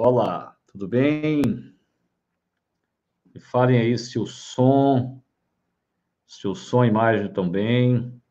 Olá, 0.00 0.56
tudo 0.70 0.86
bem? 0.86 1.42
Me 3.34 3.40
falem 3.40 3.80
aí 3.80 3.98
se 3.98 4.16
o 4.16 4.28
som, 4.28 5.20
se 6.24 6.46
o 6.46 6.54
som 6.54 6.84
e 6.84 6.88
imagem 6.88 7.26
estão 7.26 7.50
bem. 7.50 8.22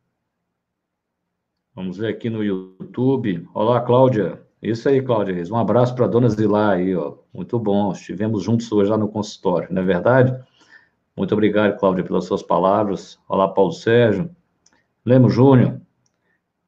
Vamos 1.76 1.98
ver 1.98 2.08
aqui 2.08 2.30
no 2.30 2.42
YouTube. 2.42 3.46
Olá, 3.54 3.82
Cláudia. 3.82 4.42
Isso 4.62 4.88
aí, 4.88 5.02
Cláudia 5.02 5.36
Reis. 5.36 5.52
Um 5.52 5.58
abraço 5.58 5.94
para 5.94 6.06
a 6.06 6.08
dona 6.08 6.30
Zilá 6.30 6.72
aí, 6.72 6.96
ó. 6.96 7.18
Muito 7.34 7.60
bom. 7.60 7.92
Estivemos 7.92 8.44
juntos 8.44 8.72
hoje 8.72 8.90
lá 8.90 8.98
no 8.98 9.10
consultório, 9.10 9.68
não 9.70 9.82
é 9.82 9.86
verdade? 9.86 10.42
Muito 11.18 11.34
obrigado, 11.34 11.78
Cláudia, 11.78 12.06
pelas 12.06 12.24
suas 12.24 12.42
palavras. 12.42 13.20
Olá, 13.28 13.46
Paulo 13.46 13.74
Sérgio. 13.74 14.34
Lemos 15.04 15.34
Júnior. 15.34 15.82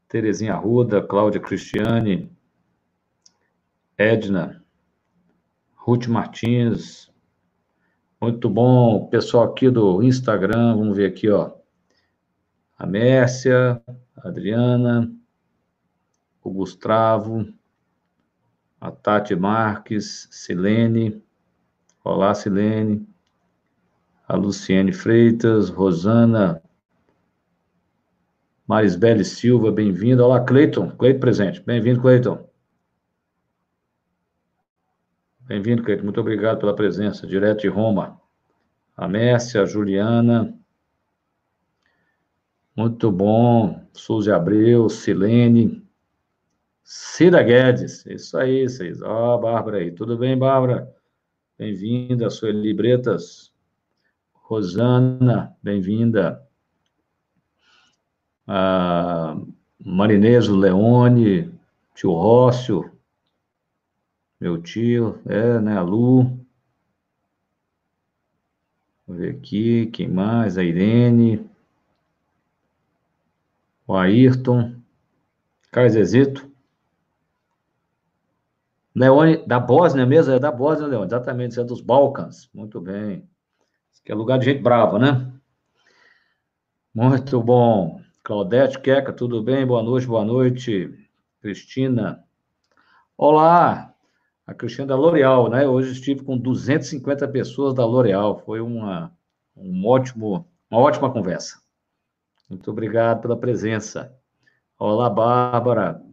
Terezinha 0.10 0.56
Arruda, 0.56 1.02
Cláudia 1.02 1.40
Cristiane, 1.40 2.30
Edna, 3.98 4.59
Ruth 5.90 6.06
Martins. 6.06 7.12
Muito 8.22 8.48
bom, 8.48 9.08
pessoal 9.08 9.46
aqui 9.46 9.72
do 9.72 10.04
Instagram, 10.04 10.78
vamos 10.78 10.96
ver 10.96 11.08
aqui, 11.08 11.28
ó. 11.32 11.52
A 12.78 12.86
Mércia, 12.86 13.82
a 14.16 14.28
Adriana, 14.28 15.12
o 16.44 16.52
Gustavo, 16.52 17.52
a 18.80 18.92
Tati 18.92 19.36
Marques, 19.36 20.28
Silene, 20.30 21.24
olá 22.04 22.36
Silene, 22.36 23.08
a 24.28 24.36
Luciene 24.36 24.94
Freitas, 24.94 25.70
Rosana 25.70 26.62
Marisbele 28.68 29.26
Silva, 29.26 29.72
bem-vindo. 29.72 30.24
Olá, 30.24 30.44
Cleiton. 30.44 30.92
Cleiton 30.92 31.20
presente. 31.20 31.60
Bem-vindo, 31.60 32.00
Cleiton. 32.00 32.48
Bem-vindo, 35.50 35.82
Cleiton. 35.82 36.04
Muito 36.04 36.22
obrigado 36.22 36.60
pela 36.60 36.76
presença. 36.76 37.26
Direto 37.26 37.62
de 37.62 37.68
Roma. 37.68 38.22
A 38.96 39.08
Mércia, 39.08 39.64
a 39.64 39.66
Juliana. 39.66 40.56
Muito 42.76 43.12
bom. 43.12 43.84
Suzy 43.92 44.32
Abreu, 44.32 44.88
Silene. 44.90 45.84
Cida 46.84 47.42
Guedes. 47.42 48.06
Isso 48.06 48.38
aí, 48.38 48.70
vocês. 48.70 49.02
Ó, 49.02 49.38
oh, 49.38 49.40
Bárbara 49.40 49.80
aí. 49.80 49.90
Tudo 49.92 50.16
bem, 50.16 50.38
Bárbara? 50.38 50.88
Bem-vinda. 51.58 52.30
Sueli 52.30 52.72
Bretas. 52.72 53.52
Rosana, 54.32 55.58
bem-vinda 55.64 56.48
a 58.48 59.36
Marineso 59.84 60.56
Leone, 60.56 61.52
tio 61.96 62.12
Rócio, 62.12 62.99
meu 64.40 64.62
tio, 64.62 65.22
é, 65.26 65.60
né, 65.60 65.78
a 65.78 65.82
Lu. 65.82 66.40
Vou 69.06 69.18
ver 69.18 69.36
aqui, 69.36 69.88
quem 69.88 70.08
mais? 70.08 70.58
A 70.58 70.64
Irene, 70.64 71.50
o 73.86 73.96
Ayrton, 73.96 74.76
Carlos 75.72 75.94
Zezito. 75.94 76.50
Leone, 78.96 79.46
da 79.46 79.60
Bósnia 79.60 80.06
mesmo? 80.06 80.34
É 80.34 80.40
da 80.40 80.52
Bósnia, 80.52 80.88
Leone, 80.88 81.08
exatamente, 81.08 81.54
você 81.54 81.62
é 81.62 81.64
dos 81.64 81.82
Balcãs. 81.82 82.50
Muito 82.54 82.80
bem. 82.80 83.28
Isso 83.92 84.02
aqui 84.02 84.12
é 84.12 84.16
lugar 84.16 84.40
de 84.40 84.46
gente 84.46 84.62
brava, 84.62 85.00
né? 85.00 85.32
Muito 86.94 87.42
bom. 87.42 88.02
Claudete 88.24 88.80
Queca, 88.80 89.14
tudo 89.14 89.42
bem? 89.42 89.66
Boa 89.66 89.82
noite, 89.82 90.06
boa 90.08 90.24
noite. 90.24 90.94
Cristina. 91.42 92.24
Olá, 93.18 93.96
a 94.50 94.54
Cristina 94.56 94.88
da 94.88 94.96
L'Oréal, 94.96 95.48
né? 95.48 95.68
Hoje 95.68 95.92
estive 95.92 96.24
com 96.24 96.36
250 96.36 97.28
pessoas 97.28 97.72
da 97.76 97.86
L'Oréal. 97.86 98.40
Foi 98.40 98.60
uma, 98.60 99.16
um 99.56 99.86
ótimo, 99.86 100.48
uma 100.72 100.82
ótima 100.82 101.12
conversa. 101.12 101.62
Muito 102.50 102.72
obrigado 102.72 103.22
pela 103.22 103.38
presença. 103.38 104.12
Olá, 104.78 105.08
Bárbara. 105.08 106.04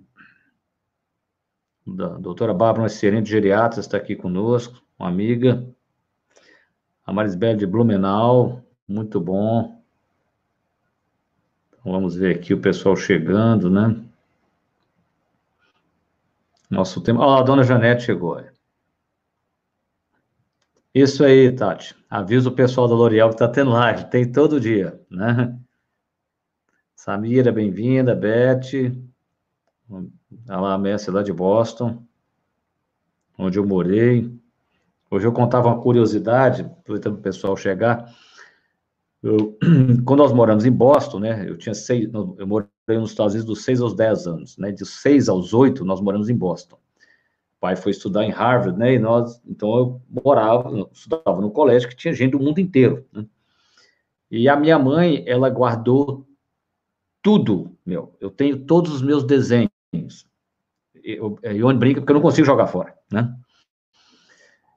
Da 1.87 2.09
doutora 2.19 2.53
Bárbara, 2.53 2.83
uma 2.83 2.89
excelente 2.89 3.31
geriatra, 3.31 3.81
está 3.81 3.97
aqui 3.97 4.15
conosco, 4.15 4.83
uma 4.99 5.09
amiga. 5.09 5.67
A 7.07 7.15
Marisbel 7.15 7.57
de 7.57 7.67
Blumenau, 7.67 8.63
muito 8.87 9.19
bom. 9.19 9.83
Vamos 11.83 12.17
ver 12.17 12.37
aqui 12.37 12.53
o 12.53 12.61
pessoal 12.61 12.97
chegando, 12.97 13.71
né? 13.71 14.06
Nosso 16.69 17.01
tema. 17.01 17.25
Ó, 17.25 17.35
oh, 17.35 17.39
a 17.39 17.43
dona 17.43 17.63
Janete 17.63 18.05
chegou. 18.05 18.43
Isso 20.95 21.25
aí, 21.25 21.53
Tati. 21.53 21.95
Avisa 22.11 22.49
o 22.49 22.55
pessoal 22.55 22.89
da 22.89 22.95
L'Oréal 22.95 23.29
que 23.29 23.35
está 23.35 23.49
tendo 23.49 23.71
live. 23.71 24.11
Tem 24.11 24.31
todo 24.31 24.61
dia, 24.61 25.01
né? 25.11 25.57
Samira, 26.95 27.53
bem-vinda. 27.53 28.15
Beth. 28.15 28.93
Olha 29.89 30.61
lá, 30.61 30.75
a 30.75 30.79
Messi 30.79 31.11
lá 31.11 31.23
de 31.23 31.33
Boston, 31.33 32.03
onde 33.39 33.59
eu 33.59 33.67
morei. 33.67 34.35
Hoje 35.09 35.27
eu 35.27 35.33
contava 35.33 35.69
uma 35.69 35.81
curiosidade, 35.81 36.63
aproveitando 36.63 37.19
o 37.19 37.23
pessoal 37.23 37.57
chegar. 37.57 38.13
Eu, 39.23 39.57
quando 40.05 40.21
nós 40.21 40.33
moramos 40.33 40.65
em 40.65 40.73
Boston, 40.73 41.21
né, 41.21 41.49
eu 41.49 41.57
tinha 41.57 41.75
seis, 41.75 42.11
eu 42.13 42.47
morei 42.47 42.69
nos 42.95 43.11
Estados 43.11 43.35
Unidos 43.35 43.49
dos 43.49 43.65
6 43.65 43.81
aos 43.81 43.95
10 43.95 44.27
anos, 44.27 44.59
né, 44.59 44.71
de 44.71 44.87
6 44.87 45.29
aos 45.29 45.53
8 45.53 45.85
nós 45.85 46.01
moramos 46.01 46.29
em 46.29 46.37
Boston. 46.37 46.77
O 46.77 47.61
pai 47.61 47.75
foi 47.75 47.91
estudar 47.91 48.25
em 48.25 48.31
Harvard, 48.31 48.79
né, 48.79 48.95
e 48.95 48.99
nós, 48.99 49.41
então 49.47 49.77
eu 49.77 50.03
morava, 50.09 50.71
eu 50.71 50.89
estudava 50.93 51.41
no 51.41 51.51
colégio 51.51 51.89
que 51.89 51.97
tinha 51.97 52.15
gente 52.15 52.33
do 52.33 52.41
mundo 52.41 52.61
inteiro, 52.61 53.05
né? 53.13 53.27
E 54.31 54.49
a 54.49 54.57
minha 54.57 54.77
mãe, 54.77 55.23
ela 55.27 55.49
guardou 55.49 56.27
tudo, 57.23 57.77
meu, 57.85 58.15
eu 58.21 58.29
tenho 58.29 58.65
todos 58.65 58.93
os 58.93 59.03
meus 59.03 59.25
desenhos. 59.25 59.71
Eu, 61.03 61.39
eu 61.43 61.79
brinca 61.79 62.01
porque 62.01 62.11
eu 62.11 62.15
não 62.15 62.23
consigo 62.23 62.45
jogar 62.45 62.67
fora, 62.67 62.95
né? 63.11 63.33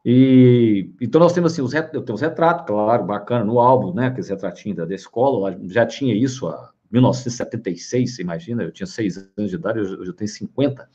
E, 0.05 0.93
então 1.01 1.19
nós 1.19 1.33
temos 1.33 1.51
assim, 1.51 1.61
os, 1.61 1.73
eu 1.73 2.03
tenho 2.03 2.15
os 2.15 2.21
retratos, 2.21 2.65
claro, 2.65 3.05
bacana, 3.05 3.43
no 3.43 3.59
álbum, 3.59 3.93
né, 3.93 4.07
aqueles 4.07 4.29
retratinhos 4.29 4.77
da, 4.77 4.85
da 4.85 4.95
escola, 4.95 5.59
já 5.65 5.85
tinha 5.85 6.15
isso 6.15 6.47
há 6.47 6.68
1976, 6.91 8.15
você 8.15 8.21
imagina, 8.21 8.63
eu 8.63 8.71
tinha 8.71 8.87
seis 8.87 9.17
anos 9.37 9.49
de 9.49 9.55
idade, 9.55 9.79
eu, 9.79 9.85
eu 9.85 10.05
já 10.05 10.13
tenho 10.13 10.27
50. 10.27 10.89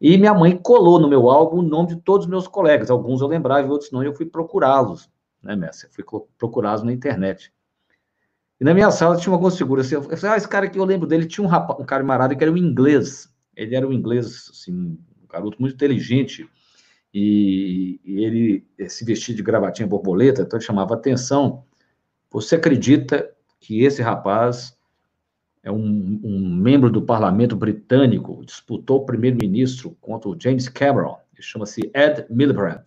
E 0.00 0.16
minha 0.16 0.32
mãe 0.32 0.56
colou 0.56 1.00
no 1.00 1.08
meu 1.08 1.28
álbum 1.28 1.58
o 1.58 1.62
nome 1.62 1.88
de 1.88 1.96
todos 1.96 2.26
os 2.26 2.30
meus 2.30 2.46
colegas, 2.46 2.90
alguns 2.90 3.20
eu 3.20 3.26
lembrava 3.26 3.66
e 3.66 3.70
outros 3.70 3.90
não, 3.90 4.02
e 4.02 4.06
eu 4.06 4.14
fui 4.14 4.26
procurá-los, 4.26 5.10
né, 5.42 5.56
Messi? 5.56 5.88
Fui 5.90 6.04
procurá-los 6.38 6.82
na 6.84 6.92
internet. 6.92 7.52
E 8.60 8.64
na 8.64 8.74
minha 8.74 8.90
sala 8.90 9.16
tinha 9.16 9.32
algumas 9.32 9.56
figuras, 9.56 9.86
assim, 9.86 9.96
eu 9.96 10.02
falei, 10.02 10.34
ah, 10.34 10.36
esse 10.36 10.48
cara 10.48 10.66
aqui 10.66 10.78
eu 10.78 10.84
lembro 10.84 11.06
dele, 11.06 11.26
tinha 11.26 11.44
um, 11.44 11.48
rapaz, 11.48 11.80
um 11.80 11.84
camarada 11.84 12.34
que 12.34 12.42
era 12.42 12.52
um 12.52 12.56
inglês, 12.56 13.32
ele 13.56 13.74
era 13.74 13.86
um 13.86 13.92
inglês, 13.92 14.48
assim, 14.50 14.72
um 14.72 14.98
garoto 15.28 15.60
muito 15.60 15.74
inteligente, 15.74 16.48
e, 17.12 18.00
e 18.04 18.24
ele 18.24 18.66
se 18.88 19.04
vestia 19.04 19.34
de 19.34 19.42
gravatinha 19.42 19.86
borboleta, 19.86 20.42
então 20.42 20.60
chamava 20.60 20.94
atenção. 20.94 21.64
Você 22.30 22.56
acredita 22.56 23.28
que 23.58 23.82
esse 23.82 24.02
rapaz 24.02 24.77
é 25.68 25.72
um, 25.72 26.20
um 26.24 26.54
membro 26.54 26.90
do 26.90 27.02
parlamento 27.02 27.54
britânico, 27.54 28.42
disputou 28.44 29.04
primeiro-ministro 29.04 29.96
contra 30.00 30.30
o 30.30 30.36
James 30.40 30.68
Cameron, 30.68 31.18
ele 31.34 31.42
chama-se 31.42 31.90
Ed 31.94 32.26
Miliband, 32.30 32.84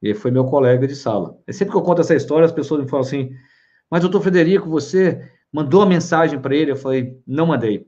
ele 0.00 0.14
foi 0.14 0.30
meu 0.30 0.44
colega 0.44 0.86
de 0.86 0.94
sala. 0.94 1.36
E 1.46 1.52
sempre 1.52 1.72
que 1.72 1.76
eu 1.76 1.82
conto 1.82 2.00
essa 2.00 2.14
história, 2.14 2.46
as 2.46 2.52
pessoas 2.52 2.82
me 2.82 2.88
falam 2.88 3.04
assim, 3.04 3.32
mas 3.90 4.00
doutor 4.00 4.20
Frederico, 4.20 4.70
você 4.70 5.28
mandou 5.52 5.80
uma 5.80 5.88
mensagem 5.88 6.38
para 6.38 6.54
ele? 6.54 6.70
Eu 6.70 6.76
falei, 6.76 7.20
não 7.26 7.46
mandei, 7.46 7.84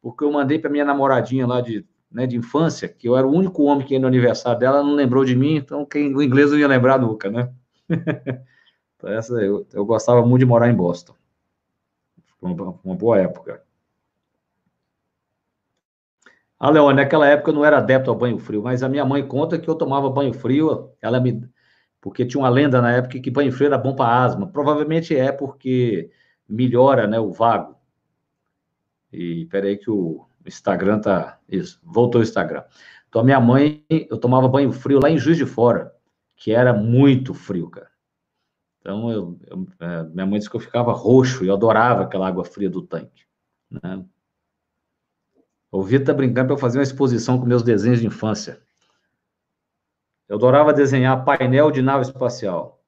porque 0.00 0.22
eu 0.22 0.30
mandei 0.30 0.60
para 0.60 0.70
minha 0.70 0.84
namoradinha 0.84 1.46
lá 1.46 1.60
de 1.60 1.84
né, 2.10 2.26
de 2.26 2.38
infância, 2.38 2.88
que 2.88 3.06
eu 3.06 3.14
era 3.14 3.26
o 3.26 3.30
único 3.30 3.64
homem 3.64 3.86
que 3.86 3.92
ia 3.92 4.00
no 4.00 4.06
aniversário 4.06 4.58
dela, 4.58 4.82
não 4.82 4.94
lembrou 4.94 5.26
de 5.26 5.36
mim, 5.36 5.56
então 5.56 5.84
quem, 5.84 6.14
o 6.14 6.22
inglês 6.22 6.50
não 6.50 6.58
ia 6.58 6.66
lembrar 6.66 6.98
nunca, 6.98 7.30
né? 7.30 7.52
então, 8.96 9.10
essa, 9.10 9.34
eu, 9.34 9.66
eu 9.74 9.84
gostava 9.84 10.24
muito 10.24 10.40
de 10.40 10.46
morar 10.46 10.70
em 10.70 10.74
Boston. 10.74 11.14
Uma, 12.40 12.78
uma 12.84 12.94
boa 12.94 13.18
época. 13.18 13.62
Ah, 16.58 16.70
Leone, 16.70 16.96
naquela 16.96 17.26
época 17.26 17.50
eu 17.50 17.54
não 17.54 17.64
era 17.64 17.78
adepto 17.78 18.10
ao 18.10 18.16
banho 18.16 18.38
frio, 18.38 18.62
mas 18.62 18.82
a 18.82 18.88
minha 18.88 19.04
mãe 19.04 19.26
conta 19.26 19.58
que 19.58 19.68
eu 19.68 19.74
tomava 19.76 20.10
banho 20.10 20.32
frio, 20.32 20.92
ela 21.00 21.20
me. 21.20 21.48
Porque 22.00 22.26
tinha 22.26 22.40
uma 22.40 22.48
lenda 22.48 22.80
na 22.82 22.92
época 22.92 23.20
que 23.20 23.30
banho 23.30 23.52
frio 23.52 23.66
era 23.66 23.78
bom 23.78 23.94
para 23.94 24.24
asma. 24.24 24.48
Provavelmente 24.48 25.16
é 25.16 25.30
porque 25.32 26.10
melhora 26.48 27.06
né, 27.06 27.18
o 27.20 27.32
vago. 27.32 27.76
E 29.12 29.46
peraí 29.46 29.76
que 29.78 29.90
o, 29.90 30.26
Instagram 30.46 31.00
tá. 31.00 31.38
Isso, 31.48 31.80
voltou 31.84 32.20
o 32.20 32.24
Instagram. 32.24 32.64
Então, 33.08 33.20
a 33.20 33.24
minha 33.24 33.40
mãe, 33.40 33.84
eu 33.88 34.18
tomava 34.18 34.48
banho 34.48 34.72
frio 34.72 35.00
lá 35.00 35.10
em 35.10 35.18
Juiz 35.18 35.36
de 35.36 35.46
Fora, 35.46 35.94
que 36.36 36.52
era 36.52 36.72
muito 36.72 37.34
frio, 37.34 37.68
cara. 37.70 37.90
Então, 38.88 39.12
eu, 39.12 39.38
eu 39.46 39.66
é, 39.80 40.02
minha 40.04 40.24
mãe 40.24 40.38
disse 40.38 40.48
que 40.48 40.56
eu 40.56 40.60
ficava 40.60 40.92
roxo 40.92 41.44
e 41.44 41.48
eu 41.48 41.54
adorava 41.54 42.04
aquela 42.04 42.26
água 42.26 42.42
fria 42.42 42.70
do 42.70 42.80
tanque. 42.80 43.26
Né? 43.70 44.02
O 45.70 45.82
Vitor 45.82 46.06
tá 46.06 46.14
brincando 46.14 46.46
para 46.46 46.54
eu 46.54 46.58
fazer 46.58 46.78
uma 46.78 46.84
exposição 46.84 47.38
com 47.38 47.44
meus 47.44 47.62
desenhos 47.62 48.00
de 48.00 48.06
infância. 48.06 48.62
Eu 50.26 50.36
adorava 50.36 50.72
desenhar 50.72 51.22
painel 51.22 51.70
de 51.70 51.82
nave 51.82 52.04
espacial. 52.04 52.82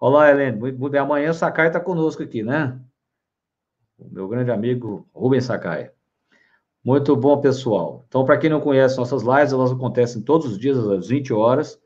Olá, 0.00 0.30
Helene. 0.30 0.72
Bem. 0.72 0.98
Amanhã 0.98 1.32
o 1.32 1.34
Sakai 1.34 1.66
está 1.66 1.80
conosco 1.80 2.22
aqui, 2.22 2.42
né? 2.42 2.80
O 3.98 4.08
meu 4.08 4.26
grande 4.26 4.50
amigo 4.50 5.06
Rubens 5.12 5.44
Sakai. 5.44 5.92
Muito 6.82 7.14
bom, 7.14 7.38
pessoal. 7.42 8.06
Então, 8.08 8.24
para 8.24 8.38
quem 8.38 8.48
não 8.48 8.62
conhece 8.62 8.96
nossas 8.96 9.22
lives, 9.22 9.52
elas 9.52 9.70
acontecem 9.70 10.22
todos 10.22 10.46
os 10.46 10.58
dias 10.58 10.78
às 10.78 11.08
20 11.08 11.34
horas. 11.34 11.78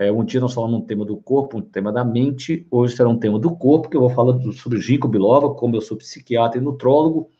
É, 0.00 0.10
um 0.10 0.24
dia 0.24 0.40
nós 0.40 0.54
falamos 0.54 0.80
um 0.80 0.86
tema 0.86 1.04
do 1.04 1.18
corpo, 1.18 1.58
um 1.58 1.60
tema 1.60 1.92
da 1.92 2.02
mente. 2.02 2.66
Hoje 2.70 2.96
será 2.96 3.06
um 3.06 3.18
tema 3.18 3.38
do 3.38 3.54
corpo, 3.54 3.86
que 3.86 3.98
eu 3.98 4.00
vou 4.00 4.08
falar 4.08 4.40
sobre 4.54 4.80
Ginkgo 4.80 5.06
biloba, 5.06 5.52
como 5.52 5.76
eu 5.76 5.82
sou 5.82 5.94
psiquiatra 5.94 6.58
e 6.58 6.64
nutrólogo, 6.64 7.30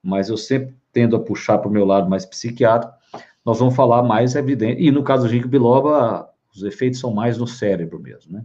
mas 0.00 0.28
eu 0.28 0.36
sempre 0.36 0.76
tendo 0.92 1.16
a 1.16 1.18
puxar 1.18 1.58
para 1.58 1.68
o 1.68 1.72
meu 1.72 1.84
lado 1.84 2.08
mais 2.08 2.24
psiquiatra. 2.24 2.94
Nós 3.44 3.58
vamos 3.58 3.74
falar 3.74 4.04
mais 4.04 4.36
evidente. 4.36 4.80
E 4.80 4.92
no 4.92 5.02
caso 5.02 5.24
do 5.24 5.28
Ginkgo 5.28 5.48
biloba, 5.48 6.30
os 6.54 6.62
efeitos 6.62 7.00
são 7.00 7.12
mais 7.12 7.36
no 7.36 7.48
cérebro 7.48 7.98
mesmo, 7.98 8.34
né? 8.34 8.44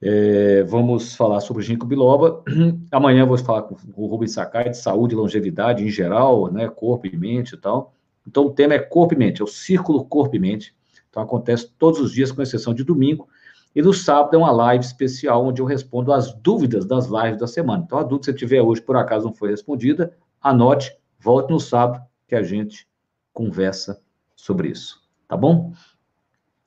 É, 0.00 0.62
vamos 0.62 1.16
falar 1.16 1.40
sobre 1.40 1.64
ginkgo 1.64 1.86
biloba. 1.86 2.42
Amanhã 2.90 3.26
vou 3.26 3.38
falar 3.38 3.62
com 3.62 3.76
o 3.96 4.06
Rubens 4.06 4.32
Sakai 4.32 4.70
de 4.70 4.76
saúde 4.76 5.14
e 5.14 5.16
longevidade 5.16 5.84
em 5.84 5.88
geral, 5.88 6.52
né, 6.52 6.68
corpo 6.68 7.06
e 7.06 7.16
mente 7.16 7.54
e 7.54 7.58
tal. 7.58 7.94
Então 8.26 8.46
o 8.46 8.50
tema 8.50 8.74
é 8.74 8.80
corpo 8.80 9.14
e 9.14 9.16
mente, 9.16 9.40
é 9.40 9.44
o 9.44 9.48
círculo 9.48 10.04
corpo 10.04 10.34
e 10.34 10.40
mente. 10.40 10.74
Então 11.12 11.22
acontece 11.22 11.70
todos 11.78 12.00
os 12.00 12.10
dias, 12.10 12.32
com 12.32 12.40
exceção 12.40 12.72
de 12.72 12.82
domingo. 12.82 13.28
E 13.76 13.82
no 13.82 13.92
sábado 13.92 14.34
é 14.34 14.38
uma 14.38 14.50
live 14.50 14.82
especial 14.82 15.44
onde 15.44 15.60
eu 15.60 15.66
respondo 15.66 16.10
as 16.10 16.32
dúvidas 16.32 16.86
das 16.86 17.06
lives 17.06 17.38
da 17.38 17.46
semana. 17.46 17.84
Então 17.84 17.98
a 17.98 18.02
dúvida 18.02 18.20
que 18.20 18.24
você 18.26 18.32
tiver 18.32 18.62
hoje 18.62 18.80
por 18.80 18.96
acaso 18.96 19.26
não 19.26 19.34
foi 19.34 19.50
respondida, 19.50 20.16
anote, 20.40 20.90
volte 21.20 21.50
no 21.50 21.60
sábado 21.60 22.02
que 22.26 22.34
a 22.34 22.42
gente 22.42 22.88
conversa 23.32 24.00
sobre 24.34 24.68
isso. 24.68 25.02
Tá 25.28 25.36
bom? 25.36 25.72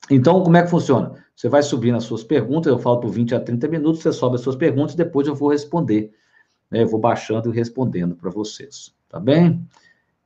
Então, 0.08 0.42
como 0.42 0.56
é 0.56 0.62
que 0.62 0.70
funciona? 0.70 1.24
Você 1.34 1.48
vai 1.48 1.62
subindo 1.62 1.96
as 1.96 2.04
suas 2.04 2.22
perguntas, 2.22 2.72
eu 2.72 2.78
falo 2.78 3.00
por 3.00 3.10
20 3.10 3.34
a 3.34 3.40
30 3.40 3.68
minutos, 3.68 4.02
você 4.02 4.12
sobe 4.12 4.36
as 4.36 4.42
suas 4.42 4.56
perguntas, 4.56 4.94
depois 4.94 5.26
eu 5.26 5.34
vou 5.34 5.50
responder. 5.50 6.12
Né? 6.70 6.84
Eu 6.84 6.88
vou 6.88 7.00
baixando 7.00 7.52
e 7.52 7.56
respondendo 7.56 8.14
para 8.14 8.30
vocês. 8.30 8.94
Tá 9.08 9.18
bem? 9.18 9.66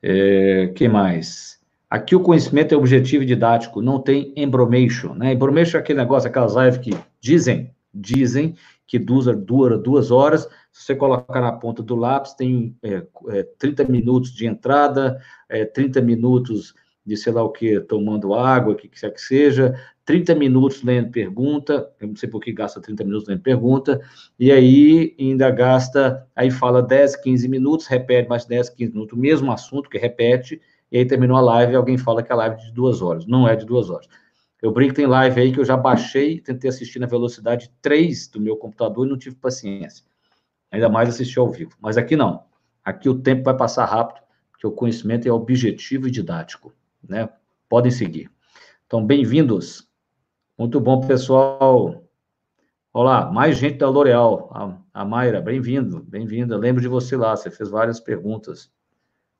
É, 0.02 0.72
que 0.74 0.88
mais? 0.88 1.59
Aqui 1.90 2.14
o 2.14 2.20
conhecimento 2.20 2.72
é 2.72 2.78
objetivo 2.78 3.24
e 3.24 3.26
didático, 3.26 3.82
não 3.82 4.00
tem 4.00 4.32
embromation, 4.36 5.12
né? 5.12 5.32
Embromation 5.32 5.76
é 5.76 5.80
aquele 5.80 5.98
negócio, 5.98 6.28
aquelas 6.28 6.54
lives 6.54 6.78
que 6.78 6.96
dizem, 7.20 7.74
dizem 7.92 8.54
que 8.86 8.96
dura, 8.96 9.76
duas 9.76 10.12
horas, 10.12 10.48
se 10.72 10.84
você 10.84 10.94
colocar 10.94 11.40
na 11.40 11.52
ponta 11.52 11.82
do 11.82 11.96
lápis, 11.96 12.34
tem 12.34 12.76
é, 12.82 13.02
é, 13.30 13.42
30 13.58 13.84
minutos 13.84 14.32
de 14.32 14.46
entrada, 14.46 15.20
é, 15.48 15.64
30 15.64 16.00
minutos 16.00 16.74
de 17.04 17.16
sei 17.16 17.32
lá 17.32 17.42
o 17.42 17.50
que, 17.50 17.80
tomando 17.80 18.34
água, 18.34 18.72
o 18.72 18.76
que 18.76 18.88
quer 18.88 19.12
que 19.12 19.20
seja, 19.20 19.74
30 20.04 20.34
minutos 20.34 20.82
lendo 20.82 21.10
pergunta, 21.10 21.90
eu 22.00 22.08
não 22.08 22.16
sei 22.16 22.28
por 22.28 22.40
que 22.40 22.52
gasta 22.52 22.80
30 22.80 23.04
minutos 23.04 23.28
lendo 23.28 23.42
pergunta, 23.42 24.00
e 24.38 24.52
aí 24.52 25.14
ainda 25.18 25.50
gasta, 25.50 26.24
aí 26.36 26.50
fala 26.50 26.82
10, 26.82 27.16
15 27.16 27.48
minutos, 27.48 27.86
repete 27.86 28.28
mais 28.28 28.44
10, 28.44 28.70
15 28.70 28.92
minutos, 28.92 29.18
o 29.18 29.20
mesmo 29.20 29.50
assunto 29.50 29.90
que 29.90 29.98
repete, 29.98 30.60
e 30.90 30.98
aí 30.98 31.04
terminou 31.06 31.36
a 31.36 31.40
live 31.40 31.72
e 31.72 31.76
alguém 31.76 31.96
fala 31.96 32.22
que 32.22 32.32
a 32.32 32.36
live 32.36 32.56
é 32.56 32.66
de 32.66 32.72
duas 32.72 33.00
horas. 33.02 33.26
Não 33.26 33.46
é 33.48 33.54
de 33.56 33.64
duas 33.64 33.90
horas. 33.90 34.08
Eu 34.60 34.72
brinco, 34.72 34.94
tem 34.94 35.06
live 35.06 35.40
aí 35.40 35.52
que 35.52 35.60
eu 35.60 35.64
já 35.64 35.76
baixei, 35.76 36.40
tentei 36.40 36.68
assistir 36.68 36.98
na 36.98 37.06
velocidade 37.06 37.72
3 37.80 38.28
do 38.28 38.40
meu 38.40 38.56
computador 38.56 39.06
e 39.06 39.10
não 39.10 39.16
tive 39.16 39.36
paciência. 39.36 40.04
Ainda 40.70 40.88
mais 40.88 41.08
assistir 41.08 41.38
ao 41.38 41.50
vivo. 41.50 41.72
Mas 41.80 41.96
aqui 41.96 42.16
não. 42.16 42.44
Aqui 42.84 43.08
o 43.08 43.18
tempo 43.18 43.44
vai 43.44 43.56
passar 43.56 43.84
rápido, 43.86 44.20
porque 44.50 44.66
o 44.66 44.72
conhecimento 44.72 45.26
é 45.26 45.32
objetivo 45.32 46.08
e 46.08 46.10
didático 46.10 46.72
né? 47.06 47.28
Podem 47.68 47.90
seguir. 47.90 48.30
Então, 48.86 49.04
bem-vindos. 49.04 49.88
Muito 50.58 50.80
bom, 50.80 51.00
pessoal. 51.06 52.04
Olá, 52.92 53.30
mais 53.30 53.56
gente 53.56 53.78
da 53.78 53.88
L'Oréal. 53.88 54.50
A, 54.52 55.00
a 55.02 55.04
Mayra, 55.04 55.40
bem-vindo, 55.40 56.02
bem-vinda. 56.02 56.56
Lembro 56.56 56.82
de 56.82 56.88
você 56.88 57.16
lá, 57.16 57.36
você 57.36 57.50
fez 57.50 57.70
várias 57.70 58.00
perguntas, 58.00 58.70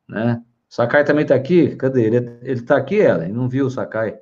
né? 0.09 0.43
Sakai 0.71 1.05
também 1.05 1.25
está 1.25 1.35
aqui? 1.35 1.77
Cadê? 1.77 2.05
Ele 2.05 2.41
está 2.45 2.77
aqui, 2.79 3.01
ela? 3.01 3.29
Não 3.29 3.49
viu 3.49 3.67
o 3.67 3.71
Sakai? 3.71 4.19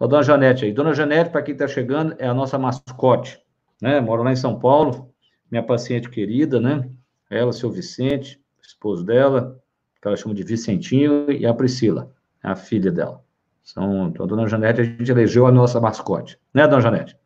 Ó, 0.00 0.06
Dona 0.06 0.22
Janete 0.22 0.64
aí. 0.64 0.72
Dona 0.72 0.94
Janete, 0.94 1.30
para 1.30 1.42
quem 1.42 1.52
está 1.52 1.66
chegando, 1.66 2.14
é 2.18 2.28
a 2.28 2.32
nossa 2.32 2.56
mascote, 2.56 3.42
né? 3.82 4.00
Moro 4.00 4.22
lá 4.22 4.32
em 4.32 4.36
São 4.36 4.58
Paulo, 4.58 5.12
minha 5.50 5.62
paciente 5.62 6.08
querida, 6.08 6.60
né? 6.60 6.88
ela, 7.28 7.52
seu 7.52 7.70
Vicente, 7.70 8.40
esposo 8.62 9.04
dela, 9.04 9.60
que 10.00 10.06
ela 10.06 10.16
chama 10.16 10.34
de 10.34 10.42
Vicentinho, 10.42 11.30
e 11.30 11.44
a 11.44 11.52
Priscila, 11.52 12.14
a 12.42 12.54
filha 12.54 12.90
dela. 12.90 13.22
São, 13.62 14.08
então, 14.08 14.24
a 14.24 14.28
dona 14.28 14.46
Janete, 14.46 14.80
a 14.80 14.84
gente 14.84 15.10
elegeu 15.10 15.46
a 15.46 15.52
nossa 15.52 15.80
mascote. 15.80 16.38
Né, 16.54 16.66
dona 16.66 16.80
Janete? 16.80 17.18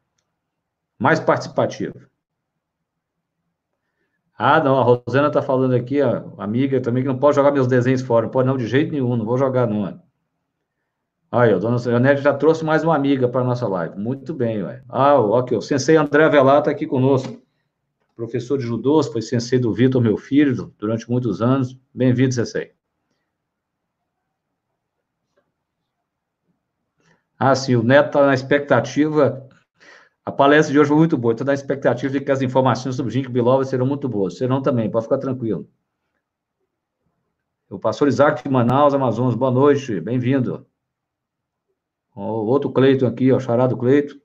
Mais 0.99 1.21
participativa. 1.21 2.12
Ah, 4.45 4.61
não, 4.61 4.77
a 4.77 4.83
Rosana 4.83 5.29
está 5.29 5.41
falando 5.41 5.73
aqui, 5.73 6.01
a 6.01 6.25
amiga 6.37 6.81
também, 6.81 7.05
que 7.05 7.09
não 7.09 7.17
pode 7.17 7.37
jogar 7.37 7.53
meus 7.53 7.69
desenhos 7.69 8.03
fora. 8.03 8.27
Não 8.27 8.33
pode, 8.33 8.49
não, 8.49 8.57
de 8.57 8.67
jeito 8.67 8.91
nenhum, 8.91 9.17
não 9.17 9.25
vou 9.25 9.39
jogar, 9.39 9.69
não. 9.69 10.03
Aí, 11.31 11.55
a 11.55 11.59
dona 11.59 11.79
Janete 11.79 12.23
já 12.23 12.35
trouxe 12.35 12.65
mais 12.65 12.83
uma 12.83 12.97
amiga 12.97 13.29
para 13.29 13.45
nossa 13.45 13.69
live. 13.69 13.97
Muito 13.97 14.35
bem, 14.35 14.65
ué. 14.65 14.83
Ah, 14.89 15.15
ok, 15.15 15.57
o 15.57 15.63
sensei 15.63 15.97
André 15.97 16.29
Velar 16.29 16.59
está 16.59 16.73
aqui 16.73 16.89
conosco 16.89 17.41
professor 18.17 18.59
de 18.59 18.65
judô, 18.65 19.01
foi 19.05 19.23
sensei 19.23 19.61
do 19.61 19.73
Vitor, 19.73 20.03
meu 20.03 20.17
filho, 20.17 20.75
durante 20.77 21.09
muitos 21.09 21.41
anos. 21.41 21.79
Bem-vindo, 21.95 22.35
sensei. 22.35 22.73
Ah, 27.39 27.55
sim, 27.55 27.77
o 27.77 27.85
Neto 27.85 28.07
está 28.07 28.27
na 28.27 28.35
expectativa. 28.35 29.49
A 30.25 30.31
palestra 30.31 30.73
de 30.73 30.79
hoje 30.79 30.89
foi 30.89 30.97
muito 30.97 31.19
boa. 31.19 31.33
Estou 31.33 31.47
na 31.47 31.55
expectativa 31.55 32.13
de 32.13 32.21
que 32.25 32.31
as 32.31 32.43
informações 32.43 32.95
sobre 32.95 33.13
Ginkgo 33.13 33.33
biloba 33.33 33.65
serão 33.65 33.87
muito 33.87 34.09
boas. 34.09 34.39
Serão 34.39 34.63
também, 34.63 34.91
pode 34.91 35.05
ficar 35.05 35.19
tranquilo. 35.19 35.69
O 37.69 37.79
pastor 37.79 38.07
Isaac 38.07 38.43
de 38.43 38.49
Manaus, 38.49 38.95
Amazonas, 38.95 39.35
boa 39.35 39.51
noite, 39.51 40.01
bem-vindo. 40.01 40.67
Outro 42.15 42.71
Cleiton 42.71 43.07
aqui, 43.07 43.33
ó, 43.33 43.41
charado 43.41 43.77
Cleiton. 43.77 44.15
O 44.15 44.21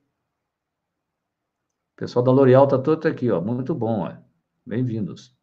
pessoal 1.95 2.23
da 2.23 2.31
L'Oréal 2.31 2.65
está 2.65 2.77
todo 2.77 3.07
aqui, 3.07 3.31
ó. 3.31 3.41
Muito 3.41 3.73
bom, 3.73 4.01
ó. 4.01 4.13
Bem-vindos. 4.65 5.35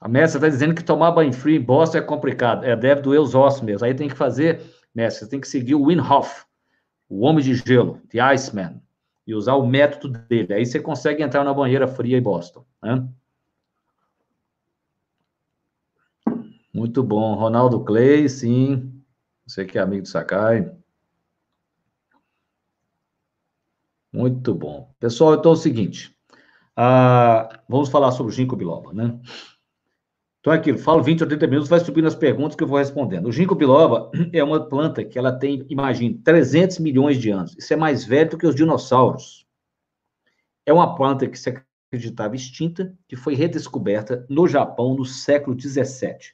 A 0.00 0.08
mestra 0.08 0.38
está 0.38 0.48
dizendo 0.48 0.74
que 0.74 0.84
tomar 0.84 1.10
banho 1.10 1.32
frio 1.32 1.56
em 1.56 1.62
Boston 1.62 1.98
é 1.98 2.02
complicado. 2.02 2.64
É, 2.64 2.74
deve 2.76 3.02
doer 3.02 3.20
os 3.20 3.34
ossos 3.34 3.60
mesmo. 3.60 3.84
Aí 3.84 3.94
tem 3.94 4.08
que 4.08 4.14
fazer, 4.14 4.62
mestre, 4.94 5.28
tem 5.28 5.40
que 5.40 5.48
seguir 5.48 5.74
o 5.74 5.86
Wim 5.86 5.98
o 7.08 7.20
homem 7.20 7.44
de 7.44 7.54
gelo, 7.54 8.00
The 8.08 8.20
Iceman, 8.34 8.80
e 9.26 9.34
usar 9.34 9.54
o 9.54 9.66
método 9.66 10.18
dele. 10.28 10.54
Aí 10.54 10.64
você 10.64 10.80
consegue 10.80 11.22
entrar 11.22 11.44
na 11.44 11.54
banheira 11.54 11.88
fria 11.88 12.16
em 12.16 12.22
Boston. 12.22 12.64
Né? 12.82 13.08
Muito 16.72 17.02
bom. 17.02 17.34
Ronaldo 17.34 17.84
Clay, 17.84 18.28
sim. 18.28 19.02
Você 19.46 19.64
que 19.64 19.78
é 19.78 19.80
amigo 19.80 20.02
do 20.02 20.08
Sakai. 20.08 20.70
Muito 24.12 24.54
bom. 24.54 24.94
Pessoal, 24.98 25.34
então 25.34 25.52
é 25.52 25.54
o 25.54 25.58
seguinte. 25.58 26.16
Ah, 26.76 27.62
vamos 27.68 27.88
falar 27.88 28.12
sobre 28.12 28.32
o 28.32 28.34
ginkgo 28.34 28.56
biloba, 28.56 28.92
né? 28.92 29.18
Então 30.46 30.54
é 30.54 30.58
aquilo, 30.58 30.78
falo 30.78 31.02
20 31.02 31.22
ou 31.22 31.26
30 31.26 31.46
minutos, 31.48 31.68
vai 31.68 31.80
subindo 31.80 32.06
as 32.06 32.14
perguntas 32.14 32.54
que 32.54 32.62
eu 32.62 32.68
vou 32.68 32.78
respondendo. 32.78 33.26
O 33.26 33.32
ginkgo 33.32 33.56
biloba 33.56 34.12
é 34.32 34.44
uma 34.44 34.64
planta 34.64 35.02
que 35.02 35.18
ela 35.18 35.32
tem, 35.32 35.66
imagine, 35.68 36.20
300 36.22 36.78
milhões 36.78 37.18
de 37.18 37.30
anos. 37.30 37.56
Isso 37.58 37.74
é 37.74 37.76
mais 37.76 38.04
velho 38.04 38.30
do 38.30 38.38
que 38.38 38.46
os 38.46 38.54
dinossauros. 38.54 39.44
É 40.64 40.72
uma 40.72 40.94
planta 40.94 41.26
que 41.26 41.36
se 41.36 41.52
acreditava 41.90 42.36
extinta, 42.36 42.94
que 43.08 43.16
foi 43.16 43.34
redescoberta 43.34 44.24
no 44.30 44.46
Japão 44.46 44.94
no 44.94 45.04
século 45.04 45.56
17. 45.56 46.32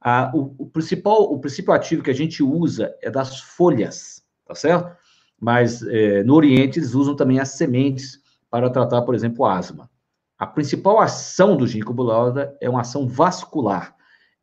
Ah, 0.00 0.32
o, 0.34 0.56
o, 0.58 0.66
principal, 0.66 1.32
o 1.32 1.38
principal 1.38 1.76
ativo 1.76 2.02
que 2.02 2.10
a 2.10 2.14
gente 2.14 2.42
usa 2.42 2.92
é 3.00 3.08
das 3.08 3.38
folhas, 3.38 4.20
tá 4.48 4.54
certo? 4.56 4.96
mas 5.40 5.80
é, 5.84 6.24
no 6.24 6.34
Oriente 6.34 6.80
eles 6.80 6.92
usam 6.92 7.14
também 7.14 7.38
as 7.38 7.50
sementes 7.50 8.20
para 8.50 8.68
tratar, 8.68 9.02
por 9.02 9.14
exemplo, 9.14 9.46
asma. 9.46 9.88
A 10.38 10.46
principal 10.46 11.00
ação 11.00 11.56
do 11.56 11.66
ginkgo 11.66 11.92
biloba 11.92 12.56
é 12.60 12.70
uma 12.70 12.82
ação 12.82 13.08
vascular. 13.08 13.96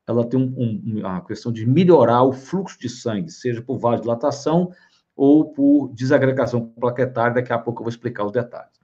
Ela 0.05 0.27
tem 0.27 0.37
um, 0.37 0.53
um, 0.57 0.99
uma 0.99 1.21
questão 1.21 1.51
de 1.51 1.65
melhorar 1.65 2.23
o 2.23 2.33
fluxo 2.33 2.77
de 2.77 2.89
sangue, 2.89 3.31
seja 3.31 3.61
por 3.61 3.77
vasodilatação 3.77 4.71
ou 5.15 5.53
por 5.53 5.93
desagregação 5.93 6.67
plaquetária. 6.67 7.35
Daqui 7.35 7.53
a 7.53 7.57
pouco 7.57 7.79
eu 7.79 7.85
vou 7.85 7.89
explicar 7.89 8.25
os 8.25 8.33
detalhes. 8.33 8.75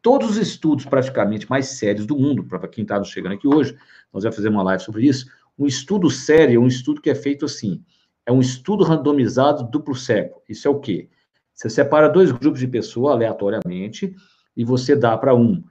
Todos 0.00 0.30
os 0.30 0.36
estudos 0.38 0.86
praticamente 0.86 1.48
mais 1.50 1.66
sérios 1.66 2.06
do 2.06 2.16
mundo, 2.16 2.44
para 2.44 2.66
quem 2.66 2.82
está 2.82 3.02
chegando 3.04 3.34
aqui 3.34 3.46
hoje, 3.46 3.76
nós 4.12 4.24
vamos 4.24 4.34
fazer 4.34 4.48
uma 4.48 4.62
live 4.62 4.82
sobre 4.82 5.06
isso. 5.06 5.26
Um 5.58 5.66
estudo 5.66 6.10
sério 6.10 6.56
é 6.56 6.58
um 6.58 6.66
estudo 6.66 7.00
que 7.00 7.10
é 7.10 7.14
feito 7.14 7.44
assim: 7.44 7.84
é 8.24 8.32
um 8.32 8.40
estudo 8.40 8.84
randomizado 8.84 9.68
duplo 9.70 9.94
cego. 9.94 10.42
Isso 10.48 10.66
é 10.66 10.70
o 10.70 10.80
quê? 10.80 11.10
Você 11.52 11.68
separa 11.68 12.08
dois 12.08 12.32
grupos 12.32 12.58
de 12.58 12.66
pessoas 12.66 13.12
aleatoriamente 13.12 14.16
e 14.56 14.64
você 14.64 14.96
dá 14.96 15.16
para 15.16 15.34
um 15.34 15.62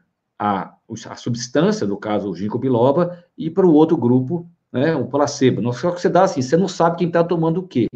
a, 0.44 0.74
a 1.08 1.16
substância, 1.16 1.86
no 1.86 1.98
caso 1.98 2.32
o 2.32 2.36
ginkgo 2.36 2.58
biloba, 2.58 3.24
e 3.38 3.48
para 3.48 3.68
o 3.68 3.74
outro 3.74 3.96
grupo, 3.96 4.50
né, 4.74 4.96
o 4.96 5.06
placebo. 5.06 5.72
Só 5.72 5.92
que 5.92 6.02
você 6.02 6.10
dá 6.10 6.24
assim, 6.24 6.42
você 6.42 6.58
não 6.58 6.68
sabe 6.68 6.98
quem 6.98 7.08
está 7.08 7.24
tomando 7.24 7.60
o 7.60 7.68
quê. 7.68 7.88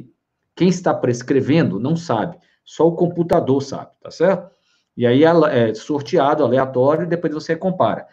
Quem 0.56 0.68
está 0.68 0.94
prescrevendo 0.94 1.80
não 1.80 1.96
sabe, 1.96 2.38
só 2.64 2.88
o 2.88 2.96
computador 2.96 3.64
sabe, 3.64 3.90
tá 4.00 4.12
certo? 4.12 4.54
E 4.96 5.08
aí 5.08 5.24
é 5.24 5.74
sorteado, 5.74 6.44
aleatório, 6.44 7.04
e 7.04 7.08
depois 7.08 7.34
você 7.34 7.56
compara. 7.56 8.06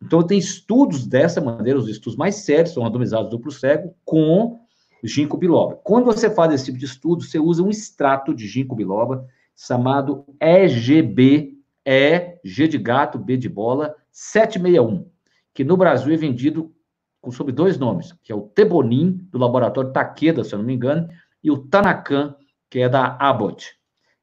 Então, 0.00 0.22
tem 0.22 0.38
estudos 0.38 1.04
dessa 1.04 1.40
maneira, 1.40 1.78
os 1.78 1.88
estudos 1.88 2.16
mais 2.16 2.36
sérios 2.36 2.74
são 2.74 2.84
randomizados 2.84 3.30
duplo 3.30 3.50
cego 3.50 3.94
com 4.04 4.60
ginkgo 5.02 5.36
biloba. 5.36 5.80
Quando 5.82 6.04
você 6.04 6.30
faz 6.30 6.54
esse 6.54 6.66
tipo 6.66 6.78
de 6.78 6.84
estudo, 6.84 7.24
você 7.24 7.38
usa 7.38 7.62
um 7.62 7.68
extrato 7.68 8.32
de 8.32 8.46
ginkgo 8.46 8.76
biloba 8.76 9.26
chamado 9.56 10.24
EGB, 10.40 11.61
E, 11.84 12.38
G 12.44 12.68
de 12.68 12.78
gato, 12.78 13.18
B 13.18 13.36
de 13.36 13.48
bola, 13.48 13.94
761, 14.10 15.08
que 15.52 15.64
no 15.64 15.76
Brasil 15.76 16.12
é 16.12 16.16
vendido 16.16 16.72
com, 17.20 17.30
sob 17.30 17.52
dois 17.52 17.78
nomes, 17.78 18.12
que 18.22 18.32
é 18.32 18.34
o 18.34 18.42
Tebonin, 18.42 19.26
do 19.30 19.38
laboratório 19.38 19.92
Takeda, 19.92 20.44
se 20.44 20.54
eu 20.54 20.58
não 20.58 20.66
me 20.66 20.74
engano, 20.74 21.08
e 21.42 21.50
o 21.50 21.58
Tanakan, 21.58 22.34
que 22.68 22.80
é 22.80 22.88
da 22.88 23.16
Abbott. 23.18 23.72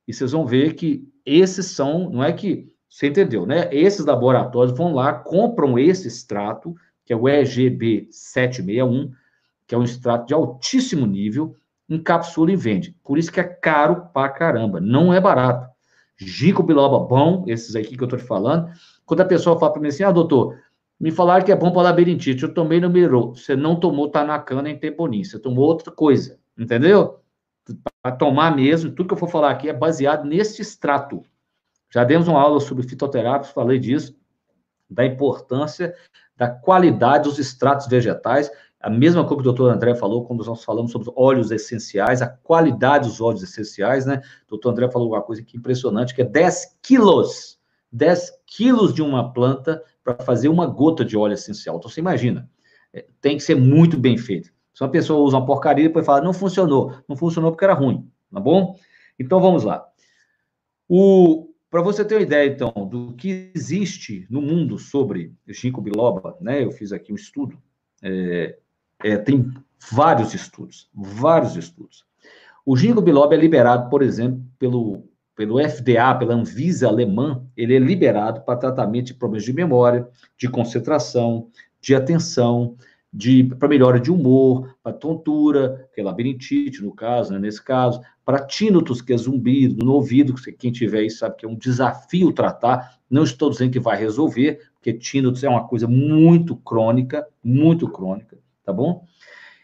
E 0.07 0.13
vocês 0.13 0.31
vão 0.31 0.45
ver 0.45 0.73
que 0.73 1.07
esses 1.25 1.67
são, 1.67 2.09
não 2.09 2.23
é 2.23 2.33
que, 2.33 2.73
você 2.89 3.07
entendeu, 3.07 3.45
né? 3.45 3.69
Esses 3.71 4.05
laboratórios 4.05 4.75
vão 4.75 4.93
lá, 4.93 5.13
compram 5.13 5.77
esse 5.77 6.07
extrato, 6.07 6.75
que 7.05 7.13
é 7.13 7.15
o 7.15 7.29
EGB 7.29 8.07
761, 8.09 9.11
que 9.67 9.75
é 9.75 9.77
um 9.77 9.83
extrato 9.83 10.25
de 10.25 10.33
altíssimo 10.33 11.05
nível, 11.05 11.55
encapsula 11.87 12.51
e 12.51 12.55
vende. 12.55 12.95
Por 13.03 13.17
isso 13.17 13.31
que 13.31 13.39
é 13.39 13.43
caro 13.43 14.07
pra 14.11 14.29
caramba, 14.29 14.81
não 14.81 15.13
é 15.13 15.21
barato. 15.21 15.69
Ginkgo 16.19 16.63
biloba 16.63 16.99
bom, 16.99 17.45
esses 17.47 17.75
aqui 17.75 17.95
que 17.95 18.03
eu 18.03 18.07
tô 18.07 18.17
te 18.17 18.23
falando. 18.23 18.69
Quando 19.05 19.21
a 19.21 19.25
pessoa 19.25 19.57
fala 19.59 19.71
para 19.71 19.81
mim 19.81 19.87
assim, 19.87 20.03
ah, 20.03 20.11
doutor, 20.11 20.59
me 20.99 21.11
falaram 21.11 21.45
que 21.45 21.51
é 21.51 21.55
bom 21.55 21.71
para 21.71 21.83
labirintite, 21.83 22.43
eu 22.43 22.53
tomei 22.53 22.79
no 22.79 22.89
melhorou. 22.89 23.35
Você 23.35 23.55
não 23.55 23.79
tomou 23.79 24.09
tanacana 24.09 24.69
em 24.69 24.77
teponim, 24.77 25.23
você 25.23 25.39
tomou 25.39 25.65
outra 25.65 25.91
coisa, 25.91 26.37
entendeu? 26.57 27.19
Para 28.01 28.15
tomar 28.15 28.55
mesmo, 28.55 28.91
tudo 28.91 29.07
que 29.07 29.13
eu 29.13 29.17
for 29.17 29.29
falar 29.29 29.51
aqui 29.51 29.69
é 29.69 29.73
baseado 29.73 30.25
nesse 30.25 30.61
extrato. 30.61 31.23
Já 31.89 32.03
demos 32.03 32.27
uma 32.27 32.41
aula 32.41 32.59
sobre 32.59 32.83
fitoterápicos, 32.83 33.51
falei 33.51 33.79
disso, 33.79 34.15
da 34.89 35.05
importância 35.05 35.95
da 36.35 36.49
qualidade 36.49 37.25
dos 37.25 37.37
extratos 37.37 37.87
vegetais 37.87 38.51
a 38.79 38.89
mesma 38.89 39.23
coisa 39.25 39.35
que 39.35 39.49
o 39.49 39.53
doutor 39.53 39.71
André 39.73 39.93
falou 39.93 40.25
quando 40.25 40.45
nós 40.45 40.63
falamos 40.63 40.91
sobre 40.91 41.11
óleos 41.15 41.51
essenciais, 41.51 42.21
a 42.21 42.27
qualidade 42.27 43.07
dos 43.07 43.19
óleos 43.19 43.43
essenciais, 43.43 44.05
né? 44.05 44.21
O 44.47 44.51
doutor 44.51 44.71
André 44.71 44.89
falou 44.89 45.09
uma 45.09 45.21
coisa 45.21 45.43
que 45.43 45.57
é 45.57 45.59
impressionante, 45.59 46.15
que 46.15 46.21
é 46.21 46.25
10 46.25 46.77
quilos, 46.81 47.59
10 47.91 48.31
quilos 48.45 48.93
de 48.93 49.01
uma 49.01 49.33
planta 49.33 49.83
para 50.03 50.15
fazer 50.23 50.47
uma 50.47 50.65
gota 50.65 51.03
de 51.03 51.17
óleo 51.17 51.33
essencial. 51.33 51.77
Então, 51.77 51.89
você 51.89 51.99
imagina, 51.99 52.49
é, 52.93 53.05
tem 53.19 53.35
que 53.35 53.43
ser 53.43 53.55
muito 53.55 53.97
bem 53.97 54.17
feito. 54.17 54.49
Se 54.73 54.81
uma 54.81 54.89
pessoa 54.89 55.21
usa 55.21 55.37
uma 55.37 55.45
porcaria 55.45 55.83
e 55.83 55.87
depois 55.87 56.05
fala, 56.05 56.21
não 56.21 56.31
funcionou, 56.31 56.95
não 57.07 57.17
funcionou 57.17 57.51
porque 57.51 57.65
era 57.65 57.73
ruim, 57.73 58.09
tá 58.31 58.39
bom? 58.39 58.77
Então, 59.19 59.41
vamos 59.41 59.65
lá. 59.65 59.85
Para 61.69 61.81
você 61.81 62.03
ter 62.03 62.15
uma 62.15 62.21
ideia, 62.21 62.49
então, 62.49 62.71
do 62.89 63.13
que 63.13 63.51
existe 63.53 64.25
no 64.29 64.41
mundo 64.41 64.79
sobre 64.79 65.35
ginkgo 65.47 65.81
biloba, 65.81 66.35
né? 66.41 66.63
Eu 66.63 66.71
fiz 66.71 66.91
aqui 66.91 67.11
um 67.11 67.15
estudo, 67.15 67.61
é, 68.01 68.57
é, 69.03 69.17
tem 69.17 69.51
vários 69.91 70.33
estudos, 70.33 70.89
vários 70.93 71.55
estudos. 71.55 72.05
O 72.65 72.75
ginkgo 72.75 73.01
biloba 73.01 73.33
é 73.33 73.37
liberado, 73.37 73.89
por 73.89 74.01
exemplo, 74.01 74.43
pelo, 74.59 75.03
pelo 75.35 75.57
FDA, 75.57 76.13
pela 76.15 76.35
Anvisa 76.35 76.87
alemã, 76.87 77.43
ele 77.55 77.75
é 77.75 77.79
liberado 77.79 78.41
para 78.41 78.59
tratamento 78.59 79.07
de 79.07 79.13
problemas 79.13 79.45
de 79.45 79.53
memória, 79.53 80.07
de 80.37 80.49
concentração, 80.49 81.47
de 81.81 81.95
atenção, 81.95 82.75
de 83.11 83.43
para 83.43 83.67
melhora 83.67 83.99
de 83.99 84.11
humor, 84.11 84.75
para 84.83 84.93
tontura, 84.93 85.89
que 85.95 86.01
é 86.01 86.03
labirintite, 86.03 86.83
no 86.83 86.93
caso, 86.93 87.33
né, 87.33 87.39
nesse 87.39 87.63
caso, 87.63 88.01
para 88.23 88.45
tínitos, 88.45 89.01
que 89.01 89.13
é 89.13 89.17
zumbido 89.17 89.83
no 89.83 89.93
ouvido, 89.93 90.35
que 90.35 90.51
quem 90.51 90.71
tiver 90.71 90.99
aí 90.99 91.09
sabe 91.09 91.37
que 91.37 91.45
é 91.45 91.49
um 91.49 91.55
desafio 91.55 92.31
tratar, 92.31 92.99
não 93.09 93.23
estou 93.23 93.49
dizendo 93.49 93.71
que 93.71 93.79
vai 93.79 93.97
resolver, 93.97 94.59
porque 94.73 94.93
tínitos 94.93 95.43
é 95.43 95.49
uma 95.49 95.67
coisa 95.67 95.87
muito 95.87 96.55
crônica, 96.57 97.25
muito 97.43 97.89
crônica 97.89 98.37
tá 98.69 98.73
bom? 98.73 99.03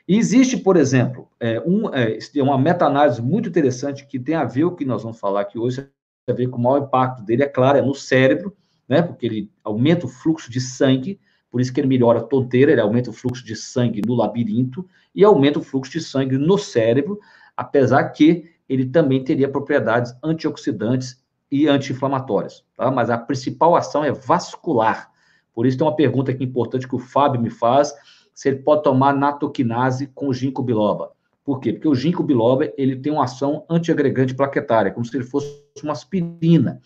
E 0.07 0.17
existe, 0.17 0.57
por 0.57 0.77
exemplo, 0.77 1.27
é, 1.39 1.59
um, 1.61 1.93
é, 1.93 2.17
uma 2.37 2.57
meta-análise 2.57 3.21
muito 3.21 3.49
interessante 3.49 4.05
que 4.05 4.19
tem 4.19 4.33
a 4.35 4.43
ver 4.43 4.63
com 4.63 4.69
o 4.69 4.75
que 4.75 4.85
nós 4.85 5.03
vamos 5.03 5.19
falar 5.19 5.41
aqui 5.41 5.59
hoje, 5.59 5.87
tem 6.25 6.33
a 6.33 6.37
ver 6.37 6.47
com 6.47 6.57
o 6.57 6.61
maior 6.61 6.83
impacto 6.83 7.23
dele, 7.23 7.43
é 7.43 7.47
claro, 7.47 7.77
é 7.77 7.81
no 7.81 7.93
cérebro, 7.93 8.55
né? 8.89 9.03
Porque 9.03 9.25
ele 9.25 9.51
aumenta 9.63 10.07
o 10.07 10.09
fluxo 10.09 10.49
de 10.49 10.59
sangue, 10.59 11.19
por 11.51 11.61
isso 11.61 11.71
que 11.71 11.79
ele 11.79 11.87
melhora 11.87 12.19
a 12.19 12.23
tonteira, 12.23 12.71
ele 12.71 12.81
aumenta 12.81 13.11
o 13.11 13.13
fluxo 13.13 13.45
de 13.45 13.55
sangue 13.55 14.01
no 14.05 14.15
labirinto 14.15 14.87
e 15.13 15.23
aumenta 15.23 15.59
o 15.59 15.63
fluxo 15.63 15.91
de 15.91 16.01
sangue 16.01 16.37
no 16.37 16.57
cérebro, 16.57 17.19
apesar 17.55 18.03
que 18.09 18.49
ele 18.67 18.87
também 18.87 19.23
teria 19.23 19.47
propriedades 19.47 20.15
antioxidantes 20.23 21.23
e 21.51 21.67
anti-inflamatórias, 21.67 22.63
tá? 22.75 22.89
Mas 22.89 23.11
a 23.11 23.17
principal 23.19 23.75
ação 23.75 24.03
é 24.03 24.11
vascular. 24.11 25.11
Por 25.53 25.65
isso 25.65 25.77
tem 25.77 25.87
uma 25.87 25.95
pergunta 25.95 26.31
aqui 26.31 26.43
importante 26.43 26.87
que 26.87 26.95
o 26.95 26.99
Fábio 26.99 27.41
me 27.41 27.49
faz, 27.49 27.93
se 28.35 28.49
ele 28.49 28.57
pode 28.57 28.83
tomar 28.83 29.15
natoquinase 29.15 30.07
com 30.07 30.33
ginkgo 30.33 30.61
biloba. 30.61 31.13
Por 31.43 31.61
quê? 31.61 31.71
Porque 31.71 31.87
o 31.87 31.95
ginkgo 31.95 32.21
biloba, 32.21 32.69
ele 32.77 32.97
tem 32.97 33.13
uma 33.13 33.23
ação 33.23 33.65
antiagregante 33.69 34.35
plaquetária, 34.35 34.91
como 34.91 35.05
se 35.05 35.15
ele 35.15 35.23
fosse 35.23 35.63
uma 35.81 35.93
aspirina. 35.93 36.81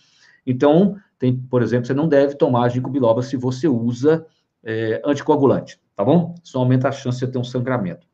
Então, 0.46 0.96
tem, 1.18 1.36
por 1.36 1.63
exemplo, 1.63 1.88
você 1.88 1.94
não 1.94 2.08
deve 2.08 2.36
tomar 2.36 2.70
ginkgo 2.70 2.89
biloba 2.89 3.24
se 3.24 3.36
você 3.36 3.68
usa 3.68 4.25
é, 4.63 5.01
anticoagulante, 5.03 5.82
tá 5.96 6.06
bom? 6.06 6.36
Isso 6.44 6.58
aumenta 6.58 6.88
a 6.88 6.91
chance 6.91 7.20
de 7.20 7.32
ter 7.32 7.39
um 7.39 7.44
sangramento. 7.44 8.06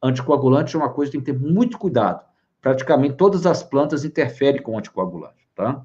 Anticoagulante 0.00 0.76
é 0.76 0.78
uma 0.78 0.90
coisa 0.90 1.10
que 1.10 1.18
tem 1.18 1.24
que 1.24 1.32
ter 1.32 1.52
muito 1.52 1.78
cuidado. 1.78 2.24
Praticamente 2.60 3.16
todas 3.16 3.44
as 3.44 3.62
plantas 3.62 4.04
interferem 4.04 4.62
com 4.62 4.78
anticoagulante, 4.78 5.48
tá? 5.54 5.82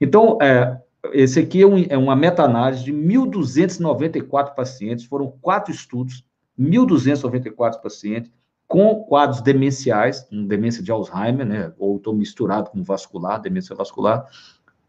Então, 0.00 0.38
é, 0.40 0.80
esse 1.12 1.40
aqui 1.40 1.62
é, 1.62 1.66
um, 1.66 1.84
é 1.88 1.98
uma 1.98 2.16
meta-análise 2.16 2.84
de 2.84 2.92
1.294 2.92 4.54
pacientes, 4.54 5.04
foram 5.04 5.32
quatro 5.40 5.72
estudos 5.72 6.24
1.294 6.58 7.80
pacientes 7.80 8.32
com 8.66 9.02
quadros 9.04 9.40
demenciais, 9.40 10.28
demência 10.30 10.82
de 10.82 10.92
Alzheimer, 10.92 11.46
né, 11.46 11.72
ou 11.78 11.96
estou 11.96 12.14
misturado 12.14 12.70
com 12.70 12.82
vascular, 12.82 13.40
demência 13.40 13.74
vascular. 13.74 14.26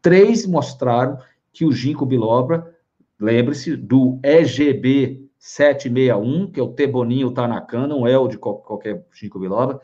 Três 0.01 0.45
mostraram 0.45 1.17
que 1.53 1.63
o 1.63 1.71
ginkgo 1.71 2.05
biloba, 2.05 2.75
lembre-se 3.17 3.77
do 3.77 4.19
EGB 4.21 5.29
761, 5.37 6.51
que 6.51 6.59
é 6.59 6.63
o 6.63 6.73
Teboninho, 6.73 7.31
Tanacan, 7.31 7.87
não 7.87 8.05
é 8.05 8.17
o 8.17 8.27
de 8.27 8.37
qualquer 8.37 9.05
ginkgo 9.13 9.39
biloba, 9.39 9.79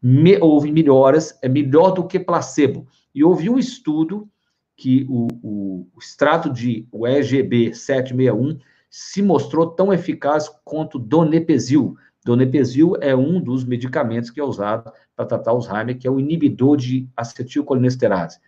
me, 0.00 0.38
houve 0.38 0.70
melhoras, 0.70 1.36
é 1.42 1.48
melhor 1.48 1.92
do 1.92 2.06
que 2.06 2.20
placebo. 2.20 2.86
E 3.14 3.24
houve 3.24 3.48
um 3.48 3.58
estudo 3.58 4.28
que 4.76 5.06
o, 5.08 5.26
o, 5.42 5.86
o 5.94 5.98
extrato 5.98 6.50
de 6.50 6.86
o 6.92 7.06
EGB 7.06 7.74
761 7.74 8.58
se 8.90 9.22
mostrou 9.22 9.66
tão 9.66 9.92
eficaz 9.92 10.48
quanto 10.64 10.98
donepezil. 10.98 11.96
Donepezil 12.24 12.96
é 13.00 13.14
um 13.14 13.40
dos 13.40 13.64
medicamentos 13.64 14.30
que 14.30 14.40
é 14.40 14.44
usado 14.44 14.92
para 15.14 15.26
tratar 15.26 15.50
Alzheimer, 15.50 15.98
que 15.98 16.06
é 16.06 16.10
o 16.10 16.20
inibidor 16.20 16.76
de 16.76 17.08
acetilcolinesterase, 17.16 18.38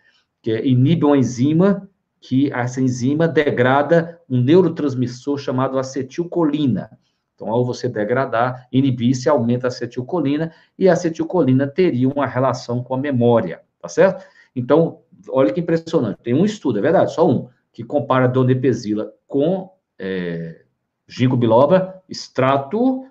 que 0.41 0.51
é, 0.51 0.65
inibe 0.67 1.05
uma 1.05 1.17
enzima 1.17 1.89
que 2.19 2.53
essa 2.53 2.79
enzima 2.79 3.27
degrada 3.27 4.21
um 4.29 4.39
neurotransmissor 4.39 5.39
chamado 5.39 5.79
acetilcolina. 5.79 6.91
Então, 7.33 7.49
ao 7.49 7.65
você 7.65 7.89
degradar, 7.89 8.67
inibir, 8.71 9.15
se 9.15 9.27
aumenta 9.27 9.65
a 9.65 9.69
acetilcolina, 9.69 10.53
e 10.77 10.87
a 10.87 10.93
acetilcolina 10.93 11.65
teria 11.65 12.07
uma 12.07 12.27
relação 12.27 12.83
com 12.83 12.93
a 12.93 12.97
memória, 12.97 13.61
tá 13.81 13.89
certo? 13.89 14.23
Então, 14.55 14.99
olha 15.29 15.51
que 15.51 15.59
impressionante. 15.59 16.19
Tem 16.21 16.35
um 16.35 16.45
estudo, 16.45 16.77
é 16.77 16.81
verdade, 16.81 17.11
só 17.11 17.27
um, 17.27 17.49
que 17.73 17.83
compara 17.83 18.27
donepezila 18.27 19.11
com 19.27 19.71
é, 20.03 20.63
ginkgo 21.07 21.37
biloba, 21.37 22.01
extrato 22.09 23.05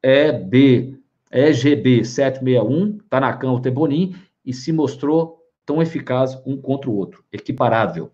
EB, 0.00 0.96
EGB 1.32 2.04
761, 2.04 2.98
Tanacan 3.10 3.50
ou 3.50 3.60
Tebonin, 3.60 4.14
e 4.46 4.54
se 4.54 4.70
mostrou 4.72 5.44
tão 5.66 5.82
eficaz 5.82 6.40
um 6.46 6.56
contra 6.56 6.88
o 6.88 6.94
outro, 6.94 7.24
equiparável. 7.32 8.12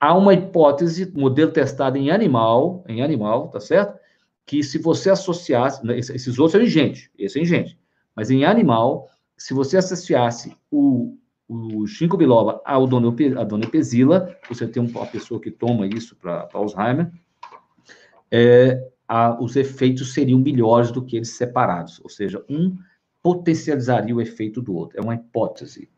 Há 0.00 0.12
uma 0.14 0.34
hipótese, 0.34 1.10
modelo 1.16 1.52
testado 1.52 1.96
em 1.96 2.10
animal, 2.10 2.84
em 2.88 3.00
animal, 3.00 3.48
tá 3.48 3.60
certo? 3.60 3.96
Que 4.44 4.62
se 4.62 4.76
você 4.76 5.08
associasse, 5.08 5.86
né, 5.86 5.96
esses 5.96 6.38
outros 6.38 6.52
são 6.52 6.60
em 6.60 6.66
gente, 6.66 7.10
esse 7.16 7.38
é 7.38 7.42
em 7.42 7.46
gente, 7.46 7.78
mas 8.14 8.28
em 8.28 8.44
animal, 8.44 9.08
se 9.36 9.54
você 9.54 9.76
associasse 9.76 10.56
o 10.70 11.16
o 11.48 11.86
ginkgo 11.86 12.16
biloba 12.16 12.60
ao 12.64 12.86
donepezila, 12.86 14.36
você 14.48 14.66
tem 14.66 14.82
uma 14.82 15.06
pessoa 15.06 15.40
que 15.40 15.50
toma 15.50 15.86
isso 15.86 16.16
para 16.16 16.48
Alzheimer, 16.52 17.10
é, 18.30 18.88
a, 19.06 19.40
os 19.40 19.54
efeitos 19.54 20.12
seriam 20.12 20.38
melhores 20.38 20.90
do 20.90 21.04
que 21.04 21.16
eles 21.16 21.30
separados, 21.30 22.00
ou 22.02 22.08
seja, 22.08 22.42
um 22.48 22.76
potencializaria 23.22 24.14
o 24.14 24.20
efeito 24.20 24.60
do 24.60 24.74
outro, 24.74 24.98
é 24.98 25.02
uma 25.02 25.14
hipótese. 25.14 25.88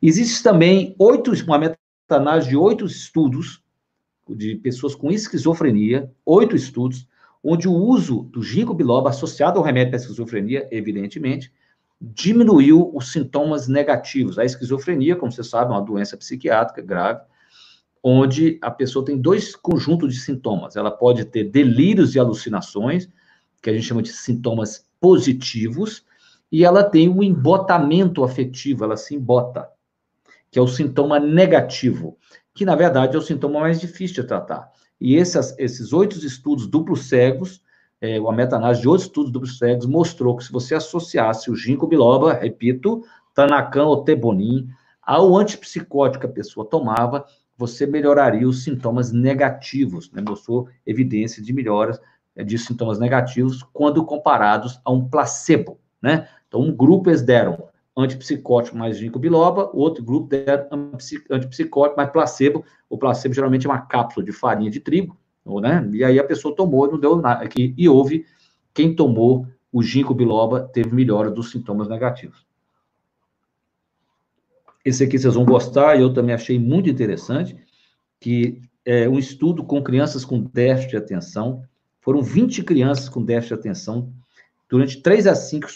Existe 0.00 0.42
também 0.42 0.94
oito, 0.98 1.32
uma 1.44 1.58
meta-análise 1.58 2.48
de 2.48 2.56
oito 2.56 2.86
estudos, 2.86 3.62
de 4.28 4.56
pessoas 4.56 4.94
com 4.94 5.10
esquizofrenia, 5.10 6.10
oito 6.24 6.54
estudos, 6.54 7.08
onde 7.42 7.66
o 7.66 7.72
uso 7.72 8.22
do 8.24 8.42
ginkgo 8.42 8.74
biloba 8.74 9.10
associado 9.10 9.58
ao 9.58 9.64
remédio 9.64 9.90
para 9.90 10.00
esquizofrenia, 10.00 10.68
evidentemente, 10.70 11.52
diminuiu 12.00 12.90
os 12.94 13.12
sintomas 13.12 13.68
negativos. 13.68 14.38
A 14.38 14.44
esquizofrenia, 14.44 15.16
como 15.16 15.30
você 15.30 15.44
sabe, 15.44 15.72
é 15.72 15.74
uma 15.74 15.84
doença 15.84 16.16
psiquiátrica 16.16 16.80
grave, 16.80 17.20
onde 18.02 18.58
a 18.62 18.70
pessoa 18.70 19.04
tem 19.04 19.18
dois 19.18 19.54
conjuntos 19.54 20.14
de 20.14 20.20
sintomas. 20.20 20.76
Ela 20.76 20.90
pode 20.90 21.24
ter 21.26 21.44
delírios 21.44 22.14
e 22.14 22.18
alucinações, 22.18 23.08
que 23.62 23.68
a 23.68 23.72
gente 23.74 23.84
chama 23.84 24.02
de 24.02 24.08
sintomas 24.08 24.86
positivos, 24.98 26.04
e 26.50 26.64
ela 26.64 26.82
tem 26.82 27.08
o 27.08 27.22
embotamento 27.22 28.24
afetivo, 28.24 28.84
ela 28.84 28.96
se 28.96 29.14
embota, 29.14 29.68
que 30.50 30.58
é 30.58 30.62
o 30.62 30.66
sintoma 30.66 31.20
negativo, 31.20 32.16
que 32.54 32.64
na 32.64 32.74
verdade 32.74 33.14
é 33.14 33.18
o 33.18 33.22
sintoma 33.22 33.60
mais 33.60 33.78
difícil 33.78 34.22
de 34.22 34.28
tratar. 34.28 34.70
E 35.00 35.14
esses, 35.14 35.54
esses 35.58 35.92
oito 35.92 36.16
estudos 36.18 36.66
duplos 36.66 37.08
cegos, 37.08 37.62
é, 38.00 38.16
a 38.16 38.32
meta-análise 38.32 38.80
de 38.80 38.88
oito 38.88 39.02
estudos 39.02 39.30
duplos 39.30 39.58
cegos 39.58 39.86
mostrou 39.86 40.36
que 40.36 40.44
se 40.44 40.52
você 40.52 40.74
associasse 40.74 41.50
o 41.50 41.54
ginkgo 41.54 41.86
biloba, 41.86 42.32
repito, 42.32 43.04
tanacan 43.34 43.84
ou 43.84 44.02
tebonim, 44.02 44.68
ao 45.02 45.36
antipsicótico 45.36 46.20
que 46.20 46.30
a 46.30 46.34
pessoa 46.34 46.64
tomava, 46.64 47.26
você 47.56 47.86
melhoraria 47.86 48.48
os 48.48 48.64
sintomas 48.64 49.12
negativos, 49.12 50.10
né? 50.12 50.22
mostrou 50.26 50.68
evidência 50.86 51.42
de 51.42 51.52
melhoras 51.52 52.00
é, 52.34 52.42
de 52.42 52.56
sintomas 52.56 52.98
negativos 52.98 53.62
quando 53.72 54.04
comparados 54.04 54.80
a 54.84 54.90
um 54.90 55.06
placebo, 55.06 55.78
né? 56.00 56.26
Então, 56.48 56.60
um 56.60 56.74
grupo 56.74 57.10
eles 57.10 57.22
deram 57.22 57.68
antipsicótico 57.96 58.76
mais 58.76 58.96
ginkgo 58.96 59.18
biloba, 59.18 59.70
outro 59.74 60.02
grupo 60.02 60.28
deram 60.28 60.66
antipsicótico 61.30 61.96
mais 61.96 62.10
placebo. 62.10 62.64
O 62.88 62.96
placebo 62.96 63.34
geralmente 63.34 63.66
é 63.66 63.70
uma 63.70 63.82
cápsula 63.82 64.24
de 64.24 64.32
farinha 64.32 64.70
de 64.70 64.80
trigo, 64.80 65.16
né? 65.58 65.88
E 65.94 66.04
aí 66.04 66.18
a 66.18 66.24
pessoa 66.24 66.54
tomou 66.54 66.86
e 66.86 66.90
não 66.92 67.00
deu 67.00 67.16
nada. 67.16 67.48
E 67.56 67.88
houve 67.88 68.26
quem 68.74 68.94
tomou 68.94 69.46
o 69.72 69.82
ginkgo 69.82 70.14
biloba 70.14 70.68
teve 70.72 70.94
melhora 70.94 71.30
dos 71.30 71.50
sintomas 71.50 71.88
negativos. 71.88 72.44
Esse 74.84 75.04
aqui 75.04 75.18
vocês 75.18 75.34
vão 75.34 75.44
gostar, 75.44 75.98
eu 75.98 76.12
também 76.12 76.34
achei 76.34 76.58
muito 76.58 76.88
interessante, 76.88 77.56
que 78.18 78.60
é 78.84 79.08
um 79.08 79.18
estudo 79.18 79.62
com 79.62 79.82
crianças 79.82 80.24
com 80.24 80.40
déficit 80.40 80.90
de 80.90 80.96
atenção. 80.96 81.62
Foram 82.00 82.22
20 82.22 82.62
crianças 82.64 83.08
com 83.08 83.22
déficit 83.22 83.54
de 83.54 83.60
atenção 83.60 84.12
durante 84.68 85.00
3 85.00 85.26
a 85.26 85.34
5 85.34 85.68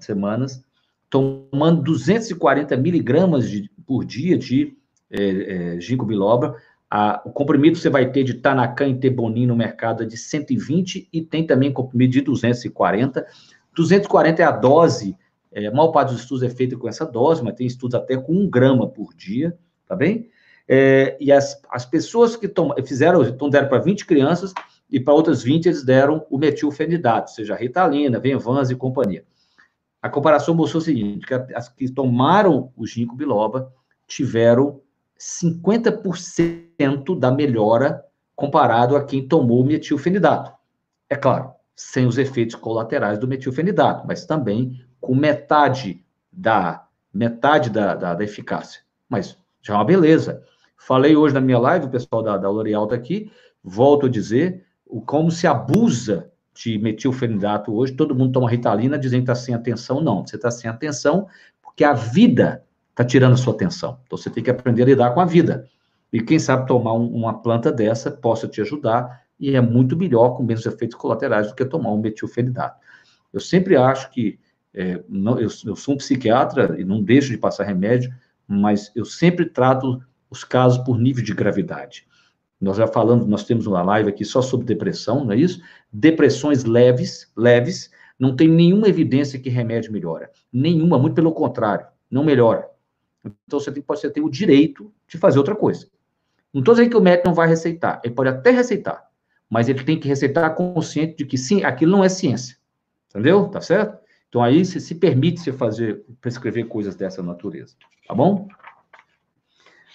semanas, 0.00 0.64
tomando 1.10 1.82
240 1.82 2.76
miligramas 2.76 3.46
por 3.86 4.04
dia 4.04 4.38
de 4.38 4.76
é, 5.10 5.74
é, 5.76 5.80
ginkgo 5.80 6.06
biloba. 6.06 6.56
A, 6.96 7.20
o 7.24 7.32
comprimido 7.32 7.76
você 7.76 7.90
vai 7.90 8.12
ter 8.12 8.22
de 8.22 8.34
Tanacan 8.34 8.86
e 8.86 8.94
Tebonin 8.94 9.46
no 9.46 9.56
mercado 9.56 10.04
é 10.04 10.06
de 10.06 10.16
120 10.16 11.08
e 11.12 11.22
tem 11.22 11.44
também 11.44 11.72
comprimido 11.72 12.12
de 12.12 12.20
240. 12.20 13.26
240 13.74 14.40
é 14.40 14.44
a 14.44 14.52
dose 14.52 15.16
é, 15.54 15.66
a 15.66 15.72
maior 15.72 15.92
parte 15.92 16.10
dos 16.12 16.20
estudos 16.20 16.42
é 16.42 16.50
feita 16.50 16.76
com 16.76 16.88
essa 16.88 17.06
dose, 17.06 17.42
mas 17.42 17.54
tem 17.54 17.66
estudos 17.66 17.94
até 17.94 18.16
com 18.16 18.32
um 18.32 18.50
grama 18.50 18.88
por 18.88 19.14
dia, 19.14 19.56
tá 19.86 19.94
bem? 19.94 20.28
É, 20.68 21.16
e 21.20 21.30
as, 21.30 21.60
as 21.70 21.86
pessoas 21.86 22.34
que 22.34 22.48
tom, 22.48 22.74
fizeram, 22.84 23.22
então 23.22 23.48
deram 23.48 23.68
para 23.68 23.78
20 23.78 24.04
crianças, 24.04 24.52
e 24.90 24.98
para 24.98 25.14
outras 25.14 25.42
20 25.42 25.66
eles 25.66 25.84
deram 25.84 26.26
o 26.28 26.36
metilfenidato, 26.36 27.30
seja 27.30 27.54
Ritalina, 27.54 28.18
Venvans 28.18 28.70
e 28.70 28.74
companhia. 28.74 29.24
A 30.02 30.08
comparação 30.08 30.54
mostrou 30.54 30.80
o 30.80 30.84
seguinte, 30.84 31.26
que 31.26 31.34
as 31.34 31.68
que 31.68 31.88
tomaram 31.88 32.72
o 32.76 32.86
ginkgo 32.86 33.16
biloba 33.16 33.72
tiveram 34.06 34.80
50% 35.24 37.18
da 37.18 37.30
melhora 37.30 38.04
comparado 38.36 38.94
a 38.94 39.02
quem 39.02 39.26
tomou 39.26 39.64
metilfenidato. 39.64 40.52
É 41.08 41.16
claro, 41.16 41.50
sem 41.74 42.06
os 42.06 42.18
efeitos 42.18 42.54
colaterais 42.54 43.18
do 43.18 43.26
metilfenidato, 43.26 44.06
mas 44.06 44.26
também 44.26 44.84
com 45.00 45.14
metade 45.14 46.04
da 46.30 46.86
metade 47.12 47.70
da, 47.70 47.94
da, 47.94 48.12
da, 48.12 48.24
eficácia. 48.24 48.82
Mas 49.08 49.38
já 49.62 49.72
é 49.72 49.76
uma 49.76 49.84
beleza. 49.84 50.42
Falei 50.76 51.16
hoje 51.16 51.32
na 51.32 51.40
minha 51.40 51.58
live, 51.58 51.86
o 51.86 51.90
pessoal 51.90 52.22
da, 52.22 52.36
da 52.36 52.50
L'Oréal 52.50 52.84
está 52.84 52.96
aqui, 52.96 53.32
volto 53.62 54.04
a 54.06 54.10
dizer, 54.10 54.66
o, 54.84 55.00
como 55.00 55.30
se 55.30 55.46
abusa 55.46 56.30
de 56.52 56.76
metilfenidato 56.78 57.72
hoje, 57.74 57.92
todo 57.92 58.14
mundo 58.14 58.32
toma 58.32 58.50
Ritalina 58.50 58.98
dizendo 58.98 59.24
que 59.24 59.30
está 59.30 59.34
sem 59.34 59.54
atenção. 59.54 60.02
Não, 60.02 60.26
você 60.26 60.36
está 60.36 60.50
sem 60.50 60.68
atenção 60.68 61.26
porque 61.62 61.82
a 61.82 61.94
vida 61.94 62.64
está 62.94 63.04
tirando 63.04 63.32
a 63.32 63.36
sua 63.36 63.52
atenção. 63.52 63.98
Então 64.06 64.16
você 64.16 64.30
tem 64.30 64.42
que 64.42 64.50
aprender 64.50 64.82
a 64.82 64.86
lidar 64.86 65.10
com 65.10 65.20
a 65.20 65.24
vida. 65.24 65.68
E 66.12 66.22
quem 66.22 66.38
sabe 66.38 66.66
tomar 66.66 66.94
um, 66.94 67.06
uma 67.08 67.42
planta 67.42 67.72
dessa 67.72 68.08
possa 68.08 68.46
te 68.46 68.60
ajudar 68.60 69.24
e 69.38 69.56
é 69.56 69.60
muito 69.60 69.96
melhor 69.96 70.36
com 70.36 70.44
menos 70.44 70.64
efeitos 70.64 70.96
colaterais 70.96 71.48
do 71.48 71.54
que 71.56 71.64
tomar 71.64 71.90
um 71.90 71.98
metilfenidato. 71.98 72.78
Eu 73.32 73.40
sempre 73.40 73.76
acho 73.76 74.10
que 74.12 74.38
é, 74.72 75.02
não, 75.08 75.38
eu, 75.38 75.48
eu, 75.66 75.76
sou 75.76 75.94
um 75.94 75.96
psiquiatra 75.96 76.76
e 76.78 76.84
não 76.84 77.02
deixo 77.02 77.30
de 77.30 77.38
passar 77.38 77.64
remédio, 77.64 78.12
mas 78.46 78.92
eu 78.94 79.04
sempre 79.04 79.46
trato 79.46 80.00
os 80.30 80.44
casos 80.44 80.78
por 80.84 80.98
nível 80.98 81.22
de 81.22 81.34
gravidade. 81.34 82.06
Nós 82.60 82.76
já 82.76 82.86
falamos, 82.86 83.26
nós 83.26 83.44
temos 83.44 83.66
uma 83.66 83.82
live 83.82 84.08
aqui 84.08 84.24
só 84.24 84.40
sobre 84.40 84.66
depressão, 84.66 85.24
não 85.24 85.32
é 85.32 85.36
isso? 85.36 85.60
Depressões 85.92 86.64
leves, 86.64 87.30
leves, 87.36 87.90
não 88.18 88.34
tem 88.34 88.48
nenhuma 88.48 88.88
evidência 88.88 89.38
que 89.38 89.48
remédio 89.48 89.92
melhora. 89.92 90.30
Nenhuma, 90.52 90.98
muito 90.98 91.14
pelo 91.14 91.32
contrário, 91.32 91.86
não 92.10 92.24
melhora. 92.24 92.68
Então 93.46 93.58
você 93.58 93.72
tem, 93.72 93.84
você 93.86 94.10
tem 94.10 94.22
o 94.22 94.30
direito 94.30 94.92
de 95.06 95.18
fazer 95.18 95.38
outra 95.38 95.54
coisa. 95.54 95.88
Não 96.52 96.60
estou 96.60 96.74
dizendo 96.74 96.90
que 96.90 96.96
o 96.96 97.00
médico 97.00 97.28
não 97.28 97.34
vai 97.34 97.48
receitar, 97.48 98.00
ele 98.04 98.14
pode 98.14 98.28
até 98.28 98.50
receitar, 98.50 99.08
mas 99.50 99.68
ele 99.68 99.82
tem 99.82 99.98
que 99.98 100.06
receitar 100.06 100.54
consciente 100.54 101.16
de 101.16 101.24
que 101.24 101.36
sim, 101.36 101.64
aquilo 101.64 101.92
não 101.92 102.04
é 102.04 102.08
ciência. 102.08 102.56
Entendeu? 103.10 103.48
Tá 103.48 103.60
certo? 103.60 103.98
Então, 104.28 104.42
aí 104.42 104.64
se, 104.64 104.80
se 104.80 104.96
permite 104.96 105.40
se 105.40 105.52
fazer, 105.52 106.04
prescrever 106.20 106.66
coisas 106.66 106.96
dessa 106.96 107.22
natureza, 107.22 107.76
tá 108.06 108.14
bom? 108.14 108.48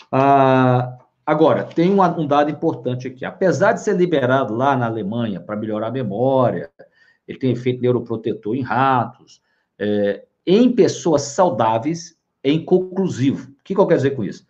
Ah, 0.10 0.98
agora, 1.26 1.65
tem 1.65 1.92
um, 1.92 2.02
um 2.02 2.26
dado 2.26 2.50
importante 2.50 3.08
aqui. 3.08 3.26
Apesar 3.26 3.74
de 3.74 3.82
ser 3.82 3.98
liberado 3.98 4.54
lá 4.54 4.78
na 4.78 4.86
Alemanha 4.86 5.42
para 5.42 5.58
melhorar 5.58 5.88
a 5.88 5.92
memória, 5.92 6.72
ele 7.28 7.38
tem 7.38 7.52
efeito 7.52 7.82
neuroprotetor 7.82 8.56
em 8.56 8.62
ratos, 8.62 9.42
é, 9.78 10.26
em 10.46 10.74
pessoas 10.74 11.24
saudáveis, 11.24 12.18
é 12.43 12.52
inconclusivo. 12.52 13.52
O 13.52 13.63
que, 13.63 13.75
que 13.75 13.80
eu 13.80 13.88
quero 13.88 13.99
dizer 13.99 14.12
com 14.12 14.23
isso? 14.23 14.45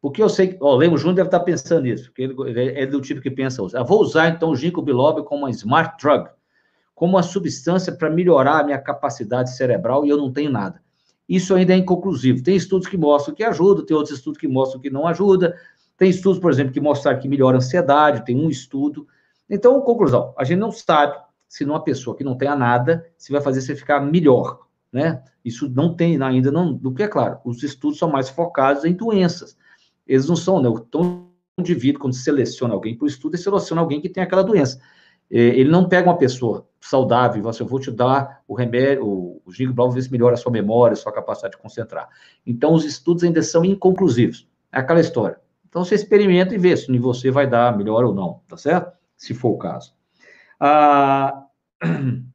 Porque 0.00 0.22
eu 0.22 0.28
sei 0.28 0.48
que, 0.48 0.58
o 0.62 0.76
Lemos 0.76 1.00
Júnior 1.00 1.16
deve 1.16 1.28
estar 1.28 1.40
pensando 1.40 1.84
nisso, 1.84 2.04
porque 2.04 2.22
ele, 2.22 2.34
ele 2.46 2.78
é 2.78 2.86
do 2.86 3.00
tipo 3.00 3.20
que 3.20 3.30
pensa, 3.30 3.62
eu 3.62 3.84
vou 3.84 4.00
usar 4.00 4.28
então 4.28 4.50
o 4.50 4.56
ginkgo 4.56 4.82
biloba 4.82 5.22
como 5.22 5.44
uma 5.44 5.50
smart 5.50 5.96
drug, 6.02 6.28
como 6.94 7.14
uma 7.14 7.22
substância 7.22 7.92
para 7.92 8.10
melhorar 8.10 8.60
a 8.60 8.64
minha 8.64 8.78
capacidade 8.78 9.56
cerebral 9.56 10.04
e 10.04 10.10
eu 10.10 10.16
não 10.16 10.30
tenho 10.30 10.50
nada. 10.50 10.82
Isso 11.28 11.54
ainda 11.54 11.72
é 11.72 11.76
inconclusivo. 11.76 12.42
Tem 12.42 12.54
estudos 12.54 12.86
que 12.86 12.98
mostram 12.98 13.34
que 13.34 13.42
ajuda, 13.42 13.84
tem 13.84 13.96
outros 13.96 14.16
estudos 14.16 14.38
que 14.38 14.46
mostram 14.46 14.80
que 14.80 14.90
não 14.90 15.06
ajuda. 15.06 15.56
Tem 15.96 16.10
estudos, 16.10 16.38
por 16.38 16.50
exemplo, 16.50 16.72
que 16.72 16.80
mostram 16.80 17.18
que 17.18 17.28
melhora 17.28 17.56
a 17.56 17.58
ansiedade, 17.58 18.24
tem 18.24 18.36
um 18.36 18.50
estudo. 18.50 19.06
Então, 19.48 19.80
conclusão, 19.80 20.34
a 20.36 20.44
gente 20.44 20.58
não 20.58 20.70
sabe 20.70 21.16
se 21.48 21.64
numa 21.64 21.82
pessoa 21.82 22.16
que 22.16 22.24
não 22.24 22.36
tenha 22.36 22.56
nada, 22.56 23.06
se 23.16 23.32
vai 23.32 23.40
fazer 23.40 23.60
você 23.60 23.76
ficar 23.76 24.00
melhor, 24.00 24.63
né? 24.94 25.20
Isso 25.44 25.68
não 25.68 25.92
tem 25.92 26.22
ainda, 26.22 26.52
não, 26.52 26.72
do 26.72 26.94
que 26.94 27.02
é 27.02 27.08
claro, 27.08 27.40
os 27.44 27.62
estudos 27.64 27.98
são 27.98 28.08
mais 28.08 28.28
focados 28.30 28.84
em 28.84 28.94
doenças. 28.94 29.58
Eles 30.06 30.28
não 30.28 30.36
são, 30.36 30.62
né? 30.62 30.68
Então, 30.68 31.28
indivíduo, 31.58 32.00
quando 32.00 32.14
seleciona 32.14 32.72
alguém 32.72 32.96
para 32.96 33.04
o 33.04 33.08
estudo, 33.08 33.34
ele 33.34 33.42
seleciona 33.42 33.82
alguém 33.82 34.00
que 34.00 34.08
tem 34.08 34.22
aquela 34.22 34.42
doença. 34.42 34.80
É, 35.30 35.38
ele 35.38 35.70
não 35.70 35.88
pega 35.88 36.08
uma 36.08 36.16
pessoa 36.16 36.68
saudável 36.80 37.38
e 37.38 37.40
fala 37.40 37.50
assim, 37.50 37.64
eu 37.64 37.68
vou 37.68 37.80
te 37.80 37.90
dar 37.90 38.42
o 38.46 38.54
remédio, 38.54 39.04
o, 39.04 39.42
o 39.44 39.52
ginkgo 39.52 39.72
biloba, 39.74 39.94
ver 39.94 40.02
se 40.02 40.12
melhora 40.12 40.34
a 40.34 40.36
sua 40.36 40.52
memória, 40.52 40.92
a 40.92 40.96
sua 40.96 41.12
capacidade 41.12 41.56
de 41.56 41.62
concentrar. 41.62 42.08
Então, 42.46 42.72
os 42.72 42.84
estudos 42.84 43.24
ainda 43.24 43.42
são 43.42 43.64
inconclusivos. 43.64 44.48
É 44.72 44.78
aquela 44.78 45.00
história. 45.00 45.40
Então, 45.68 45.84
você 45.84 45.96
experimenta 45.96 46.54
e 46.54 46.58
vê 46.58 46.76
se 46.76 46.96
você 46.98 47.32
vai 47.32 47.48
dar 47.48 47.76
melhor 47.76 48.04
ou 48.04 48.14
não, 48.14 48.42
tá 48.46 48.56
certo? 48.56 48.92
Se 49.16 49.34
for 49.34 49.50
o 49.50 49.58
caso. 49.58 49.92
A, 50.60 51.46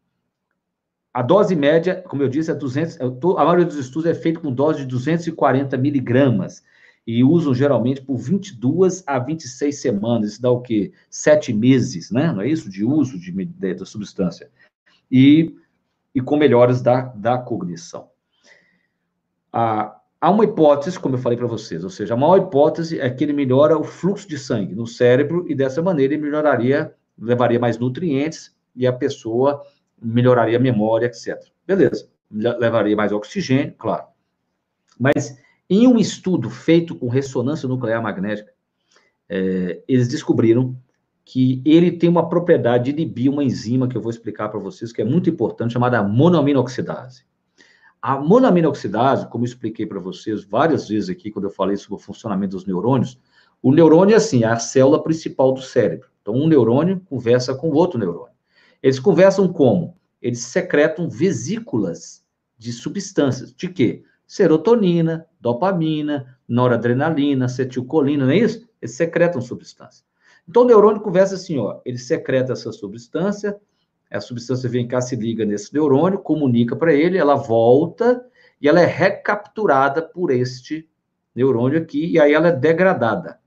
a 1.13 1.21
dose 1.21 1.55
média, 1.55 2.03
como 2.07 2.21
eu 2.21 2.29
disse, 2.29 2.51
é 2.51 2.53
200, 2.53 2.99
a 3.01 3.43
maioria 3.43 3.65
dos 3.65 3.77
estudos 3.77 4.09
é 4.09 4.13
feito 4.13 4.39
com 4.41 4.53
dose 4.53 4.79
de 4.79 4.85
240 4.85 5.75
miligramas 5.77 6.63
e 7.05 7.23
usam 7.23 7.53
geralmente 7.53 8.01
por 8.01 8.17
22 8.17 9.03
a 9.07 9.17
26 9.17 9.75
semanas. 9.81 10.33
Isso 10.33 10.41
dá 10.41 10.51
o 10.51 10.61
quê? 10.61 10.91
Sete 11.09 11.51
meses, 11.51 12.11
né? 12.11 12.31
Não 12.31 12.41
é 12.41 12.47
isso? 12.47 12.69
De 12.69 12.85
uso 12.85 13.17
de, 13.19 13.31
de, 13.31 13.73
da 13.73 13.85
substância. 13.85 14.51
E, 15.11 15.55
e 16.13 16.21
com 16.21 16.37
melhoras 16.37 16.81
da, 16.81 17.01
da 17.01 17.39
cognição. 17.39 18.09
Ah, 19.51 19.99
há 20.21 20.29
uma 20.29 20.43
hipótese, 20.43 20.99
como 20.99 21.15
eu 21.15 21.19
falei 21.19 21.37
para 21.37 21.47
vocês, 21.47 21.83
ou 21.83 21.89
seja, 21.89 22.13
a 22.13 22.17
maior 22.17 22.37
hipótese 22.37 22.99
é 22.99 23.09
que 23.09 23.23
ele 23.23 23.33
melhora 23.33 23.75
o 23.75 23.83
fluxo 23.83 24.29
de 24.29 24.37
sangue 24.37 24.75
no 24.75 24.85
cérebro 24.85 25.43
e 25.49 25.55
dessa 25.55 25.81
maneira 25.81 26.13
ele 26.13 26.21
melhoraria, 26.21 26.93
levaria 27.17 27.59
mais 27.59 27.79
nutrientes 27.79 28.55
e 28.75 28.85
a 28.85 28.93
pessoa 28.93 29.63
melhoraria 30.01 30.57
a 30.57 30.61
memória, 30.61 31.05
etc. 31.05 31.37
Beleza. 31.65 32.09
Levaria 32.31 32.95
mais 32.95 33.11
oxigênio, 33.11 33.73
claro. 33.77 34.05
Mas 34.99 35.37
em 35.69 35.87
um 35.87 35.97
estudo 35.97 36.49
feito 36.49 36.95
com 36.95 37.07
ressonância 37.07 37.67
nuclear 37.67 38.01
magnética, 38.01 38.51
é, 39.27 39.81
eles 39.87 40.07
descobriram 40.07 40.75
que 41.23 41.61
ele 41.63 41.91
tem 41.91 42.09
uma 42.09 42.27
propriedade 42.27 42.85
de 42.85 42.89
inibir 42.91 43.31
uma 43.31 43.43
enzima 43.43 43.87
que 43.87 43.95
eu 43.95 44.01
vou 44.01 44.09
explicar 44.09 44.49
para 44.49 44.59
vocês, 44.59 44.91
que 44.91 45.01
é 45.01 45.05
muito 45.05 45.29
importante, 45.29 45.73
chamada 45.73 46.01
monoaminoxidase. 46.01 47.23
A 48.01 48.17
monoaminoxidase, 48.17 49.27
como 49.27 49.43
eu 49.43 49.47
expliquei 49.47 49.85
para 49.85 49.99
vocês 49.99 50.43
várias 50.43 50.87
vezes 50.87 51.09
aqui, 51.09 51.29
quando 51.29 51.45
eu 51.45 51.51
falei 51.51 51.77
sobre 51.77 52.01
o 52.01 52.03
funcionamento 52.03 52.55
dos 52.55 52.65
neurônios, 52.65 53.19
o 53.61 53.71
neurônio 53.71 54.13
é 54.13 54.17
assim, 54.17 54.43
é 54.43 54.47
a 54.47 54.57
célula 54.57 55.03
principal 55.03 55.51
do 55.51 55.61
cérebro. 55.61 56.09
Então, 56.21 56.33
um 56.33 56.47
neurônio 56.47 57.01
conversa 57.01 57.53
com 57.53 57.69
outro 57.69 57.99
neurônio. 57.99 58.33
Eles 58.81 58.99
conversam 58.99 59.51
como? 59.51 59.97
Eles 60.21 60.39
secretam 60.39 61.09
vesículas 61.09 62.23
de 62.57 62.71
substâncias. 62.71 63.53
De 63.53 63.69
quê? 63.69 64.03
Serotonina, 64.27 65.25
dopamina, 65.39 66.37
noradrenalina, 66.47 67.45
acetilcolina, 67.45 68.25
não 68.25 68.31
é 68.31 68.37
isso? 68.37 68.67
Eles 68.81 68.95
secretam 68.95 69.41
substância. 69.41 70.05
Então, 70.47 70.63
o 70.63 70.65
neurônio 70.65 71.01
conversa 71.01 71.35
assim, 71.35 71.57
ó, 71.59 71.79
ele 71.85 71.97
secreta 71.97 72.53
essa 72.53 72.71
substância, 72.71 73.59
a 74.11 74.19
substância 74.19 74.67
vem 74.67 74.87
cá, 74.87 74.99
se 74.99 75.15
liga 75.15 75.45
nesse 75.45 75.71
neurônio, 75.73 76.19
comunica 76.19 76.75
para 76.75 76.93
ele, 76.93 77.17
ela 77.17 77.35
volta 77.35 78.25
e 78.59 78.67
ela 78.67 78.81
é 78.81 78.85
recapturada 78.85 80.01
por 80.01 80.31
este 80.31 80.89
neurônio 81.35 81.79
aqui, 81.79 82.07
e 82.07 82.19
aí 82.19 82.33
ela 82.33 82.47
é 82.47 82.51
degradada. 82.51 83.39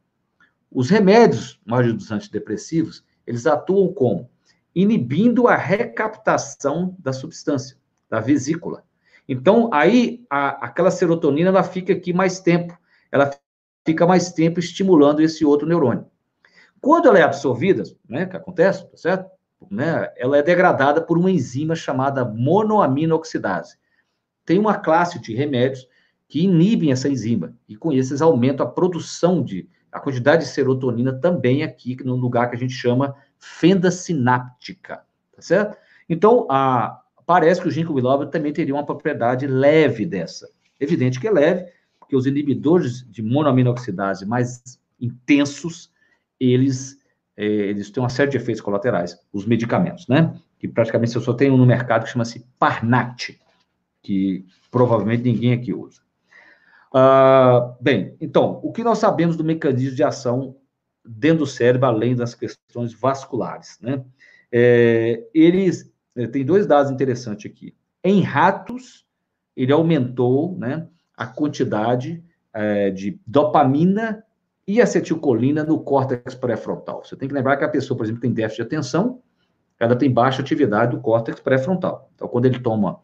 Os 0.70 0.88
remédios, 0.88 1.60
mais 1.66 1.92
dos 1.92 2.10
antidepressivos, 2.10 3.04
eles 3.26 3.46
atuam 3.46 3.92
como? 3.92 4.30
Inibindo 4.74 5.48
a 5.48 5.56
recaptação 5.56 6.96
da 6.98 7.12
substância, 7.12 7.76
da 8.08 8.20
vesícula. 8.20 8.84
Então, 9.28 9.70
aí, 9.72 10.24
a, 10.28 10.66
aquela 10.66 10.90
serotonina, 10.90 11.50
ela 11.50 11.62
fica 11.62 11.92
aqui 11.92 12.12
mais 12.12 12.40
tempo, 12.40 12.76
ela 13.10 13.30
fica 13.84 14.06
mais 14.06 14.32
tempo 14.32 14.58
estimulando 14.58 15.20
esse 15.20 15.44
outro 15.44 15.66
neurônio. 15.66 16.06
Quando 16.80 17.08
ela 17.08 17.18
é 17.18 17.22
absorvida, 17.22 17.84
né, 18.08 18.26
que 18.26 18.36
acontece, 18.36 18.84
tá 18.90 18.96
certo? 18.96 19.30
né, 19.70 20.10
ela 20.16 20.38
é 20.38 20.42
degradada 20.42 21.00
por 21.00 21.18
uma 21.18 21.30
enzima 21.30 21.74
chamada 21.74 22.24
monoaminoxidase. 22.24 23.76
Tem 24.44 24.58
uma 24.58 24.74
classe 24.74 25.20
de 25.20 25.34
remédios 25.34 25.86
que 26.28 26.44
inibem 26.44 26.90
essa 26.90 27.08
enzima, 27.08 27.54
e 27.68 27.76
com 27.76 27.92
isso 27.92 28.12
eles 28.12 28.22
aumentam 28.22 28.66
a 28.66 28.70
produção 28.70 29.42
de, 29.42 29.68
a 29.90 30.00
quantidade 30.00 30.44
de 30.44 30.50
serotonina 30.50 31.12
também 31.12 31.62
aqui, 31.62 31.96
no 32.04 32.16
lugar 32.16 32.48
que 32.48 32.56
a 32.56 32.58
gente 32.58 32.72
chama 32.72 33.14
fenda 33.42 33.90
sináptica, 33.90 35.04
tá 35.34 35.42
certo? 35.42 35.76
Então, 36.08 36.46
a, 36.48 37.02
parece 37.26 37.60
que 37.60 37.66
o 37.66 37.70
ginkgo 37.70 37.94
biloba 37.94 38.26
também 38.26 38.52
teria 38.52 38.72
uma 38.72 38.86
propriedade 38.86 39.46
leve 39.46 40.06
dessa. 40.06 40.48
Evidente 40.78 41.18
que 41.18 41.26
é 41.26 41.30
leve, 41.30 41.66
porque 41.98 42.14
os 42.14 42.24
inibidores 42.24 43.04
de 43.10 43.20
monoaminoxidase 43.20 44.24
mais 44.24 44.80
intensos, 45.00 45.90
eles 46.38 47.02
é, 47.36 47.44
eles 47.44 47.90
têm 47.90 48.02
uma 48.02 48.08
série 48.08 48.30
de 48.30 48.36
efeitos 48.36 48.60
colaterais, 48.60 49.18
os 49.32 49.46
medicamentos, 49.46 50.06
né? 50.06 50.34
Que 50.58 50.68
praticamente 50.68 51.16
eu 51.16 51.22
só 51.22 51.32
tenho 51.32 51.54
um 51.54 51.56
no 51.56 51.66
mercado 51.66 52.04
que 52.04 52.10
chama-se 52.10 52.46
Parnat, 52.58 53.30
que 54.02 54.44
provavelmente 54.70 55.24
ninguém 55.24 55.52
aqui 55.52 55.72
usa. 55.72 56.00
Uh, 56.94 57.74
bem, 57.80 58.14
então, 58.20 58.60
o 58.62 58.70
que 58.70 58.84
nós 58.84 58.98
sabemos 58.98 59.34
do 59.34 59.42
mecanismo 59.42 59.96
de 59.96 60.04
ação 60.04 60.54
dentro 61.04 61.38
do 61.38 61.46
cérebro, 61.46 61.86
além 61.86 62.14
das 62.14 62.34
questões 62.34 62.92
vasculares, 62.92 63.78
né? 63.80 64.04
É, 64.50 65.24
eles, 65.32 65.90
é, 66.14 66.26
tem 66.26 66.44
dois 66.44 66.66
dados 66.66 66.90
interessantes 66.92 67.50
aqui. 67.50 67.74
Em 68.04 68.20
ratos, 68.20 69.06
ele 69.56 69.72
aumentou, 69.72 70.56
né, 70.58 70.86
a 71.16 71.26
quantidade 71.26 72.22
é, 72.52 72.90
de 72.90 73.20
dopamina 73.26 74.22
e 74.66 74.80
acetilcolina 74.80 75.64
no 75.64 75.80
córtex 75.80 76.34
pré-frontal. 76.34 77.04
Você 77.04 77.16
tem 77.16 77.28
que 77.28 77.34
lembrar 77.34 77.56
que 77.56 77.64
a 77.64 77.68
pessoa, 77.68 77.96
por 77.96 78.04
exemplo, 78.04 78.20
tem 78.20 78.32
déficit 78.32 78.62
de 78.62 78.66
atenção, 78.66 79.20
ela 79.78 79.96
tem 79.96 80.10
baixa 80.10 80.42
atividade 80.42 80.94
do 80.94 81.02
córtex 81.02 81.40
pré-frontal. 81.40 82.10
Então, 82.14 82.28
quando 82.28 82.46
ele 82.46 82.60
toma, 82.60 83.00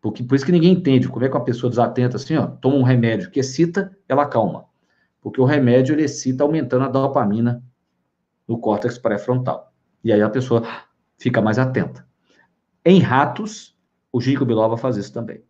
porque, 0.00 0.22
por 0.22 0.36
isso 0.36 0.46
que 0.46 0.52
ninguém 0.52 0.72
entende 0.72 1.08
como 1.08 1.24
é 1.24 1.28
que 1.28 1.34
uma 1.34 1.44
pessoa 1.44 1.68
desatenta 1.68 2.16
assim, 2.16 2.36
ó, 2.36 2.46
toma 2.46 2.76
um 2.76 2.82
remédio 2.82 3.30
que 3.30 3.40
excita, 3.40 3.96
ela 4.08 4.26
calma. 4.26 4.66
Porque 5.26 5.40
o 5.40 5.44
remédio, 5.44 5.92
ele 5.92 6.04
excita 6.04 6.44
aumentando 6.44 6.84
a 6.84 6.88
dopamina 6.88 7.60
no 8.46 8.60
córtex 8.60 8.96
pré-frontal. 8.96 9.72
E 10.04 10.12
aí 10.12 10.22
a 10.22 10.30
pessoa 10.30 10.62
fica 11.18 11.42
mais 11.42 11.58
atenta. 11.58 12.06
Em 12.84 13.00
ratos, 13.00 13.76
o 14.12 14.20
ginkgo 14.20 14.44
biloba 14.44 14.76
faz 14.76 14.96
isso 14.96 15.12
também. 15.12 15.42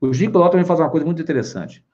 O 0.00 0.14
ginkgo 0.14 0.34
biloba 0.34 0.52
também 0.52 0.64
faz 0.64 0.78
uma 0.78 0.88
coisa 0.88 1.04
muito 1.04 1.20
interessante. 1.20 1.84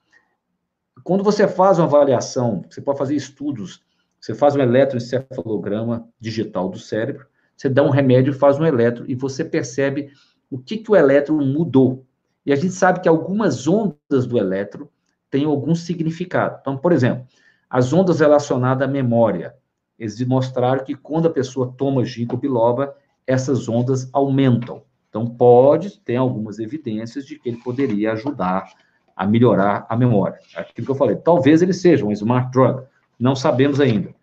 Quando 1.03 1.25
você 1.25 1.49
faz 1.49 1.79
uma 1.79 1.87
avaliação, 1.87 2.67
você 2.69 2.83
pode 2.83 2.99
fazer 2.99 3.15
estudos, 3.15 3.83
você 4.21 4.35
faz 4.35 4.55
um 4.55 4.61
eletroencefalograma 4.61 6.07
digital 6.21 6.69
do 6.69 6.79
cérebro, 6.79 7.27
você 7.57 7.71
dá 7.71 7.83
um 7.83 7.89
remédio, 7.89 8.35
faz 8.35 8.61
um 8.61 8.67
eletro, 8.67 9.11
e 9.11 9.15
você 9.15 9.43
percebe 9.43 10.11
o 10.51 10.59
que, 10.59 10.77
que 10.77 10.93
o 10.93 10.97
eletro 10.97 11.35
mudou. 11.41 12.05
E 12.45 12.53
a 12.53 12.57
gente 12.57 12.75
sabe 12.75 13.01
que 13.01 13.09
algumas 13.09 13.67
ondas 13.67 14.27
do 14.27 14.37
eletro 14.37 14.93
têm 15.33 15.47
algum 15.47 15.75
significado. 15.75 16.59
Então, 16.61 16.77
por 16.77 16.93
exemplo, 16.93 17.27
as 17.69 17.91
ondas 17.93 18.21
relacionadas 18.21 18.87
à 18.87 18.91
memória. 18.91 19.57
Eles 19.99 20.17
demonstraram 20.17 20.85
que 20.85 20.95
quando 20.95 21.27
a 21.27 21.31
pessoa 21.31 21.73
toma 21.77 22.05
ginkgo 22.05 22.37
biloba, 22.37 22.95
essas 23.27 23.69
ondas 23.69 24.09
aumentam. 24.13 24.83
Então, 25.09 25.27
pode 25.27 25.99
ter 26.01 26.17
algumas 26.17 26.59
evidências 26.59 27.25
de 27.27 27.39
que 27.39 27.49
ele 27.49 27.59
poderia 27.59 28.13
ajudar 28.13 28.71
a 29.17 29.27
melhorar 29.27 29.87
a 29.89 29.97
memória. 29.97 30.39
Aquilo 30.55 30.85
que 30.85 30.91
eu 30.91 30.97
falei, 30.97 31.17
talvez 31.17 31.63
ele 31.63 31.73
seja 31.73 32.05
um 32.05 32.13
smart 32.13 32.51
drug, 32.51 32.85
não 33.19 33.35
sabemos 33.35 33.81
ainda, 33.81 34.15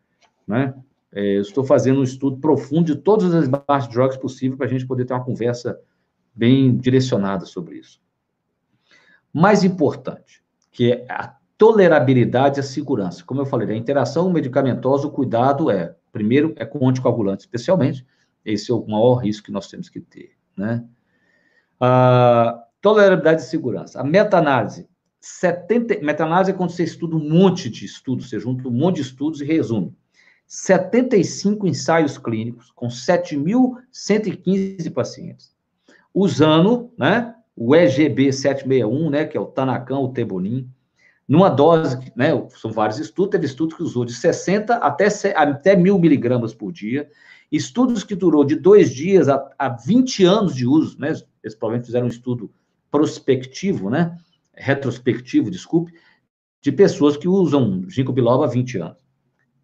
né? 0.48 0.74
É, 1.12 1.38
eu 1.38 1.42
estou 1.42 1.64
fazendo 1.64 2.02
um 2.02 2.04
estudo 2.04 2.38
profundo 2.38 2.86
de 2.86 2.96
todos 2.96 3.34
os 3.34 3.44
smart 3.44 3.92
drugs 3.92 4.18
possíveis 4.18 4.58
para 4.58 4.68
a 4.68 4.70
gente 4.70 4.86
poder 4.86 5.06
ter 5.06 5.14
uma 5.14 5.24
conversa 5.24 5.80
bem 6.36 6.76
direcionada 6.76 7.46
sobre 7.46 7.78
isso. 7.78 8.00
Mais 9.34 9.64
importante, 9.64 10.44
que 10.72 10.92
é 10.92 11.06
a 11.10 11.36
tolerabilidade 11.58 12.60
e 12.60 12.62
a 12.62 12.64
segurança. 12.64 13.24
Como 13.24 13.42
eu 13.42 13.46
falei, 13.46 13.70
a 13.70 13.78
interação 13.78 14.30
medicamentosa, 14.30 15.08
o 15.08 15.12
cuidado 15.12 15.70
é, 15.70 15.96
primeiro, 16.12 16.54
é 16.56 16.66
com 16.66 16.88
anticoagulante, 16.88 17.42
especialmente, 17.42 18.06
esse 18.46 18.72
é 18.72 18.74
o 18.74 18.86
maior 18.88 19.16
risco 19.16 19.46
que 19.46 19.52
nós 19.52 19.68
temos 19.68 19.90
que 19.90 20.00
ter, 20.00 20.32
né? 20.56 20.84
Ah, 21.80 22.64
Tolerabilidade 22.82 23.42
e 23.42 23.46
segurança. 23.46 24.00
A 24.00 24.04
meta-análise. 24.04 24.88
70... 25.20 26.00
Meta-análise 26.02 26.52
é 26.52 26.54
quando 26.54 26.70
você 26.72 26.84
estuda 26.84 27.18
um 27.18 27.30
monte 27.30 27.70
de 27.70 27.86
estudos, 27.86 28.30
você 28.30 28.40
junta 28.40 28.68
um 28.68 28.72
monte 28.72 28.96
de 28.98 29.02
estudos 29.02 29.40
e 29.42 29.46
resume. 29.46 29.96
75 30.48 31.68
ensaios 31.68 32.18
clínicos 32.18 32.72
com 32.72 32.88
7.115 32.88 34.92
pacientes, 34.92 35.56
usando 36.14 36.92
né, 36.98 37.36
o 37.62 37.76
EGB 37.76 38.32
761, 38.32 39.10
né, 39.10 39.26
que 39.26 39.36
é 39.36 39.40
o 39.40 39.46
Tanacan, 39.46 40.00
o 40.00 40.14
Tebonin, 40.14 40.70
numa 41.28 41.50
dose, 41.50 42.00
né, 42.16 42.30
são 42.52 42.72
vários 42.72 43.00
estudos, 43.00 43.32
teve 43.32 43.46
estudos 43.46 43.76
que 43.76 43.84
usou 43.84 44.06
de 44.06 44.14
60 44.14 44.76
até, 44.76 45.08
até 45.36 45.76
mil 45.76 46.00
miligramas 46.00 46.54
por 46.54 46.72
dia, 46.72 47.10
estudos 47.52 48.06
que 48.06 48.16
durou 48.16 48.46
de 48.46 48.56
dois 48.56 48.94
dias 48.94 49.28
a, 49.28 49.46
a 49.60 49.68
20 49.68 50.24
anos 50.24 50.56
de 50.56 50.66
uso, 50.66 50.98
né, 50.98 51.10
eles 51.44 51.54
provavelmente 51.54 51.88
fizeram 51.88 52.06
um 52.06 52.10
estudo 52.10 52.50
prospectivo, 52.90 53.90
né? 53.90 54.18
Retrospectivo, 54.54 55.52
desculpe, 55.52 55.94
de 56.62 56.72
pessoas 56.72 57.18
que 57.18 57.28
usam 57.28 57.84
ginkgo 57.90 58.14
biloba 58.14 58.46
há 58.46 58.48
20 58.48 58.78
anos. 58.78 59.06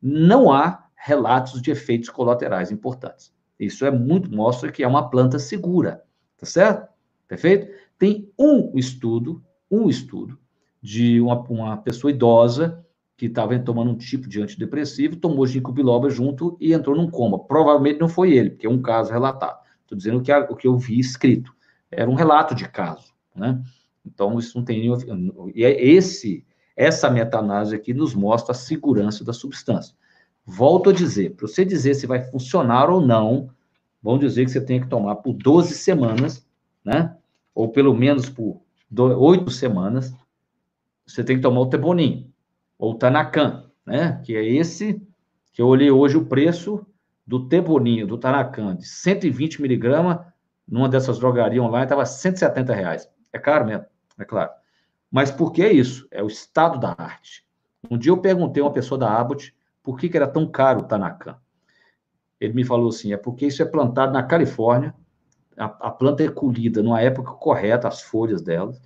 Não 0.02 0.52
há 0.52 0.86
relatos 0.96 1.62
de 1.62 1.72
efeitos 1.72 2.10
colaterais 2.10 2.72
importantes. 2.72 3.34
Isso 3.58 3.86
é 3.86 3.92
muito 3.92 4.30
mostra 4.30 4.70
que 4.70 4.84
é 4.84 4.88
uma 4.88 5.10
planta 5.10 5.40
segura, 5.40 6.04
tá 6.38 6.46
certo? 6.46 6.94
Perfeito? 7.28 7.68
Tem 7.98 8.32
um 8.38 8.78
estudo, 8.78 9.44
um 9.70 9.90
estudo 9.90 10.38
de 10.82 11.20
uma, 11.22 11.40
uma 11.42 11.78
pessoa 11.78 12.12
idosa 12.12 12.86
que 13.18 13.28
estava 13.28 13.58
tomando 13.60 13.92
um 13.92 13.98
tipo 13.98 14.28
de 14.28 14.42
antidepressivo, 14.42 15.16
tomou 15.16 15.48
ginkgo 15.48 15.72
biloba 15.72 16.10
junto 16.10 16.58
e 16.60 16.74
entrou 16.74 16.96
num 16.96 17.10
coma. 17.10 17.40
Provavelmente 17.40 18.00
não 18.00 18.10
foi 18.10 18.34
ele, 18.34 18.52
porque 18.52 18.68
é 18.68 18.70
um 18.70 18.82
caso 18.82 19.12
relatado. 19.12 19.64
Estou 19.82 19.98
dizendo 19.98 20.22
que, 20.22 20.32
o 20.32 20.56
que 20.56 20.68
eu 20.68 20.78
vi 20.78 21.00
escrito. 21.00 21.54
Era 21.90 22.10
um 22.10 22.16
relato 22.16 22.54
de 22.54 22.68
caso 22.68 23.16
né? 23.36 23.62
Então, 24.06 24.40
isso 24.40 24.58
não 24.58 24.64
tem 24.64 24.80
nenhum... 24.80 25.52
E 25.54 25.66
é 25.66 25.84
esse, 25.84 26.46
essa 26.76 27.10
meta-análise 27.10 27.76
aqui 27.76 27.94
nos 27.94 28.14
mostra 28.14 28.54
a 28.54 28.56
segurança 28.56 29.24
da 29.24 29.34
substância. 29.34 29.96
Volto 30.46 30.92
a 30.92 30.94
dizer, 30.94 31.36
para 31.36 31.48
você 31.48 31.66
dizer 31.66 31.96
se 31.96 32.08
vai 32.08 32.22
funcionar 32.22 32.90
ou 32.90 33.02
não, 33.02 33.50
vamos 34.02 34.20
dizer 34.20 34.46
que 34.46 34.52
você 34.52 34.62
tem 34.62 34.80
que 34.80 34.88
tomar 34.88 35.16
por 35.16 35.34
12 35.34 35.74
semanas, 35.74 36.46
né? 36.84 37.16
Ou 37.56 37.70
pelo 37.70 37.96
menos 37.96 38.30
por 38.30 38.62
8 38.96 39.50
semanas, 39.50 40.14
você 41.08 41.24
tem 41.24 41.38
que 41.38 41.42
tomar 41.42 41.62
o 41.62 41.70
Tebonin, 41.70 42.32
ou 42.78 42.92
o 42.92 42.96
Tanacan, 42.96 43.72
né? 43.86 44.22
Que 44.24 44.36
é 44.36 44.46
esse 44.46 45.02
que 45.54 45.62
eu 45.62 45.68
olhei 45.68 45.90
hoje 45.90 46.18
o 46.18 46.26
preço 46.26 46.86
do 47.26 47.48
Tebonin, 47.48 48.06
do 48.06 48.18
Tanacan, 48.18 48.76
de 48.76 48.86
120 48.86 49.62
miligramas, 49.62 50.20
numa 50.68 50.90
dessas 50.90 51.18
drogarias 51.18 51.64
online, 51.64 51.86
estava 51.86 52.06
170 52.06 52.74
reais. 52.74 53.10
É 53.32 53.40
caro 53.40 53.66
mesmo, 53.66 53.86
é 54.20 54.26
claro. 54.26 54.52
Mas 55.10 55.32
por 55.32 55.52
que 55.52 55.68
isso? 55.68 56.08
É 56.12 56.22
o 56.22 56.28
estado 56.28 56.80
da 56.80 56.94
arte. 56.98 57.46
Um 57.90 57.98
dia 57.98 58.12
eu 58.12 58.18
perguntei 58.18 58.62
a 58.62 58.66
uma 58.66 58.74
pessoa 58.74 59.00
da 59.00 59.10
Abbott 59.18 59.56
por 59.86 60.00
que, 60.00 60.10
que 60.10 60.18
era 60.18 60.28
tão 60.28 60.48
caro 60.48 60.80
o 60.80 60.84
Tanacan? 60.84 61.38
Ele 62.40 62.54
me 62.54 62.66
falou 62.66 62.90
assim, 62.90 63.14
é 63.14 63.18
porque 63.18 63.46
isso 63.46 63.62
é 63.62 63.66
plantado 63.66 64.12
na 64.12 64.24
Califórnia, 64.24 64.96
a, 65.58 65.66
a 65.66 65.92
planta 65.92 66.24
é 66.24 66.30
colhida 66.30 66.84
numa 66.84 67.02
época 67.02 67.32
correta, 67.34 67.88
as 67.88 68.02
folhas 68.02 68.42
delas, 68.42 68.82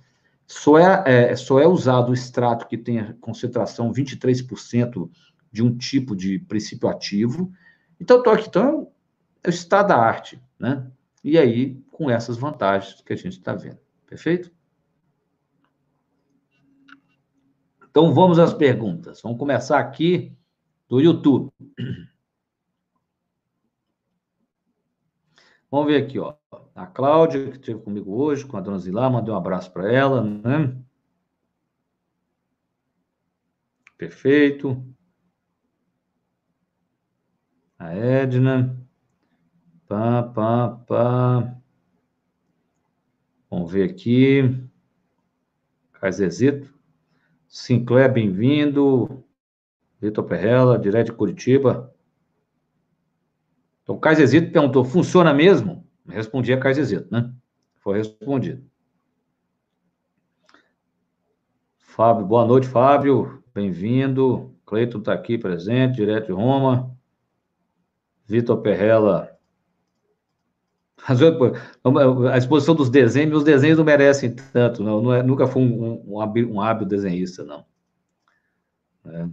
só 0.46 0.78
é, 0.78 1.30
é, 1.30 1.36
só 1.36 1.60
é 1.60 1.66
usado 1.66 2.10
o 2.10 2.14
extrato 2.14 2.66
que 2.66 2.76
tem 2.76 2.98
a 2.98 3.14
concentração 3.20 3.92
23% 3.92 5.08
de 5.52 5.62
um 5.62 5.76
tipo 5.76 6.16
de 6.16 6.38
princípio 6.40 6.88
ativo. 6.88 7.52
Então, 8.00 8.18
estou 8.18 8.32
aqui, 8.32 8.48
então, 8.48 8.90
é 9.44 9.48
o 9.48 9.50
estado 9.50 9.88
da 9.88 9.96
arte, 9.96 10.40
né? 10.58 10.90
E 11.22 11.38
aí, 11.38 11.80
com 11.92 12.10
essas 12.10 12.36
vantagens 12.36 13.00
que 13.00 13.12
a 13.12 13.16
gente 13.16 13.38
está 13.38 13.54
vendo. 13.54 13.78
Perfeito? 14.06 14.50
Então, 17.88 18.12
vamos 18.14 18.38
às 18.38 18.54
perguntas. 18.54 19.20
Vamos 19.22 19.38
começar 19.38 19.78
aqui 19.78 20.32
do 20.88 21.00
YouTube. 21.00 21.52
Vamos 25.70 25.86
ver 25.86 26.02
aqui, 26.02 26.18
ó. 26.18 26.34
A 26.74 26.86
Cláudia, 26.86 27.50
que 27.50 27.56
esteve 27.56 27.80
comigo 27.80 28.12
hoje, 28.20 28.44
com 28.44 28.56
a 28.56 28.60
dona 28.60 28.78
Zilá, 28.78 29.08
mandei 29.08 29.32
um 29.32 29.36
abraço 29.36 29.72
para 29.72 29.92
ela, 29.92 30.22
né? 30.22 30.76
Perfeito. 33.96 34.82
A 37.78 37.94
Edna. 37.94 38.76
Pá, 39.86 40.22
pá, 40.22 40.68
pá. 40.86 41.56
Vamos 43.48 43.70
ver 43.70 43.90
aqui. 43.90 44.42
Caizezito. 45.92 46.72
Sinclair, 47.46 48.12
bem-vindo. 48.12 49.24
Vitor 50.00 50.24
Perrella, 50.24 50.78
direto 50.78 51.06
de 51.06 51.16
Curitiba. 51.16 51.94
Então, 53.90 53.96
o 53.96 54.00
Caizezito 54.00 54.52
perguntou, 54.52 54.84
funciona 54.84 55.34
mesmo? 55.34 55.84
Respondi 56.06 56.52
a 56.52 56.60
Caizezito, 56.60 57.08
né? 57.10 57.32
Foi 57.80 57.98
respondido. 57.98 58.64
Fábio, 61.76 62.24
boa 62.24 62.46
noite, 62.46 62.68
Fábio. 62.68 63.42
Bem-vindo. 63.52 64.54
Cleiton 64.64 65.00
está 65.00 65.12
aqui 65.12 65.36
presente, 65.36 65.96
direto 65.96 66.26
de 66.26 66.32
Roma. 66.32 66.96
Vitor 68.24 68.62
Perrella. 68.62 69.36
A 72.32 72.38
exposição 72.38 72.76
dos 72.76 72.90
desenhos, 72.90 73.38
os 73.38 73.44
desenhos 73.44 73.78
não 73.78 73.84
merecem 73.84 74.36
tanto, 74.52 74.84
não. 74.84 75.02
não 75.02 75.12
é, 75.12 75.20
nunca 75.20 75.48
fui 75.48 75.62
um, 75.62 75.94
um, 76.06 76.52
um 76.52 76.60
hábil 76.60 76.86
desenhista, 76.86 77.42
não. 77.42 77.64
É. 79.06 79.28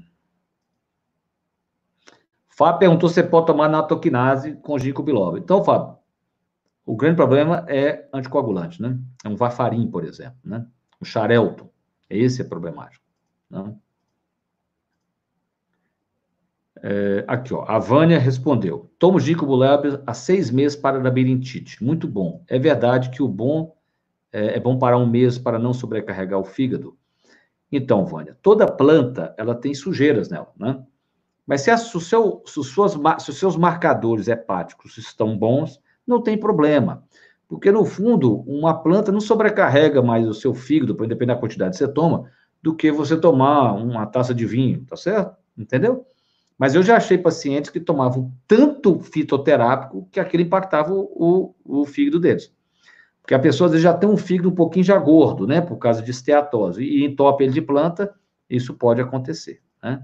Fábio 2.58 2.80
perguntou 2.80 3.08
se 3.08 3.22
pode 3.22 3.46
tomar 3.46 3.70
natoquinase 3.70 4.54
com 4.63 4.80
ginkgo 4.80 5.04
biloba. 5.04 5.38
Então, 5.38 5.63
Fábio, 5.63 5.96
o 6.84 6.96
grande 6.96 7.15
problema 7.15 7.63
é 7.67 8.10
anticoagulante, 8.12 8.82
né? 8.82 8.98
É 9.24 9.30
um 9.30 9.36
varfarim, 9.36 9.88
por 9.91 10.04
exemplo, 10.04 10.39
né? 10.43 10.65
O 11.00 11.06
xarelto. 11.06 11.70
Esse 12.10 12.41
é 12.41 12.46
problemático. 12.46 13.06
Né? 13.48 13.76
É, 16.82 17.26
aqui, 17.28 17.54
ó. 17.54 17.63
A 17.67 17.78
Vânia 17.78 18.17
respondeu. 18.17 18.91
Tomo 18.98 19.20
ginkgo 19.20 19.46
biloba 19.46 20.02
há 20.08 20.13
seis 20.15 20.50
meses 20.50 20.76
para 20.76 20.98
labirintite. 20.98 21.84
Muito 21.84 22.08
bom. 22.08 22.43
É 22.48 22.58
verdade 22.58 23.12
que 23.12 23.22
o 23.22 23.28
bom 23.28 23.78
é, 24.32 24.58
é 24.58 24.60
bom 24.60 24.80
parar 24.80 24.98
um 24.98 25.08
mês 25.08 25.38
para 25.38 25.60
não 25.60 25.74
sobrecarregar 25.74 26.39
o 26.39 26.43
fígado? 26.43 26.98
Então, 27.72 28.04
Vânia, 28.04 28.36
toda 28.41 28.65
planta, 28.65 29.36
ela 29.38 29.54
tem 29.54 29.76
sujeiras 29.76 30.28
nela, 30.30 30.52
né? 30.58 30.84
Mas 31.47 31.62
se, 31.62 31.71
a, 31.71 31.77
se, 31.77 31.99
seu, 32.01 32.43
se, 32.45 32.60
os 32.60 32.67
suas, 32.67 32.93
se 33.19 33.29
os 33.29 33.38
seus 33.38 33.55
marcadores 33.55 34.27
hepáticos 34.27 34.97
estão 34.97 35.38
bons, 35.38 35.81
não 36.05 36.21
tem 36.21 36.38
problema. 36.38 37.03
Porque, 37.47 37.71
no 37.71 37.86
fundo, 37.86 38.41
uma 38.41 38.73
planta 38.73 39.12
não 39.12 39.21
sobrecarrega 39.21 40.01
mais 40.01 40.27
o 40.27 40.33
seu 40.33 40.53
fígado, 40.53 40.93
para 40.93 41.07
depender 41.07 41.33
da 41.33 41.39
quantidade 41.39 41.71
que 41.71 41.77
você 41.77 41.88
toma, 41.88 42.29
do 42.62 42.75
que 42.75 42.91
você 42.91 43.15
tomar 43.15 43.71
uma 43.73 44.05
taça 44.05 44.33
de 44.33 44.45
vinho, 44.45 44.83
tá 44.86 44.97
certo? 44.97 45.38
Entendeu? 45.57 46.05
Mas 46.57 46.75
eu 46.75 46.83
já 46.83 46.97
achei 46.97 47.17
pacientes 47.17 47.69
que 47.69 47.79
tomavam 47.79 48.33
tanto 48.45 48.99
fitoterápico 48.99 50.07
que 50.12 50.19
aquilo 50.19 50.43
impactava 50.43 50.91
o, 50.91 51.53
o, 51.63 51.81
o 51.81 51.86
fígado 51.86 52.19
deles. 52.19 52.51
Porque 53.21 53.36
a 53.36 53.39
pessoa 53.39 53.67
às 53.67 53.71
vezes 53.71 53.83
já 53.83 53.93
tem 53.93 54.10
um 54.10 54.17
fígado 54.17 54.49
um 54.49 54.55
pouquinho 54.55 54.83
já 54.83 54.97
gordo, 54.97 55.47
né? 55.47 55.62
Por 55.62 55.77
causa 55.77 56.01
de 56.01 56.12
esteatose. 56.12 56.83
E 56.83 57.05
entope 57.05 57.43
ele 57.43 57.53
de 57.53 57.62
planta, 57.62 58.13
isso 58.49 58.73
pode 58.73 58.99
acontecer, 58.99 59.62
né? 59.81 60.03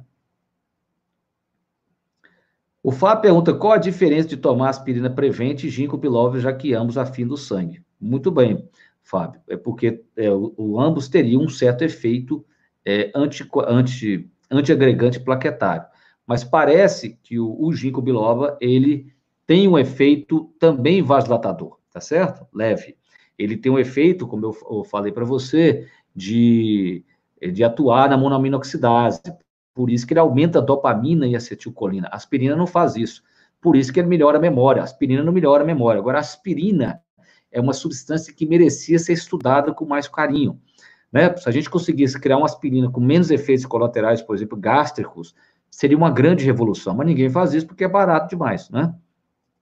O 2.84 2.92
Fábio 2.92 3.22
pergunta 3.22 3.54
qual 3.54 3.72
a 3.72 3.78
diferença 3.78 4.28
de 4.28 4.36
tomar 4.36 4.68
aspirina 4.68 5.10
prevente 5.10 5.66
e 5.66 5.70
ginkgo 5.70 5.96
biloba, 5.96 6.38
já 6.38 6.52
que 6.52 6.74
ambos 6.74 6.98
afinam 6.98 7.34
o 7.34 7.38
sangue. 7.38 7.82
Muito 7.98 8.30
bem, 8.30 8.68
Fábio. 9.02 9.40
É 9.48 9.56
porque 9.56 10.04
é, 10.18 10.30
o, 10.30 10.54
o, 10.58 10.82
ambos 10.82 11.08
teriam 11.08 11.42
um 11.42 11.48
certo 11.48 11.86
efeito 11.86 12.46
é, 12.86 13.10
anti, 13.16 13.50
anti, 13.68 14.30
antiagregante 14.52 15.18
plaquetário. 15.18 15.86
Mas 16.28 16.44
parece 16.44 17.18
que 17.24 17.40
o, 17.40 17.56
o 17.58 17.72
ginkgo 17.72 18.02
biloba, 18.02 18.58
ele 18.60 19.14
tem 19.48 19.66
um 19.66 19.80
efeito 19.80 20.54
também 20.60 21.02
vasodilatador, 21.02 21.80
tá 21.90 22.02
certo? 22.02 22.46
Leve. 22.54 22.98
Ele 23.40 23.56
tem 23.56 23.72
um 23.72 23.80
efeito, 23.80 24.28
como 24.28 24.46
eu, 24.46 24.58
eu 24.70 24.84
falei 24.84 25.14
para 25.14 25.24
você, 25.24 25.88
de, 26.14 27.02
de 27.54 27.64
atuar 27.64 28.10
na 28.10 28.18
monoaminoxidase, 28.18 29.22
por 29.74 29.90
isso 29.90 30.06
que 30.06 30.14
ele 30.14 30.20
aumenta 30.20 30.60
a 30.60 30.62
dopamina 30.62 31.26
e 31.26 31.36
acetilcolina. 31.36 32.08
A 32.08 32.16
aspirina 32.16 32.56
não 32.56 32.68
faz 32.68 32.96
isso. 32.96 33.24
Por 33.60 33.76
isso 33.76 33.92
que 33.92 34.00
ele 34.00 34.08
melhora 34.08 34.38
a 34.38 34.42
memória. 34.42 34.82
A 34.82 34.86
aspirina 34.86 35.24
não 35.24 35.34
melhora 35.34 35.64
a 35.64 35.66
memória. 35.66 36.00
Agora, 36.00 36.18
a 36.18 36.22
aspirina 36.22 37.02
é 37.52 37.60
uma 37.60 37.74
substância 37.74 38.34
que 38.34 38.46
merecia 38.46 39.00
ser 39.00 39.14
estudada 39.14 39.74
com 39.74 39.86
mais 39.86 40.08
carinho. 40.08 40.60
Né? 41.12 41.36
Se 41.38 41.48
a 41.48 41.52
gente 41.52 41.70
conseguisse 41.70 42.20
criar 42.20 42.38
uma 42.38 42.46
aspirina 42.46 42.90
com 42.92 43.00
menos 43.00 43.32
efeitos 43.32 43.66
colaterais, 43.66 44.22
por 44.22 44.36
exemplo, 44.36 44.58
gástricos, 44.58 45.34
seria 45.70 45.98
uma 45.98 46.12
grande 46.12 46.46
revolução. 46.46 46.96
Mas 46.96 47.08
ninguém 47.08 47.30
faz 47.30 47.54
isso 47.54 47.66
porque 47.66 47.84
é 47.84 47.88
barato 47.88 48.30
demais, 48.30 48.70
né? 48.70 48.94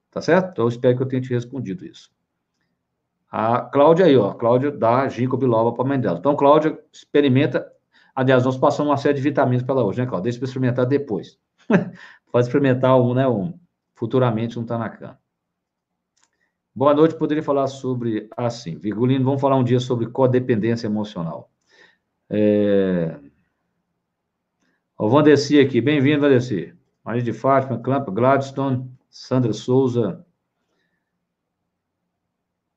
Tá 0.10 0.22
certo? 0.22 0.52
Então, 0.52 0.66
eu 0.66 0.70
espero 0.70 0.98
que 0.98 1.04
eu 1.04 1.08
tenha 1.08 1.22
te 1.22 1.30
respondido 1.30 1.86
isso. 1.86 2.12
A 3.30 3.62
Cláudia 3.62 4.06
aí, 4.06 4.18
ó. 4.18 4.34
Cláudia 4.34 4.72
dá 4.72 5.08
ginkgo 5.08 5.38
biloba 5.38 5.72
para 5.72 5.86
a 5.86 5.88
mãe 5.88 6.00
dela. 6.00 6.20
Então, 6.20 6.36
Cláudia, 6.36 6.78
experimenta 6.92 7.66
Aliás, 8.22 8.46
nós 8.46 8.56
passamos 8.56 8.92
uma 8.92 8.98
série 8.98 9.16
de 9.16 9.22
vitaminas 9.24 9.64
para 9.64 9.74
ela 9.74 9.84
hoje, 9.84 10.00
né, 10.00 10.06
Cláudio? 10.06 10.26
Deixa 10.26 10.38
eu 10.38 10.46
experimentar 10.46 10.86
depois. 10.86 11.40
Pode 12.32 12.46
experimentar 12.46 12.96
um, 13.02 13.16
né, 13.16 13.28
um, 13.28 13.60
futuramente 13.96 14.60
um 14.60 14.64
Tanacan. 14.64 15.18
Boa 16.74 16.94
noite, 16.94 17.16
poderia 17.16 17.42
falar 17.42 17.66
sobre, 17.66 18.30
assim, 18.38 18.78
Virgulino, 18.78 19.26
vamos 19.26 19.42
falar 19.42 19.56
um 19.56 19.64
dia 19.64 19.80
sobre 19.80 20.06
codependência 20.06 20.86
emocional. 20.86 21.50
É... 22.30 23.18
O 24.96 25.10
Vandeci 25.10 25.60
aqui, 25.60 25.82
bem-vindo, 25.82 26.22
Vandeci. 26.22 26.76
Maria 27.04 27.24
de 27.24 27.34
Fátima, 27.34 27.80
Clamp, 27.80 28.08
Gladstone, 28.10 28.88
Sandra 29.10 29.52
Souza. 29.52 30.24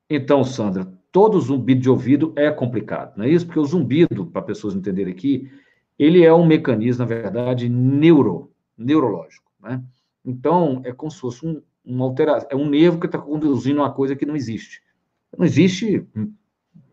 Então, 0.09 0.43
Sandra, 0.43 0.91
todo 1.15 1.39
zumbido 1.39 1.79
de 1.79 1.89
ouvido 1.89 2.33
é 2.35 2.51
complicado, 2.51 3.15
não 3.15 3.23
é 3.23 3.29
isso? 3.29 3.45
Porque 3.45 3.57
o 3.57 3.63
zumbido, 3.63 4.25
para 4.25 4.41
pessoas 4.41 4.75
entenderem 4.75 5.13
aqui, 5.13 5.49
ele 5.97 6.25
é 6.25 6.33
um 6.33 6.45
mecanismo, 6.45 6.99
na 6.99 7.05
verdade, 7.05 7.69
neuro, 7.69 8.51
neurológico, 8.77 9.49
né? 9.63 9.81
Então, 10.25 10.81
é 10.83 10.91
como 10.91 11.09
se 11.09 11.17
fosse 11.17 11.47
um, 11.47 11.61
um 11.85 12.03
alteração, 12.03 12.49
é 12.51 12.55
um 12.57 12.67
nervo 12.67 12.99
que 12.99 13.05
está 13.05 13.17
conduzindo 13.17 13.79
uma 13.79 13.93
coisa 13.93 14.13
que 14.13 14.25
não 14.25 14.35
existe. 14.35 14.81
Não 15.37 15.45
existe 15.45 16.05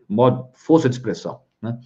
modo, 0.07 0.47
força 0.53 0.87
de 0.87 0.95
expressão, 0.95 1.41
né? 1.61 1.77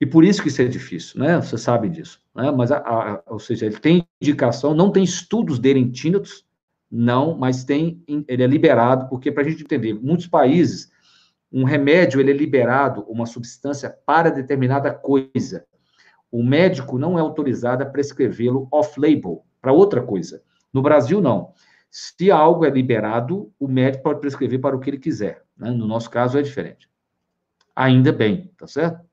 E 0.00 0.06
por 0.06 0.24
isso 0.24 0.40
que 0.40 0.48
isso 0.48 0.62
é 0.62 0.68
difícil, 0.68 1.20
né? 1.20 1.38
Você 1.38 1.58
sabe 1.58 1.90
disso, 1.90 2.18
né? 2.34 2.50
Mas, 2.50 2.72
a, 2.72 2.78
a, 2.78 3.22
ou 3.26 3.38
seja, 3.38 3.66
ele 3.66 3.78
tem 3.78 4.08
indicação, 4.22 4.72
não 4.72 4.90
tem 4.90 5.04
estudos 5.04 5.58
dele 5.58 5.80
em 5.80 5.90
tínitos, 5.90 6.46
não, 6.90 7.36
mas 7.36 7.62
tem, 7.62 8.02
ele 8.26 8.42
é 8.42 8.46
liberado, 8.46 9.06
porque 9.10 9.30
para 9.30 9.42
a 9.42 9.50
gente 9.50 9.64
entender, 9.64 9.92
muitos 9.92 10.26
países 10.26 10.89
um 11.52 11.64
remédio 11.64 12.20
ele 12.20 12.30
é 12.30 12.34
liberado, 12.34 13.02
uma 13.08 13.26
substância 13.26 13.90
para 13.90 14.30
determinada 14.30 14.92
coisa. 14.92 15.66
O 16.30 16.44
médico 16.44 16.98
não 16.98 17.18
é 17.18 17.20
autorizado 17.20 17.82
a 17.82 17.86
prescrevê-lo 17.86 18.68
off-label, 18.70 19.44
para 19.60 19.72
outra 19.72 20.00
coisa. 20.00 20.42
No 20.72 20.80
Brasil, 20.80 21.20
não. 21.20 21.52
Se 21.90 22.30
algo 22.30 22.64
é 22.64 22.70
liberado, 22.70 23.52
o 23.58 23.66
médico 23.66 24.04
pode 24.04 24.20
prescrever 24.20 24.60
para 24.60 24.76
o 24.76 24.80
que 24.80 24.90
ele 24.90 24.98
quiser. 24.98 25.44
Né? 25.56 25.70
No 25.72 25.86
nosso 25.88 26.08
caso, 26.08 26.38
é 26.38 26.42
diferente. 26.42 26.88
Ainda 27.74 28.12
bem, 28.12 28.52
tá 28.56 28.66
certo? 28.66 29.04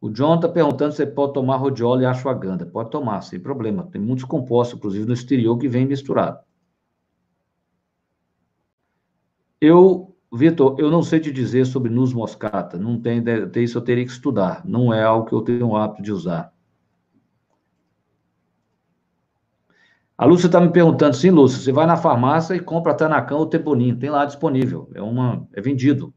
O 0.00 0.10
John 0.10 0.36
está 0.36 0.48
perguntando 0.48 0.92
se 0.92 1.04
pode 1.06 1.32
tomar 1.32 1.56
rodiola 1.56 2.02
e 2.02 2.06
ashwagandha. 2.06 2.66
Pode 2.66 2.90
tomar, 2.90 3.20
sem 3.22 3.40
problema. 3.40 3.88
Tem 3.90 4.00
muitos 4.00 4.24
compostos, 4.24 4.78
inclusive 4.78 5.06
no 5.06 5.14
exterior, 5.14 5.58
que 5.58 5.68
vem 5.68 5.86
misturado. 5.86 6.38
Eu 9.60 10.08
Vitor, 10.30 10.76
eu 10.78 10.90
não 10.90 11.02
sei 11.02 11.20
te 11.20 11.32
dizer 11.32 11.64
sobre 11.64 11.90
nus 11.90 12.12
moscata. 12.12 12.76
Não 12.76 13.00
tem, 13.00 13.24
isso 13.56 13.78
eu 13.78 13.82
teria 13.82 14.04
que 14.04 14.10
estudar. 14.10 14.62
Não 14.64 14.92
é 14.92 15.02
algo 15.02 15.26
que 15.26 15.32
eu 15.32 15.40
tenho 15.40 15.68
o 15.68 15.76
hábito 15.76 16.02
de 16.02 16.12
usar. 16.12 16.52
A 20.16 20.26
Lúcia 20.26 20.46
está 20.46 20.60
me 20.60 20.70
perguntando, 20.70 21.16
sim, 21.16 21.30
Lúcia, 21.30 21.60
você 21.60 21.72
vai 21.72 21.86
na 21.86 21.96
farmácia 21.96 22.54
e 22.54 22.60
compra 22.60 22.92
Tanacan 22.92 23.36
ou 23.36 23.46
Tebonin, 23.46 23.94
tem 23.94 24.10
lá 24.10 24.24
disponível, 24.24 24.90
é, 24.92 25.00
uma, 25.00 25.46
é 25.54 25.60
vendido. 25.60 26.12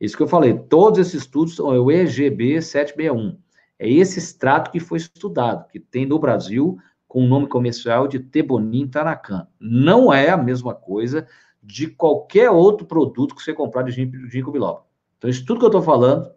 Isso 0.00 0.16
que 0.16 0.22
eu 0.22 0.26
falei, 0.26 0.54
todos 0.54 0.98
esses 0.98 1.22
estudos 1.22 1.54
são 1.54 1.72
é 1.72 1.78
o 1.78 1.90
EGB 1.90 2.62
761. 2.62 3.38
É 3.78 3.90
esse 3.90 4.18
extrato 4.18 4.70
que 4.70 4.80
foi 4.80 4.96
estudado, 4.96 5.68
que 5.68 5.78
tem 5.78 6.06
no 6.06 6.18
Brasil 6.18 6.78
com 7.06 7.24
o 7.24 7.28
nome 7.28 7.46
comercial 7.46 8.08
de 8.08 8.18
Tebonin 8.18 8.88
Tanacan. 8.88 9.46
Não 9.60 10.10
é 10.10 10.30
a 10.30 10.36
mesma 10.36 10.74
coisa 10.74 11.26
de 11.66 11.88
qualquer 11.88 12.48
outro 12.48 12.86
produto 12.86 13.34
que 13.34 13.42
você 13.42 13.52
comprar 13.52 13.82
de 13.82 13.90
ginkgo 13.90 14.52
biloba. 14.52 14.86
Então, 15.18 15.28
isso 15.28 15.44
tudo 15.44 15.58
que 15.58 15.64
eu 15.64 15.68
estou 15.68 15.82
falando 15.82 16.32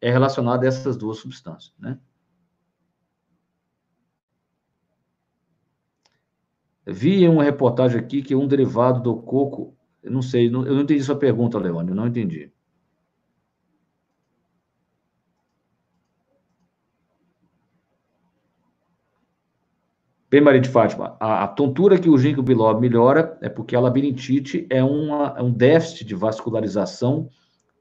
é 0.00 0.10
relacionado 0.10 0.62
a 0.62 0.66
essas 0.66 0.96
duas 0.96 1.18
substâncias, 1.18 1.74
né? 1.78 1.98
Vi 6.86 7.26
uma 7.26 7.42
reportagem 7.42 7.98
aqui 7.98 8.20
que 8.20 8.34
um 8.34 8.46
derivado 8.46 9.00
do 9.00 9.16
coco, 9.22 9.74
eu 10.02 10.10
não 10.10 10.20
sei, 10.20 10.48
eu 10.48 10.52
não 10.52 10.82
entendi 10.82 11.02
sua 11.02 11.16
pergunta, 11.16 11.58
Leone, 11.58 11.88
eu 11.88 11.94
não 11.94 12.06
entendi. 12.06 12.52
Bem, 20.34 20.40
Maria 20.40 20.60
de 20.60 20.68
Fátima, 20.68 21.16
a, 21.20 21.44
a 21.44 21.46
tontura 21.46 21.96
que 21.96 22.10
o 22.10 22.18
ginkgo 22.18 22.42
biloba 22.42 22.80
melhora 22.80 23.38
é 23.40 23.48
porque 23.48 23.76
a 23.76 23.80
labirintite 23.80 24.66
é, 24.68 24.82
uma, 24.82 25.32
é 25.38 25.40
um 25.40 25.52
déficit 25.52 26.04
de 26.04 26.16
vascularização 26.16 27.28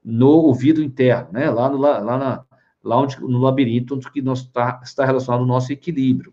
no 0.05 0.27
ouvido 0.27 0.79
interno, 0.83 1.29
né? 1.31 1.49
Lá 1.49 1.67
no, 1.67 1.79
lá, 1.79 1.99
na, 1.99 2.45
lá 2.83 3.01
onde, 3.01 3.19
no 3.19 3.39
labirinto, 3.39 3.95
onde 3.95 4.11
que 4.11 4.21
nós 4.21 4.45
tá, 4.45 4.79
está 4.83 5.03
relacionado 5.03 5.39
ao 5.39 5.47
nosso 5.47 5.73
equilíbrio. 5.73 6.31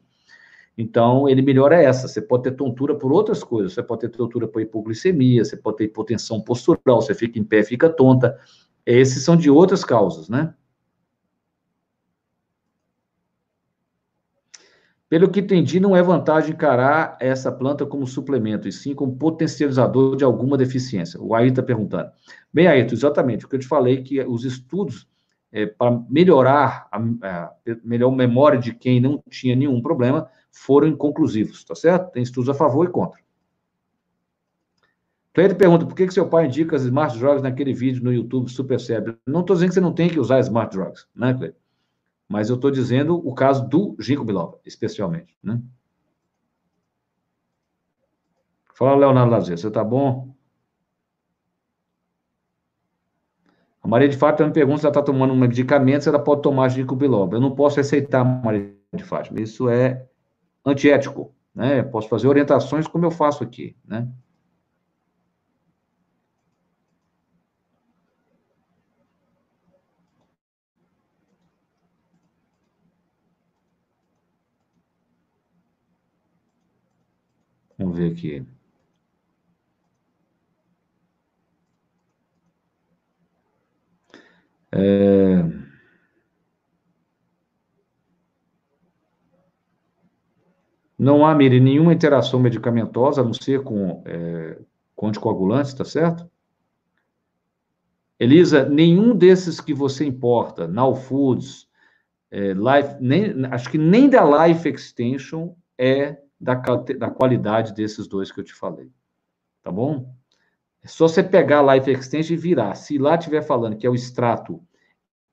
Então, 0.76 1.26
ele 1.26 1.40
melhora 1.40 1.82
essa. 1.82 2.06
Você 2.06 2.20
pode 2.20 2.42
ter 2.42 2.52
tontura 2.52 2.94
por 2.94 3.10
outras 3.10 3.42
coisas. 3.42 3.72
Você 3.72 3.82
pode 3.82 4.02
ter 4.02 4.10
tontura 4.10 4.46
por 4.46 4.60
hipoglicemia, 4.60 5.42
você 5.42 5.56
pode 5.56 5.78
ter 5.78 5.84
hipotensão 5.84 6.38
postural, 6.38 7.00
você 7.00 7.14
fica 7.14 7.38
em 7.38 7.44
pé, 7.44 7.62
fica 7.62 7.88
tonta. 7.88 8.38
Esses 8.84 9.24
são 9.24 9.36
de 9.36 9.50
outras 9.50 9.86
causas, 9.86 10.28
né? 10.28 10.52
Pelo 15.10 15.28
que 15.28 15.40
entendi, 15.40 15.80
não 15.80 15.96
é 15.96 16.02
vantagem 16.04 16.52
encarar 16.52 17.16
essa 17.18 17.50
planta 17.50 17.84
como 17.84 18.06
suplemento, 18.06 18.68
e 18.68 18.72
sim 18.72 18.94
como 18.94 19.16
potencializador 19.16 20.14
de 20.14 20.22
alguma 20.22 20.56
deficiência. 20.56 21.20
O 21.20 21.34
Ayrton 21.34 21.50
está 21.50 21.62
perguntando. 21.64 22.10
Bem, 22.54 22.68
Ayrton, 22.68 22.94
exatamente. 22.94 23.44
O 23.44 23.48
que 23.48 23.56
eu 23.56 23.58
te 23.58 23.66
falei, 23.66 24.04
que 24.04 24.20
os 24.22 24.44
estudos 24.44 25.08
é, 25.50 25.66
para 25.66 26.00
melhorar 26.08 26.86
a, 26.92 26.98
a 26.98 27.56
melhor 27.82 28.12
memória 28.12 28.56
de 28.56 28.72
quem 28.72 29.00
não 29.00 29.20
tinha 29.28 29.56
nenhum 29.56 29.82
problema 29.82 30.28
foram 30.52 30.86
inconclusivos, 30.86 31.64
tá 31.64 31.74
certo? 31.74 32.12
Tem 32.12 32.22
estudos 32.22 32.48
a 32.48 32.54
favor 32.54 32.86
e 32.86 32.90
contra. 32.90 33.18
Cleide 35.32 35.56
pergunta, 35.56 35.86
por 35.86 35.96
que, 35.96 36.06
que 36.06 36.14
seu 36.14 36.28
pai 36.28 36.46
indica 36.46 36.76
as 36.76 36.82
smart 36.82 37.18
drugs 37.18 37.42
naquele 37.42 37.72
vídeo 37.72 38.04
no 38.04 38.12
YouTube 38.12 38.48
Super 38.48 38.78
Cérebro? 38.78 39.18
Não 39.26 39.40
estou 39.40 39.56
dizendo 39.56 39.70
que 39.70 39.74
você 39.74 39.80
não 39.80 39.92
tem 39.92 40.08
que 40.08 40.20
usar 40.20 40.38
smart 40.38 40.76
drugs, 40.76 41.08
né, 41.16 41.34
Cleide? 41.34 41.56
Mas 42.30 42.48
eu 42.48 42.54
estou 42.54 42.70
dizendo 42.70 43.16
o 43.26 43.34
caso 43.34 43.68
do 43.68 43.96
ginkgo 43.98 44.22
biloba, 44.24 44.60
especialmente, 44.64 45.36
né? 45.42 45.60
Fala, 48.72 48.94
Leonardo 48.94 49.32
Lazer, 49.32 49.58
você 49.58 49.68
tá 49.68 49.82
bom? 49.82 50.32
A 53.82 53.88
Maria 53.88 54.08
de 54.08 54.16
Fátima 54.16 54.46
me 54.46 54.54
pergunta 54.54 54.78
se 54.78 54.86
ela 54.86 54.92
está 54.92 55.02
tomando 55.02 55.32
um 55.32 55.36
medicamento, 55.36 56.02
se 56.02 56.08
ela 56.08 56.20
pode 56.20 56.42
tomar 56.42 56.68
ginkgo 56.68 56.94
biloba. 56.94 57.36
Eu 57.36 57.40
não 57.40 57.52
posso 57.52 57.80
aceitar, 57.80 58.22
Maria 58.22 58.76
de 58.94 59.02
Fátima. 59.02 59.40
Isso 59.40 59.68
é 59.68 60.06
antiético, 60.64 61.34
né? 61.52 61.82
posso 61.82 62.08
fazer 62.08 62.28
orientações 62.28 62.86
como 62.86 63.04
eu 63.04 63.10
faço 63.10 63.42
aqui, 63.42 63.76
né? 63.84 64.08
Vamos 77.90 77.98
ver 77.98 78.12
aqui. 78.12 78.46
É... 84.70 85.42
Não 90.96 91.26
há, 91.26 91.34
Miri, 91.34 91.58
nenhuma 91.58 91.92
interação 91.92 92.38
medicamentosa, 92.38 93.22
a 93.22 93.24
não 93.24 93.32
ser 93.32 93.64
com, 93.64 94.02
é, 94.06 94.58
com 94.94 95.08
anticoagulantes, 95.08 95.74
tá 95.74 95.84
certo? 95.84 96.30
Elisa, 98.20 98.68
nenhum 98.68 99.16
desses 99.16 99.60
que 99.60 99.72
você 99.72 100.04
importa, 100.04 100.68
Now 100.68 100.94
Foods, 100.94 101.66
é, 102.30 102.52
Life, 102.52 102.96
nem, 103.00 103.46
acho 103.46 103.70
que 103.70 103.78
nem 103.78 104.10
da 104.10 104.46
Life 104.46 104.68
Extension 104.68 105.54
é 105.78 106.20
da, 106.40 106.54
da 106.54 107.10
qualidade 107.10 107.74
desses 107.74 108.06
dois 108.06 108.32
que 108.32 108.40
eu 108.40 108.44
te 108.44 108.54
falei. 108.54 108.90
Tá 109.62 109.70
bom? 109.70 110.14
É 110.82 110.88
só 110.88 111.06
você 111.06 111.22
pegar 111.22 111.60
a 111.60 111.74
Life 111.74 111.90
Extension 111.90 112.34
e 112.34 112.38
virar. 112.38 112.74
Se 112.74 112.96
lá 112.96 113.16
estiver 113.16 113.42
falando 113.42 113.76
que 113.76 113.86
é 113.86 113.90
o 113.90 113.94
extrato 113.94 114.64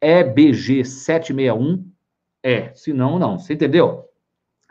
EBG 0.01 0.83
761, 0.83 1.89
é. 2.43 2.73
Se 2.73 2.91
não, 2.91 3.17
não. 3.17 3.39
Você 3.39 3.53
entendeu? 3.53 4.09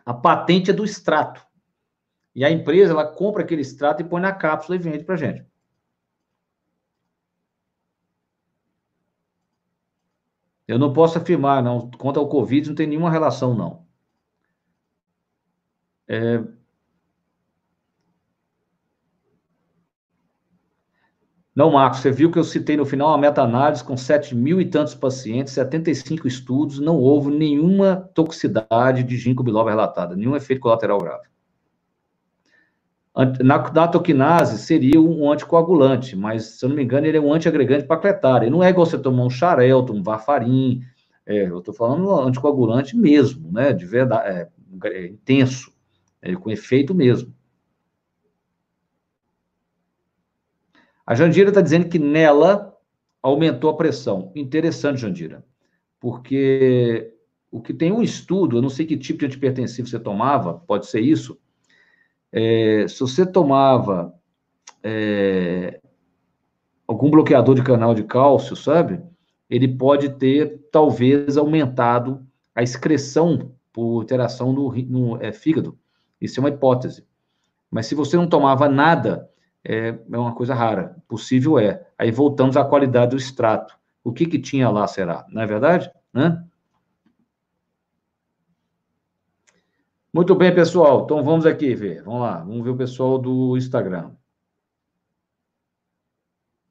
A 0.04 0.12
patente 0.12 0.70
é 0.70 0.74
do 0.74 0.84
extrato. 0.84 1.44
E 2.34 2.44
a 2.44 2.50
empresa, 2.50 2.92
ela 2.92 3.06
compra 3.06 3.42
aquele 3.42 3.62
extrato 3.62 4.02
e 4.02 4.04
põe 4.04 4.20
na 4.20 4.32
cápsula 4.32 4.76
e 4.76 4.78
vende 4.78 5.04
para 5.04 5.16
gente. 5.16 5.46
Eu 10.68 10.78
não 10.78 10.92
posso 10.92 11.16
afirmar, 11.16 11.62
não. 11.62 11.90
Quanto 11.92 12.20
ao 12.20 12.28
Covid, 12.28 12.68
não 12.68 12.76
tem 12.76 12.86
nenhuma 12.86 13.10
relação, 13.10 13.54
não. 13.54 13.85
É, 16.08 16.40
Não, 21.56 21.70
Marcos, 21.70 22.00
você 22.00 22.10
viu 22.10 22.30
que 22.30 22.38
eu 22.38 22.44
citei 22.44 22.76
no 22.76 22.84
final 22.84 23.08
uma 23.08 23.16
meta-análise 23.16 23.82
com 23.82 23.96
7 23.96 24.34
mil 24.34 24.60
e 24.60 24.66
tantos 24.66 24.94
pacientes, 24.94 25.54
75 25.54 26.28
estudos, 26.28 26.78
não 26.78 26.98
houve 26.98 27.30
nenhuma 27.30 27.96
toxicidade 28.12 29.02
de 29.02 29.16
ginkgo 29.16 29.42
biloba 29.42 29.70
relatada, 29.70 30.14
nenhum 30.14 30.36
efeito 30.36 30.60
colateral 30.60 30.98
grave. 30.98 31.26
Na, 33.42 33.72
na 33.72 33.88
toquinase 33.88 34.58
seria 34.58 35.00
um 35.00 35.32
anticoagulante, 35.32 36.14
mas, 36.14 36.44
se 36.44 36.64
eu 36.66 36.68
não 36.68 36.76
me 36.76 36.84
engano, 36.84 37.06
ele 37.06 37.16
é 37.16 37.20
um 37.20 37.32
antiagregante 37.32 37.86
plaquetário. 37.86 38.44
Ele 38.44 38.50
não 38.50 38.62
é 38.62 38.68
igual 38.68 38.84
você 38.84 38.98
tomar 38.98 39.24
um 39.24 39.30
xarelto, 39.30 39.94
um 39.94 40.02
varfarin, 40.02 40.82
é, 41.24 41.48
eu 41.48 41.60
estou 41.60 41.72
falando 41.72 42.12
anticoagulante 42.20 42.94
mesmo, 42.94 43.50
né, 43.50 43.72
de 43.72 43.86
verdade, 43.86 44.28
é, 44.28 44.48
é, 44.84 45.06
intenso, 45.06 45.72
é, 46.26 46.34
com 46.34 46.50
efeito 46.50 46.94
mesmo. 46.94 47.32
A 51.06 51.14
Jandira 51.14 51.50
está 51.50 51.60
dizendo 51.60 51.88
que 51.88 52.00
nela 52.00 52.76
aumentou 53.22 53.70
a 53.70 53.76
pressão. 53.76 54.32
Interessante, 54.34 55.00
Jandira, 55.00 55.44
porque 56.00 57.14
o 57.50 57.60
que 57.62 57.72
tem 57.72 57.92
um 57.92 58.02
estudo, 58.02 58.56
eu 58.56 58.62
não 58.62 58.68
sei 58.68 58.84
que 58.84 58.96
tipo 58.96 59.20
de 59.20 59.26
antipertensivo 59.26 59.86
você 59.86 60.00
tomava, 60.00 60.54
pode 60.54 60.86
ser 60.86 61.00
isso. 61.00 61.38
É, 62.32 62.86
se 62.88 62.98
você 62.98 63.24
tomava 63.24 64.12
é, 64.82 65.80
algum 66.88 67.08
bloqueador 67.08 67.54
de 67.54 67.62
canal 67.62 67.94
de 67.94 68.02
cálcio, 68.02 68.56
sabe? 68.56 69.00
Ele 69.48 69.68
pode 69.68 70.08
ter, 70.18 70.60
talvez, 70.72 71.36
aumentado 71.36 72.26
a 72.52 72.64
excreção 72.64 73.52
por 73.72 74.00
alteração 74.00 74.52
no, 74.52 74.72
no 74.72 75.22
é, 75.22 75.30
fígado. 75.30 75.78
Isso 76.20 76.38
é 76.38 76.42
uma 76.42 76.48
hipótese. 76.48 77.06
Mas 77.70 77.86
se 77.86 77.94
você 77.94 78.16
não 78.16 78.28
tomava 78.28 78.68
nada, 78.68 79.30
é, 79.64 79.88
é 79.88 80.18
uma 80.18 80.34
coisa 80.34 80.54
rara. 80.54 80.96
Possível 81.08 81.58
é. 81.58 81.86
Aí 81.98 82.10
voltamos 82.10 82.56
à 82.56 82.64
qualidade 82.64 83.10
do 83.10 83.16
extrato. 83.16 83.76
O 84.02 84.12
que, 84.12 84.26
que 84.26 84.38
tinha 84.38 84.70
lá, 84.70 84.86
será? 84.86 85.26
Não 85.28 85.42
é 85.42 85.46
verdade? 85.46 85.90
Né? 86.12 86.42
Muito 90.12 90.34
bem, 90.34 90.54
pessoal. 90.54 91.02
Então 91.04 91.22
vamos 91.22 91.44
aqui 91.44 91.74
ver. 91.74 92.02
Vamos 92.02 92.20
lá. 92.20 92.38
Vamos 92.38 92.62
ver 92.62 92.70
o 92.70 92.76
pessoal 92.76 93.18
do 93.18 93.56
Instagram. 93.56 94.12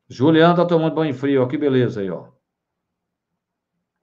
Juliano 0.07 0.55
tá 0.55 0.65
tomando 0.65 0.95
banho 0.95 1.13
frio. 1.13 1.43
Ó, 1.43 1.45
que 1.45 1.57
beleza 1.57 2.01
aí, 2.01 2.09
ó. 2.09 2.29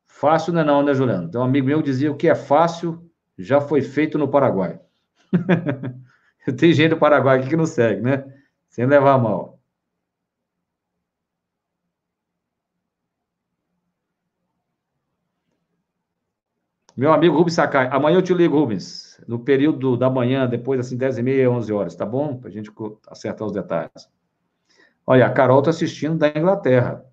Fácil 0.07 0.53
não 0.53 0.61
é 0.61 0.65
não, 0.65 0.83
né, 0.83 0.95
Juliano? 0.95 1.27
Então, 1.27 1.41
um 1.41 1.45
amigo 1.45 1.67
meu 1.67 1.83
dizia 1.83 2.13
o 2.13 2.17
que 2.17 2.29
é 2.29 2.35
fácil 2.35 3.11
já 3.37 3.61
foi 3.61 3.83
feito 3.83 4.19
no 4.19 4.29
Paraguai. 4.29 4.81
Tem 6.59 6.73
gente 6.73 6.91
do 6.91 6.99
Paraguai 6.99 7.39
aqui 7.39 7.49
que 7.49 7.57
não 7.57 7.67
segue, 7.67 8.01
né? 8.01 8.25
Sem 8.69 8.87
levar 8.87 9.15
a 9.15 9.19
mal. 9.19 9.59
Meu 16.95 17.11
amigo 17.13 17.37
Rubens 17.37 17.55
Sakai, 17.55 17.89
amanhã 17.91 18.19
eu 18.19 18.23
te 18.23 18.35
ligo, 18.35 18.59
Rubens, 18.59 19.19
no 19.27 19.39
período 19.39 19.97
da 19.97 20.11
manhã, 20.11 20.47
depois 20.47 20.79
assim, 20.79 20.97
10 20.97 21.19
e 21.19 21.23
meia, 21.23 21.51
11 21.51 21.73
horas, 21.73 21.95
tá 21.95 22.05
bom? 22.05 22.37
Pra 22.37 22.51
gente 22.51 22.71
acertar 23.09 23.47
os 23.47 23.53
detalhes. 23.53 24.11
Olha, 25.07 25.27
a 25.27 25.31
Carol 25.31 25.61
está 25.61 25.71
assistindo 25.71 26.19
da 26.19 26.29
Inglaterra. 26.29 27.05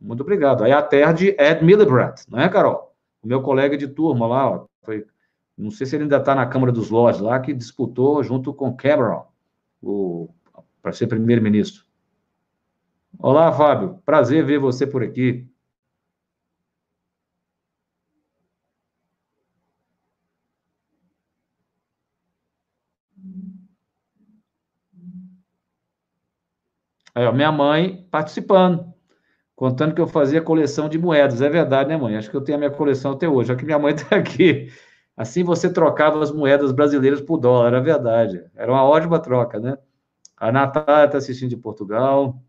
Muito 0.00 0.22
obrigado. 0.22 0.64
Aí 0.64 0.72
a 0.72 0.82
terra 0.82 1.12
de 1.12 1.36
Ed 1.38 1.64
Milibrandt, 1.64 2.24
não 2.28 2.40
é, 2.40 2.48
Carol? 2.48 2.92
O 3.22 3.28
meu 3.28 3.40
colega 3.40 3.76
de 3.76 3.86
turma 3.86 4.26
lá, 4.26 4.50
ó, 4.50 4.66
foi 4.82 5.06
não 5.58 5.70
sei 5.72 5.86
se 5.86 5.96
ele 5.96 6.04
ainda 6.04 6.18
está 6.18 6.34
na 6.34 6.46
Câmara 6.46 6.70
dos 6.70 6.88
Lords 6.88 7.20
lá, 7.20 7.40
que 7.40 7.52
disputou 7.52 8.22
junto 8.22 8.54
com 8.54 8.74
Cameron, 8.74 9.26
para 10.80 10.92
ser 10.92 11.08
primeiro-ministro. 11.08 11.84
Olá, 13.18 13.52
Fábio. 13.52 14.00
Prazer 14.06 14.44
ver 14.44 14.58
você 14.60 14.86
por 14.86 15.02
aqui. 15.02 15.48
Aí, 27.14 27.26
ó, 27.26 27.32
minha 27.32 27.50
mãe 27.50 28.06
participando, 28.12 28.94
contando 29.56 29.92
que 29.92 30.00
eu 30.00 30.06
fazia 30.06 30.40
coleção 30.40 30.88
de 30.88 30.96
moedas. 30.96 31.42
É 31.42 31.48
verdade, 31.48 31.88
né, 31.88 31.96
mãe? 31.96 32.16
Acho 32.16 32.30
que 32.30 32.36
eu 32.36 32.44
tenho 32.44 32.56
a 32.56 32.60
minha 32.60 32.70
coleção 32.70 33.12
até 33.12 33.28
hoje, 33.28 33.56
que 33.56 33.64
minha 33.64 33.78
mãe 33.78 33.92
está 33.92 34.14
aqui. 34.14 34.70
Assim 35.18 35.42
você 35.42 35.70
trocava 35.70 36.22
as 36.22 36.30
moedas 36.30 36.72
brasileiras 36.72 37.20
por 37.20 37.38
dólar, 37.38 37.66
era 37.68 37.80
verdade. 37.80 38.44
Era 38.54 38.72
uma 38.72 38.84
ótima 38.84 39.18
troca, 39.18 39.58
né? 39.58 39.76
A 40.36 40.52
Natália 40.52 41.06
está 41.06 41.18
assistindo 41.18 41.50
de 41.50 41.56
Portugal. 41.56 42.40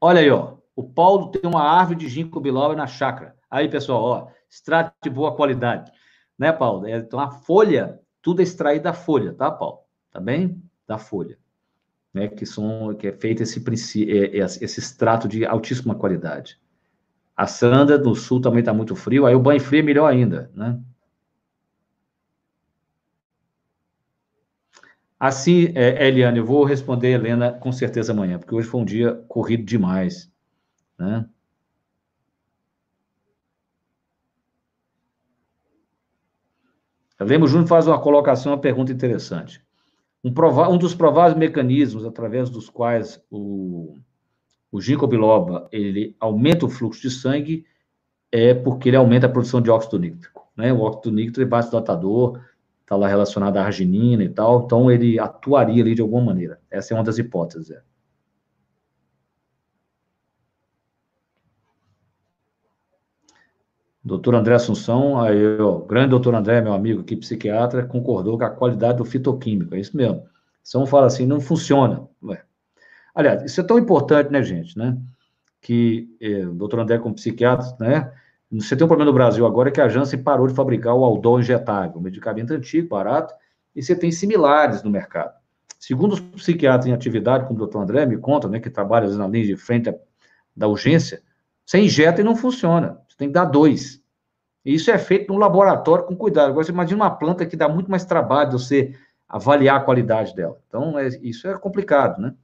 Olha 0.00 0.20
aí, 0.20 0.30
ó. 0.30 0.56
O 0.74 0.82
Paulo 0.82 1.30
tem 1.30 1.48
uma 1.48 1.62
árvore 1.62 2.00
de 2.00 2.08
ginkgo 2.08 2.40
biloba 2.40 2.74
na 2.74 2.86
chácara. 2.86 3.36
Aí, 3.50 3.68
pessoal, 3.68 4.02
ó, 4.02 4.28
extrato 4.50 4.92
de 5.02 5.08
boa 5.08 5.34
qualidade. 5.34 5.90
Né, 6.38 6.52
Paulo? 6.52 6.86
É, 6.86 6.98
então, 6.98 7.18
a 7.20 7.30
folha, 7.30 8.00
tudo 8.20 8.40
é 8.40 8.42
extraído 8.42 8.84
da 8.84 8.92
folha, 8.92 9.32
tá, 9.32 9.50
Paulo? 9.50 9.78
Tá 10.10 10.20
bem? 10.20 10.60
Da 10.86 10.98
folha 10.98 11.38
né, 12.16 12.28
que, 12.28 12.46
são, 12.46 12.94
que 12.94 13.08
é 13.08 13.12
feito 13.12 13.42
esse, 13.42 14.10
é, 14.10 14.38
é, 14.38 14.44
esse 14.44 14.80
extrato 14.80 15.28
de 15.28 15.44
altíssima 15.44 15.94
qualidade. 15.94 16.58
A 17.36 17.46
Sandra, 17.46 17.98
no 17.98 18.14
sul, 18.14 18.40
também 18.40 18.60
está 18.60 18.72
muito 18.72 18.96
frio, 18.96 19.26
aí 19.26 19.34
o 19.34 19.40
banho 19.40 19.60
frio 19.60 19.80
é 19.80 19.82
melhor 19.82 20.06
ainda, 20.10 20.50
né? 20.54 20.80
Assim, 25.18 25.72
é, 25.74 26.06
Eliane, 26.08 26.38
eu 26.38 26.44
vou 26.44 26.64
responder 26.64 27.08
Helena 27.12 27.52
com 27.52 27.72
certeza 27.72 28.12
amanhã, 28.12 28.38
porque 28.38 28.54
hoje 28.54 28.68
foi 28.68 28.80
um 28.80 28.84
dia 28.84 29.14
corrido 29.28 29.64
demais, 29.64 30.30
né? 30.98 31.28
Lemos 37.20 37.50
Júnior 37.50 37.68
faz 37.68 37.86
uma 37.86 38.00
colocação, 38.00 38.52
uma 38.52 38.60
pergunta 38.60 38.92
interessante. 38.92 39.62
Um, 40.22 40.32
prova, 40.32 40.68
um 40.68 40.78
dos 40.78 40.94
prováveis 40.94 41.36
mecanismos 41.38 42.04
através 42.04 42.50
dos 42.50 42.68
quais 42.68 43.22
o, 43.30 43.94
o 44.76 44.80
ginkgo 44.80 45.06
biloba 45.06 45.66
ele 45.72 46.14
aumenta 46.20 46.66
o 46.66 46.68
fluxo 46.68 47.00
de 47.00 47.10
sangue 47.10 47.64
é 48.30 48.52
porque 48.52 48.90
ele 48.90 48.96
aumenta 48.96 49.24
a 49.26 49.30
produção 49.30 49.62
de 49.62 49.70
óxido 49.70 49.98
nítrico. 49.98 50.46
Né? 50.54 50.70
O 50.70 50.80
óxido 50.80 51.10
nítrico 51.12 51.40
é 51.40 51.44
vasodilatador, 51.46 52.42
está 52.82 52.94
lá 52.94 53.08
relacionado 53.08 53.56
à 53.56 53.64
arginina 53.64 54.22
e 54.22 54.28
tal, 54.28 54.64
então 54.66 54.90
ele 54.90 55.18
atuaria 55.18 55.82
ali 55.82 55.94
de 55.94 56.02
alguma 56.02 56.26
maneira. 56.26 56.60
Essa 56.70 56.92
é 56.92 56.94
uma 56.94 57.02
das 57.02 57.16
hipóteses. 57.16 57.70
É. 57.70 57.80
Doutor 64.04 64.34
André 64.34 64.54
Assunção, 64.54 65.18
aí, 65.18 65.58
ó, 65.58 65.78
grande 65.78 66.10
doutor 66.10 66.34
André, 66.34 66.60
meu 66.60 66.74
amigo 66.74 67.00
aqui, 67.00 67.16
psiquiatra, 67.16 67.86
concordou 67.86 68.36
com 68.36 68.44
a 68.44 68.50
qualidade 68.50 68.98
do 68.98 69.06
fitoquímico, 69.06 69.74
é 69.74 69.80
isso 69.80 69.96
mesmo. 69.96 70.22
São 70.62 70.84
fala 70.84 71.06
assim, 71.06 71.24
não 71.24 71.40
funciona. 71.40 72.06
Ué. 72.22 72.45
Aliás, 73.16 73.42
isso 73.42 73.58
é 73.62 73.64
tão 73.64 73.78
importante, 73.78 74.30
né, 74.30 74.42
gente, 74.42 74.76
né? 74.76 74.94
Que 75.62 76.06
eh, 76.20 76.46
o 76.46 76.52
doutor 76.52 76.80
André, 76.80 76.98
como 76.98 77.14
psiquiatra, 77.14 77.66
né? 77.80 78.12
Você 78.52 78.76
tem 78.76 78.84
um 78.84 78.88
problema 78.88 79.10
no 79.10 79.14
Brasil 79.16 79.46
agora 79.46 79.70
que 79.70 79.80
a 79.80 79.88
Janssen 79.88 80.22
parou 80.22 80.46
de 80.46 80.54
fabricar 80.54 80.94
o 80.94 81.02
Aldol 81.02 81.40
injetável, 81.40 81.98
um 81.98 82.02
medicamento 82.02 82.52
antigo, 82.52 82.90
barato, 82.90 83.34
e 83.74 83.82
você 83.82 83.96
tem 83.96 84.12
similares 84.12 84.82
no 84.82 84.90
mercado. 84.90 85.32
Segundo 85.78 86.12
os 86.12 86.20
psiquiatras 86.20 86.86
em 86.86 86.92
atividade, 86.92 87.44
como 87.44 87.56
o 87.56 87.58
doutor 87.58 87.80
André 87.82 88.04
me 88.04 88.18
conta, 88.18 88.48
né, 88.48 88.60
que 88.60 88.68
trabalha 88.68 89.08
na 89.08 89.26
linha 89.26 89.46
de 89.46 89.56
frente 89.56 89.92
da 90.54 90.68
urgência, 90.68 91.22
você 91.64 91.78
injeta 91.78 92.20
e 92.20 92.24
não 92.24 92.36
funciona. 92.36 93.00
Você 93.08 93.16
tem 93.16 93.28
que 93.28 93.34
dar 93.34 93.46
dois. 93.46 94.00
E 94.62 94.74
isso 94.74 94.90
é 94.90 94.98
feito 94.98 95.32
no 95.32 95.38
laboratório 95.38 96.04
com 96.04 96.14
cuidado. 96.14 96.50
Agora, 96.50 96.64
você 96.64 96.72
imagina 96.72 97.02
uma 97.02 97.10
planta 97.10 97.46
que 97.46 97.56
dá 97.56 97.66
muito 97.66 97.90
mais 97.90 98.04
trabalho 98.04 98.50
de 98.50 98.58
você 98.58 98.94
avaliar 99.26 99.78
a 99.78 99.84
qualidade 99.84 100.34
dela. 100.34 100.60
Então, 100.68 100.98
é, 100.98 101.08
isso 101.22 101.48
é 101.48 101.58
complicado, 101.58 102.20
né? 102.20 102.34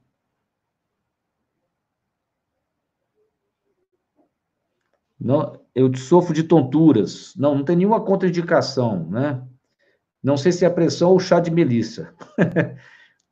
Não, 5.23 5.57
eu 5.73 5.95
sofro 5.95 6.33
de 6.33 6.43
tonturas. 6.43 7.33
Não, 7.37 7.55
não 7.55 7.63
tem 7.63 7.77
nenhuma 7.77 8.01
contraindicação, 8.03 9.07
né? 9.09 9.41
Não 10.21 10.35
sei 10.35 10.51
se 10.51 10.65
é 10.65 10.67
a 10.67 10.71
pressão 10.71 11.11
ou 11.11 11.19
chá 11.19 11.39
de 11.39 11.49
melissa. 11.49 12.13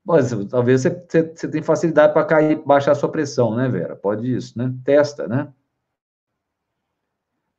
Mas, 0.04 0.32
talvez 0.50 0.82
você, 0.82 0.90
você, 0.90 1.24
você 1.36 1.48
tenha 1.50 1.64
facilidade 1.64 2.14
para 2.14 2.26
cair, 2.26 2.64
baixar 2.66 2.94
a 2.94 2.96
sua 2.96 3.12
pressão, 3.12 3.56
né, 3.56 3.68
Vera? 3.68 3.96
Pode 3.96 4.34
isso, 4.34 4.58
né? 4.58 4.74
Testa, 4.86 5.28
né? 5.28 5.52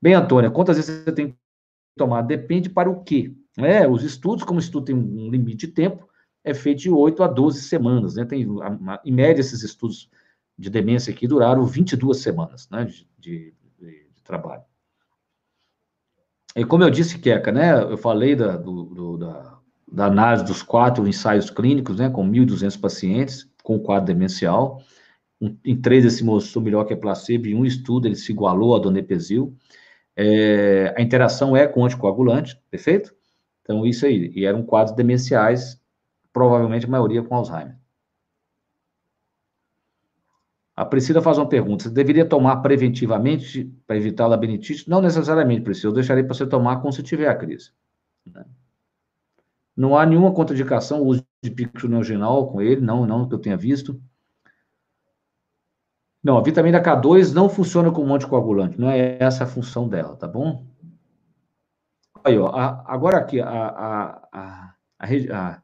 Bem, 0.01 0.15
Antônia, 0.15 0.51
quantas 0.51 0.77
vezes 0.77 1.05
você 1.05 1.13
tem 1.13 1.29
que 1.31 1.37
tomar? 1.97 2.23
Depende 2.23 2.71
para 2.71 2.91
o 2.91 3.05
quê? 3.05 3.33
É, 3.59 3.87
os 3.87 4.03
estudos, 4.03 4.45
como 4.45 4.59
o 4.59 4.63
estudo 4.63 4.87
tem 4.87 4.95
um 4.95 5.31
limite 5.31 5.67
de 5.67 5.73
tempo, 5.75 6.09
é 6.43 6.55
feito 6.55 6.81
de 6.81 6.91
8 6.91 7.23
a 7.23 7.29
12 7.29 7.63
semanas, 7.63 8.17
né? 8.17 8.25
Tem, 8.25 8.47
em 9.05 9.13
média, 9.13 9.41
esses 9.41 9.63
estudos 9.63 10.11
de 10.59 10.71
demência 10.71 11.13
aqui 11.13 11.29
duraram 11.29 11.65
22 11.65 12.17
semanas, 12.19 12.69
né, 12.71 12.85
de, 12.85 13.07
de 13.19 13.55
trabalho. 14.23 14.63
E 16.55 16.65
como 16.65 16.85
eu 16.85 16.91
disse, 16.91 17.19
Queca, 17.19 17.51
né, 17.51 17.83
eu 17.83 17.97
falei 17.97 18.37
da, 18.37 18.57
do, 18.57 18.85
do, 18.85 19.17
da, 19.17 19.59
da, 19.91 20.07
análise 20.07 20.45
dos 20.45 20.63
quatro 20.63 21.07
ensaios 21.09 21.49
clínicos, 21.49 21.97
né, 21.97 22.11
com 22.11 22.25
1.200 22.29 22.79
pacientes 22.79 23.51
com 23.63 23.79
quadro 23.79 24.07
demencial, 24.07 24.83
um, 25.41 25.57
em 25.65 25.81
três 25.81 26.05
ele 26.05 26.13
se 26.13 26.25
mostrou 26.25 26.63
melhor 26.63 26.85
que 26.85 26.93
a 26.93 26.97
placebo, 26.97 27.47
em 27.47 27.55
um 27.55 27.65
estudo 27.65 28.07
ele 28.07 28.17
se 28.17 28.33
igualou 28.33 28.77
a 28.77 28.79
donepezil, 28.79 29.57
é, 30.17 30.95
a 30.97 31.01
interação 31.01 31.57
é 31.57 31.67
com 31.67 31.85
anticoagulante, 31.85 32.61
perfeito? 32.71 33.15
Então, 33.63 33.87
isso 33.87 34.05
aí. 34.05 34.31
E 34.35 34.45
eram 34.45 34.63
quadros 34.63 34.95
demenciais, 34.95 35.81
provavelmente 36.33 36.87
a 36.87 36.89
maioria 36.89 37.23
com 37.23 37.35
Alzheimer. 37.35 37.77
A 40.83 40.85
Priscila 40.85 41.23
faz 41.23 41.39
uma 41.39 41.49
pergunta: 41.49 41.85
você 41.85 41.91
deveria 41.91 42.27
tomar 42.27 42.57
preventivamente 42.57 43.73
para 43.87 43.97
evitar 43.97 44.27
labirintite? 44.27 44.91
Não 44.91 45.01
necessariamente, 45.01 45.63
Priscila. 45.63 45.93
Eu 45.93 45.95
deixaria 45.95 46.25
para 46.25 46.35
você 46.35 46.45
tomar 46.45 46.81
quando 46.81 46.95
você 46.95 47.05
tiver 47.05 47.29
a 47.29 47.37
crise. 47.37 47.71
Né? 48.27 48.45
Não 49.77 49.97
há 49.97 50.05
nenhuma 50.05 50.33
contraindicação 50.33 51.01
o 51.01 51.07
uso 51.07 51.25
de 51.41 51.53
picroneogenol 51.53 52.51
com 52.51 52.61
ele, 52.61 52.81
não, 52.81 53.07
não 53.07 53.29
que 53.29 53.35
eu 53.35 53.39
tenha 53.39 53.57
visto. 53.57 54.01
Não, 56.23 56.37
a 56.37 56.43
vitamina 56.43 56.83
K2 56.83 57.33
não 57.33 57.49
funciona 57.49 57.93
como 57.93 58.13
anticoagulante, 58.15 58.81
não 58.81 58.91
é 58.91 59.17
essa 59.21 59.45
a 59.45 59.47
função 59.47 59.89
dela, 59.89 60.17
tá 60.17 60.27
bom? 60.27 60.67
Aí, 62.25 62.39
ó, 62.39 62.49
a, 62.49 62.85
agora 62.93 63.19
aqui, 63.19 63.41
a, 63.41 63.49
a, 63.49 64.29
a, 64.33 64.75
a, 64.99 65.63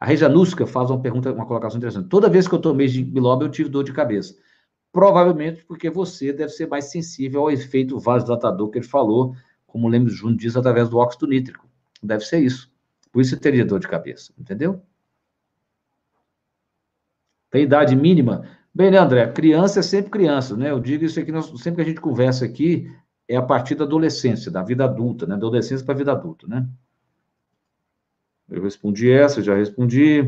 a 0.00 0.66
faz 0.66 0.90
uma 0.90 1.00
pergunta, 1.00 1.32
uma 1.32 1.46
colocação 1.46 1.78
interessante. 1.78 2.08
Toda 2.08 2.28
vez 2.28 2.46
que 2.48 2.54
eu 2.54 2.60
tomei 2.60 2.88
de 2.88 3.02
biloba, 3.02 3.44
eu 3.44 3.48
tive 3.48 3.68
dor 3.68 3.84
de 3.84 3.92
cabeça. 3.92 4.36
Provavelmente 4.96 5.62
porque 5.66 5.90
você 5.90 6.32
deve 6.32 6.48
ser 6.52 6.68
mais 6.68 6.86
sensível 6.86 7.42
ao 7.42 7.50
efeito 7.50 7.98
vasodilatador 7.98 8.70
que 8.70 8.78
ele 8.78 8.86
falou, 8.86 9.36
como 9.66 9.86
o 9.86 9.90
Lemos 9.90 10.14
Júnior 10.14 10.38
diz, 10.38 10.56
através 10.56 10.88
do 10.88 10.96
óxido 10.96 11.26
nítrico. 11.26 11.68
Deve 12.02 12.24
ser 12.24 12.38
isso. 12.38 12.72
Por 13.12 13.20
isso 13.20 13.32
você 13.32 13.36
teria 13.36 13.62
dor 13.62 13.78
de 13.78 13.88
cabeça, 13.88 14.32
entendeu? 14.38 14.80
Tem 17.50 17.64
idade 17.64 17.94
mínima? 17.94 18.48
Bem, 18.74 18.90
né, 18.90 18.96
André? 18.96 19.30
Criança 19.32 19.80
é 19.80 19.82
sempre 19.82 20.10
criança, 20.10 20.56
né? 20.56 20.70
Eu 20.70 20.80
digo 20.80 21.04
isso 21.04 21.20
aqui, 21.20 21.30
nós, 21.30 21.44
sempre 21.60 21.74
que 21.74 21.80
a 21.82 21.92
gente 21.92 22.00
conversa 22.00 22.46
aqui, 22.46 22.90
é 23.28 23.36
a 23.36 23.42
partir 23.42 23.74
da 23.74 23.84
adolescência, 23.84 24.50
da 24.50 24.62
vida 24.62 24.86
adulta, 24.86 25.26
né? 25.26 25.32
Da 25.32 25.46
adolescência 25.46 25.84
para 25.84 25.94
a 25.94 25.98
vida 25.98 26.12
adulta, 26.12 26.46
né? 26.46 26.66
Eu 28.48 28.62
respondi 28.62 29.10
essa, 29.10 29.42
já 29.42 29.54
respondi. 29.54 30.22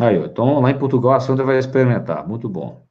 Aí, 0.00 0.16
então, 0.16 0.60
lá 0.60 0.70
em 0.70 0.78
Portugal, 0.78 1.12
a 1.12 1.20
Sandra 1.20 1.44
vai 1.44 1.58
experimentar. 1.58 2.26
Muito 2.26 2.48
bom. 2.48 2.86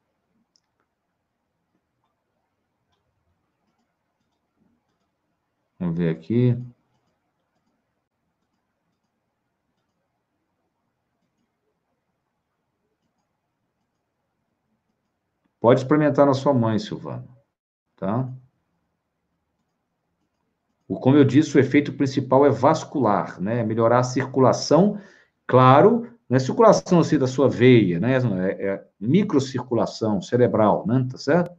Vamos 5.80 5.98
ver 5.98 6.10
aqui. 6.10 6.58
Pode 15.62 15.80
experimentar 15.82 16.26
na 16.26 16.34
sua 16.34 16.54
mãe, 16.54 16.78
Silvana, 16.78 17.28
tá? 17.96 18.30
como 20.88 21.18
eu 21.18 21.26
disse, 21.26 21.58
o 21.58 21.60
efeito 21.60 21.94
principal 21.94 22.46
é 22.46 22.50
vascular, 22.50 23.42
né? 23.42 23.64
Melhorar 23.64 24.00
a 24.00 24.04
circulação, 24.04 25.00
claro, 25.46 26.17
não 26.30 26.36
é 26.36 26.40
circulação 26.40 27.00
assim 27.00 27.18
da 27.18 27.28
sua 27.28 27.50
veia, 27.50 28.00
né? 28.00 28.16
É, 28.16 28.68
é 28.68 28.88
microcirculação 29.00 30.22
cerebral, 30.22 30.86
né? 30.86 31.08
Tá 31.10 31.18
certo? 31.18 31.56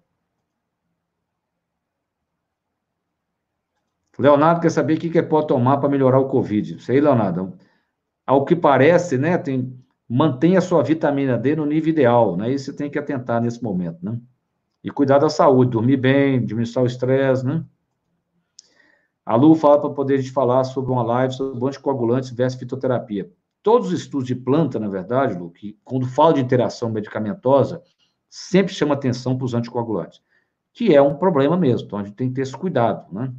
Leonardo 4.18 4.60
quer 4.60 4.70
saber 4.70 4.94
o 4.94 5.00
que, 5.00 5.10
que 5.10 5.22
pode 5.22 5.46
tomar 5.46 5.78
para 5.78 5.88
melhorar 5.88 6.18
o 6.18 6.28
Covid. 6.28 6.78
Aí, 6.90 7.00
Leonardo. 7.00 7.56
Ao 8.26 8.44
que 8.44 8.54
parece, 8.56 9.16
né? 9.16 9.38
Tem, 9.38 9.72
mantenha 10.08 10.58
a 10.58 10.62
sua 10.62 10.82
vitamina 10.82 11.38
D 11.38 11.56
no 11.56 11.64
nível 11.64 11.90
ideal, 11.90 12.36
né? 12.36 12.52
Isso 12.52 12.66
você 12.66 12.72
tem 12.76 12.90
que 12.90 12.98
atentar 12.98 13.40
nesse 13.40 13.62
momento, 13.62 14.04
né? 14.04 14.20
E 14.82 14.90
cuidar 14.90 15.18
da 15.18 15.30
saúde, 15.30 15.70
dormir 15.70 15.96
bem, 15.96 16.44
diminuir 16.44 16.78
o 16.78 16.86
estresse, 16.86 17.46
né? 17.46 17.64
A 19.24 19.36
Lu 19.36 19.54
fala 19.54 19.80
para 19.80 19.90
poder 19.90 20.14
a 20.14 20.16
gente 20.18 20.32
falar 20.32 20.64
sobre 20.64 20.90
uma 20.90 21.02
live 21.02 21.34
sobre 21.34 21.64
anticoagulantes 21.66 22.30
versus 22.30 22.58
fitoterapia. 22.58 23.30
Todos 23.62 23.88
os 23.88 24.00
estudos 24.00 24.26
de 24.26 24.34
planta, 24.34 24.78
na 24.78 24.88
verdade, 24.88 25.34
Lu, 25.34 25.50
que 25.50 25.78
quando 25.84 26.06
fala 26.06 26.34
de 26.34 26.40
interação 26.40 26.90
medicamentosa, 26.90 27.82
sempre 28.28 28.72
chama 28.72 28.94
atenção 28.94 29.36
para 29.36 29.44
os 29.44 29.54
anticoagulantes, 29.54 30.22
que 30.72 30.94
é 30.94 31.02
um 31.02 31.16
problema 31.16 31.56
mesmo. 31.56 31.86
Então, 31.86 31.98
a 31.98 32.04
gente 32.04 32.14
tem 32.14 32.28
que 32.28 32.34
ter 32.34 32.42
esse 32.42 32.56
cuidado, 32.56 33.12
né? 33.12 33.32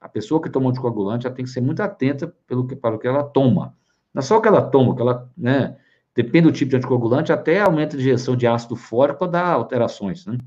A 0.00 0.08
pessoa 0.08 0.40
que 0.40 0.50
toma 0.50 0.70
anticoagulante, 0.70 1.24
já 1.24 1.30
tem 1.30 1.44
que 1.44 1.50
ser 1.50 1.60
muito 1.60 1.80
atenta 1.82 2.32
pelo 2.46 2.66
que, 2.66 2.76
para 2.76 2.94
o 2.94 2.98
que 2.98 3.08
ela 3.08 3.24
toma. 3.24 3.76
Não 4.14 4.20
é 4.20 4.22
só 4.22 4.38
o 4.38 4.40
que 4.40 4.48
ela 4.48 4.62
toma, 4.62 4.94
que 4.94 5.02
ela, 5.02 5.30
né? 5.36 5.76
Depende 6.14 6.46
do 6.46 6.52
tipo 6.52 6.70
de 6.70 6.76
anticoagulante, 6.76 7.32
até 7.32 7.60
aumenta 7.60 7.96
a 7.96 8.00
injeção 8.00 8.34
de 8.36 8.46
ácido 8.46 8.74
fórico 8.76 9.18
para 9.18 9.32
dar 9.32 9.52
alterações, 9.52 10.24
né? 10.24 10.38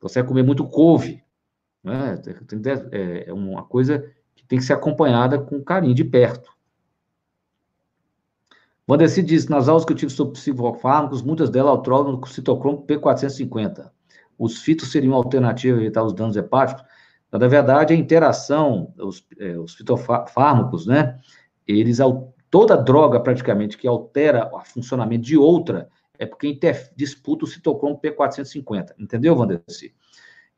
Você 0.00 0.20
vai 0.20 0.28
comer 0.28 0.42
muito 0.42 0.66
couve, 0.66 1.22
né? 1.82 2.20
É, 2.90 3.30
é 3.30 3.32
uma 3.32 3.62
coisa 3.62 4.04
que 4.34 4.44
tem 4.44 4.58
que 4.58 4.64
ser 4.64 4.72
acompanhada 4.72 5.38
com 5.38 5.62
carinho 5.62 5.94
de 5.94 6.04
perto. 6.04 6.52
Vandeci 8.86 9.22
diz, 9.22 9.46
nas 9.48 9.68
aulas 9.68 9.84
que 9.84 9.92
eu 9.92 9.96
tive 9.96 10.12
sobre 10.12 10.34
psicofármacos, 10.34 11.22
muitas 11.22 11.50
delas 11.50 11.70
autoram 11.70 12.12
no 12.12 12.26
citocromo 12.26 12.84
P450. 12.86 13.90
Os 14.38 14.62
fitos 14.62 14.90
seriam 14.90 15.14
alternativa 15.14 15.78
a 15.78 15.80
evitar 15.80 16.02
os 16.02 16.12
danos 16.12 16.36
hepáticos? 16.36 16.84
Na 17.30 17.48
verdade, 17.48 17.94
a 17.94 17.96
interação, 17.96 18.92
os, 18.98 19.24
é, 19.38 19.56
os 19.56 19.74
fitofármacos, 19.74 20.86
né, 20.86 21.18
eles, 21.66 21.98
toda 22.50 22.76
droga 22.76 23.20
praticamente 23.20 23.78
que 23.78 23.86
altera 23.86 24.50
o 24.52 24.60
funcionamento 24.60 25.24
de 25.24 25.38
outra, 25.38 25.88
é 26.18 26.26
porque 26.26 26.58
disputa 26.94 27.44
o 27.44 27.48
citocromo 27.48 27.98
P450. 28.00 28.90
Entendeu, 28.98 29.34
Vandeci? 29.34 29.94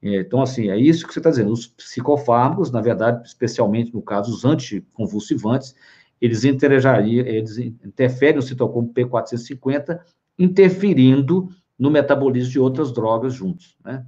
É, 0.03 0.21
então, 0.21 0.43
assim, 0.43 0.69
é 0.69 0.77
isso 0.77 1.07
que 1.07 1.13
você 1.13 1.21
está 1.21 1.31
dizendo. 1.31 1.53
Os 1.53 1.67
psicofármacos, 1.67 2.71
na 2.71 2.81
verdade, 2.81 3.27
especialmente 3.27 3.95
no 3.95 4.03
caso 4.03 4.33
os 4.33 4.45
anticonvulsivantes, 4.45 5.75
eles, 6.21 6.45
eles 6.45 7.59
interferem 7.59 8.37
no 8.37 8.43
citocromo 8.43 8.93
P450, 8.93 10.01
interferindo 10.39 11.49
no 11.79 11.91
metabolismo 11.91 12.51
de 12.53 12.61
outras 12.61 12.93
drogas 12.93 13.35
juntos, 13.35 13.77
né? 13.85 14.07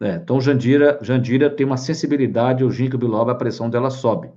É, 0.00 0.16
então, 0.16 0.40
Jandira, 0.40 0.98
Jandira 1.02 1.48
tem 1.48 1.64
uma 1.64 1.78
sensibilidade 1.78 2.62
ao 2.62 2.70
ginkgo 2.70 2.98
biloba, 2.98 3.32
a 3.32 3.34
pressão 3.34 3.70
dela 3.70 3.90
sobe. 3.90 4.30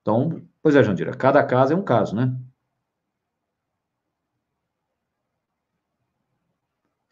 Então, 0.00 0.42
pois 0.62 0.74
é, 0.76 0.82
Jandira, 0.82 1.14
cada 1.14 1.42
caso 1.44 1.72
é 1.72 1.76
um 1.76 1.82
caso, 1.82 2.14
né? 2.16 2.34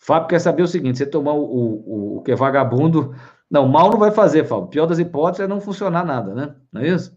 Fábio 0.02 0.28
quer 0.28 0.40
saber 0.40 0.62
o 0.62 0.68
seguinte: 0.68 0.98
você 0.98 1.06
tomar 1.06 1.32
o, 1.34 1.44
o, 1.44 2.16
o 2.18 2.22
que 2.22 2.32
é 2.32 2.36
vagabundo. 2.36 3.14
Não, 3.50 3.68
mal 3.68 3.90
não 3.90 3.98
vai 3.98 4.10
fazer, 4.10 4.44
Fábio. 4.44 4.68
Pior 4.68 4.86
das 4.86 4.98
hipóteses 4.98 5.44
é 5.44 5.48
não 5.48 5.60
funcionar 5.60 6.04
nada, 6.04 6.34
né? 6.34 6.56
Não 6.72 6.80
é 6.82 6.88
isso? 6.88 7.16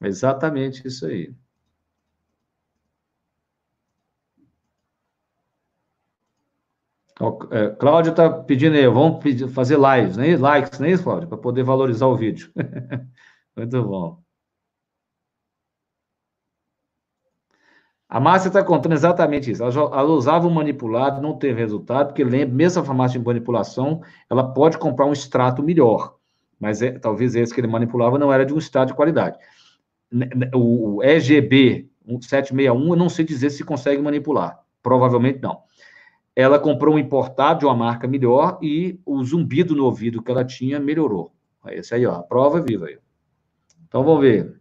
Exatamente 0.00 0.86
isso 0.86 1.06
aí. 1.06 1.34
É, 7.50 7.68
Cláudio 7.76 8.10
está 8.12 8.30
pedindo 8.30 8.76
aí, 8.76 8.86
vamos 8.86 9.22
pedir, 9.22 9.46
fazer 9.48 9.76
lives, 9.78 10.16
né? 10.16 10.34
likes, 10.38 10.78
não 10.78 10.86
é 10.86 10.92
isso, 10.92 11.04
Cláudio? 11.04 11.28
Para 11.28 11.36
poder 11.36 11.62
valorizar 11.62 12.06
o 12.06 12.16
vídeo. 12.16 12.50
Muito 13.54 13.84
bom. 13.84 14.22
A 18.10 18.18
Márcia 18.18 18.48
está 18.48 18.64
contando 18.64 18.92
exatamente 18.92 19.52
isso. 19.52 19.62
Ela, 19.62 19.72
ela, 19.72 20.10
usava 20.10 20.48
o 20.48 20.50
manipulado, 20.50 21.22
não 21.22 21.38
teve 21.38 21.60
resultado, 21.60 22.08
porque 22.08 22.24
lembra, 22.24 22.54
mesmo 22.54 22.82
a 22.82 22.84
farmácia 22.84 23.18
de 23.18 23.24
manipulação, 23.24 24.02
ela 24.28 24.52
pode 24.52 24.78
comprar 24.78 25.06
um 25.06 25.12
extrato 25.12 25.62
melhor, 25.62 26.16
mas 26.58 26.82
é, 26.82 26.90
talvez 26.98 27.36
esse 27.36 27.54
que 27.54 27.60
ele 27.60 27.68
manipulava 27.68 28.18
não 28.18 28.32
era 28.32 28.44
de 28.44 28.52
um 28.52 28.58
extrato 28.58 28.88
de 28.88 28.94
qualidade. 28.94 29.38
O 30.52 31.00
EGB 31.04 31.88
761, 32.20 32.88
eu 32.90 32.96
não 32.96 33.08
sei 33.08 33.24
dizer 33.24 33.50
se 33.50 33.62
consegue 33.62 34.02
manipular. 34.02 34.58
Provavelmente 34.82 35.40
não 35.40 35.62
ela 36.34 36.58
comprou 36.58 36.94
um 36.94 36.98
importado 36.98 37.60
de 37.60 37.64
uma 37.66 37.74
marca 37.74 38.06
melhor 38.06 38.58
e 38.62 38.98
o 39.04 39.22
zumbido 39.24 39.74
no 39.74 39.84
ouvido 39.84 40.22
que 40.22 40.30
ela 40.30 40.44
tinha 40.44 40.78
melhorou. 40.78 41.34
Esse 41.68 41.94
aí, 41.94 42.06
ó, 42.06 42.14
a 42.14 42.22
prova 42.22 42.58
é 42.58 42.62
viva 42.62 42.86
aí. 42.86 42.98
Então 43.86 44.02
vamos 44.02 44.20
ver. 44.20 44.59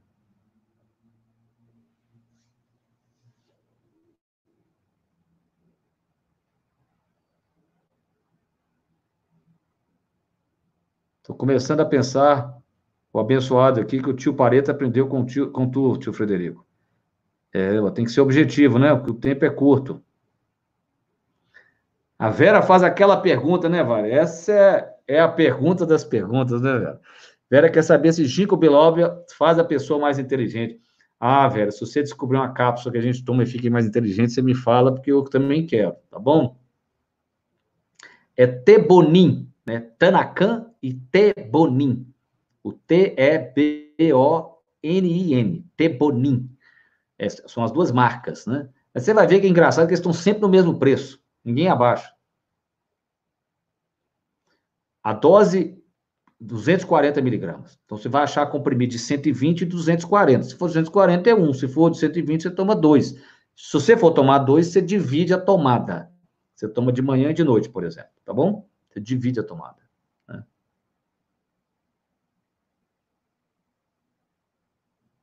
Estou 11.29 11.37
começando 11.37 11.79
a 11.81 11.85
pensar, 11.85 12.57
o 13.13 13.19
abençoado 13.19 13.79
aqui, 13.79 14.01
que 14.01 14.09
o 14.09 14.15
tio 14.15 14.33
Pareta 14.33 14.71
aprendeu 14.71 15.07
com, 15.07 15.23
tio, 15.23 15.51
com 15.51 15.69
tu, 15.69 15.95
tio 15.97 16.11
Frederico. 16.11 16.65
É, 17.53 17.69
tem 17.91 18.03
que 18.03 18.09
ser 18.09 18.21
objetivo, 18.21 18.79
né? 18.79 18.95
Porque 18.95 19.11
o 19.11 19.13
tempo 19.13 19.45
é 19.45 19.49
curto. 19.51 20.03
A 22.17 22.31
Vera 22.31 22.63
faz 22.63 22.81
aquela 22.81 23.15
pergunta, 23.15 23.69
né, 23.69 23.83
Vera? 23.83 24.07
Essa 24.07 24.51
é, 24.51 24.95
é, 25.07 25.19
a 25.19 25.27
pergunta 25.27 25.85
das 25.85 26.03
perguntas, 26.03 26.63
né, 26.63 26.79
Vera? 26.79 27.01
Vera 27.47 27.69
quer 27.69 27.83
saber 27.83 28.11
se 28.11 28.25
ginkgo 28.25 28.57
biloba 28.57 29.23
faz 29.37 29.59
a 29.59 29.63
pessoa 29.63 29.99
mais 29.99 30.17
inteligente. 30.17 30.81
Ah, 31.19 31.47
Vera, 31.47 31.69
se 31.69 31.79
você 31.79 32.01
descobrir 32.01 32.37
uma 32.37 32.53
cápsula 32.53 32.91
que 32.91 32.97
a 32.97 33.03
gente 33.03 33.23
toma 33.23 33.43
e 33.43 33.45
fique 33.45 33.69
mais 33.69 33.85
inteligente, 33.85 34.33
você 34.33 34.41
me 34.41 34.55
fala, 34.55 34.91
porque 34.91 35.11
eu 35.11 35.23
também 35.23 35.63
quero, 35.67 35.95
tá 36.09 36.17
bom? 36.17 36.57
É 38.35 38.47
Tebonin, 38.47 39.47
né? 39.63 39.91
Tanacan 39.99 40.68
Tebonin. 41.11 42.05
O 42.63 42.73
é 42.89 43.37
Tebonin. 45.77 46.49
Essas 47.17 47.51
são 47.51 47.63
as 47.63 47.71
duas 47.71 47.91
marcas, 47.91 48.45
né? 48.45 48.69
Mas 48.93 49.03
você 49.03 49.13
vai 49.13 49.27
ver 49.27 49.39
que 49.39 49.47
é 49.47 49.49
engraçado 49.49 49.85
que 49.85 49.91
eles 49.91 49.99
estão 49.99 50.13
sempre 50.13 50.41
no 50.41 50.49
mesmo 50.49 50.79
preço. 50.79 51.21
Ninguém 51.43 51.67
abaixa. 51.67 52.13
A 55.03 55.13
dose, 55.13 55.81
240 56.39 57.21
miligramas. 57.21 57.77
Então, 57.85 57.97
você 57.97 58.07
vai 58.09 58.23
achar 58.23 58.45
comprimido 58.47 58.91
de 58.91 58.99
120 58.99 59.61
e 59.61 59.65
240. 59.65 60.43
Se 60.43 60.55
for 60.55 60.67
240, 60.67 61.29
é 61.29 61.35
um. 61.35 61.53
Se 61.53 61.67
for 61.67 61.89
de 61.89 61.97
120, 61.97 62.43
você 62.43 62.51
toma 62.51 62.75
dois. 62.75 63.15
Se 63.55 63.73
você 63.73 63.97
for 63.97 64.11
tomar 64.11 64.39
dois, 64.39 64.67
você 64.67 64.81
divide 64.81 65.33
a 65.33 65.39
tomada. 65.39 66.11
Você 66.55 66.67
toma 66.67 66.91
de 66.93 67.01
manhã 67.01 67.31
e 67.31 67.33
de 67.33 67.43
noite, 67.43 67.69
por 67.69 67.83
exemplo. 67.83 68.11
Tá 68.23 68.33
bom? 68.33 68.67
Você 68.89 68.99
divide 68.99 69.39
a 69.39 69.43
tomada. 69.43 69.81
Né? 70.27 70.43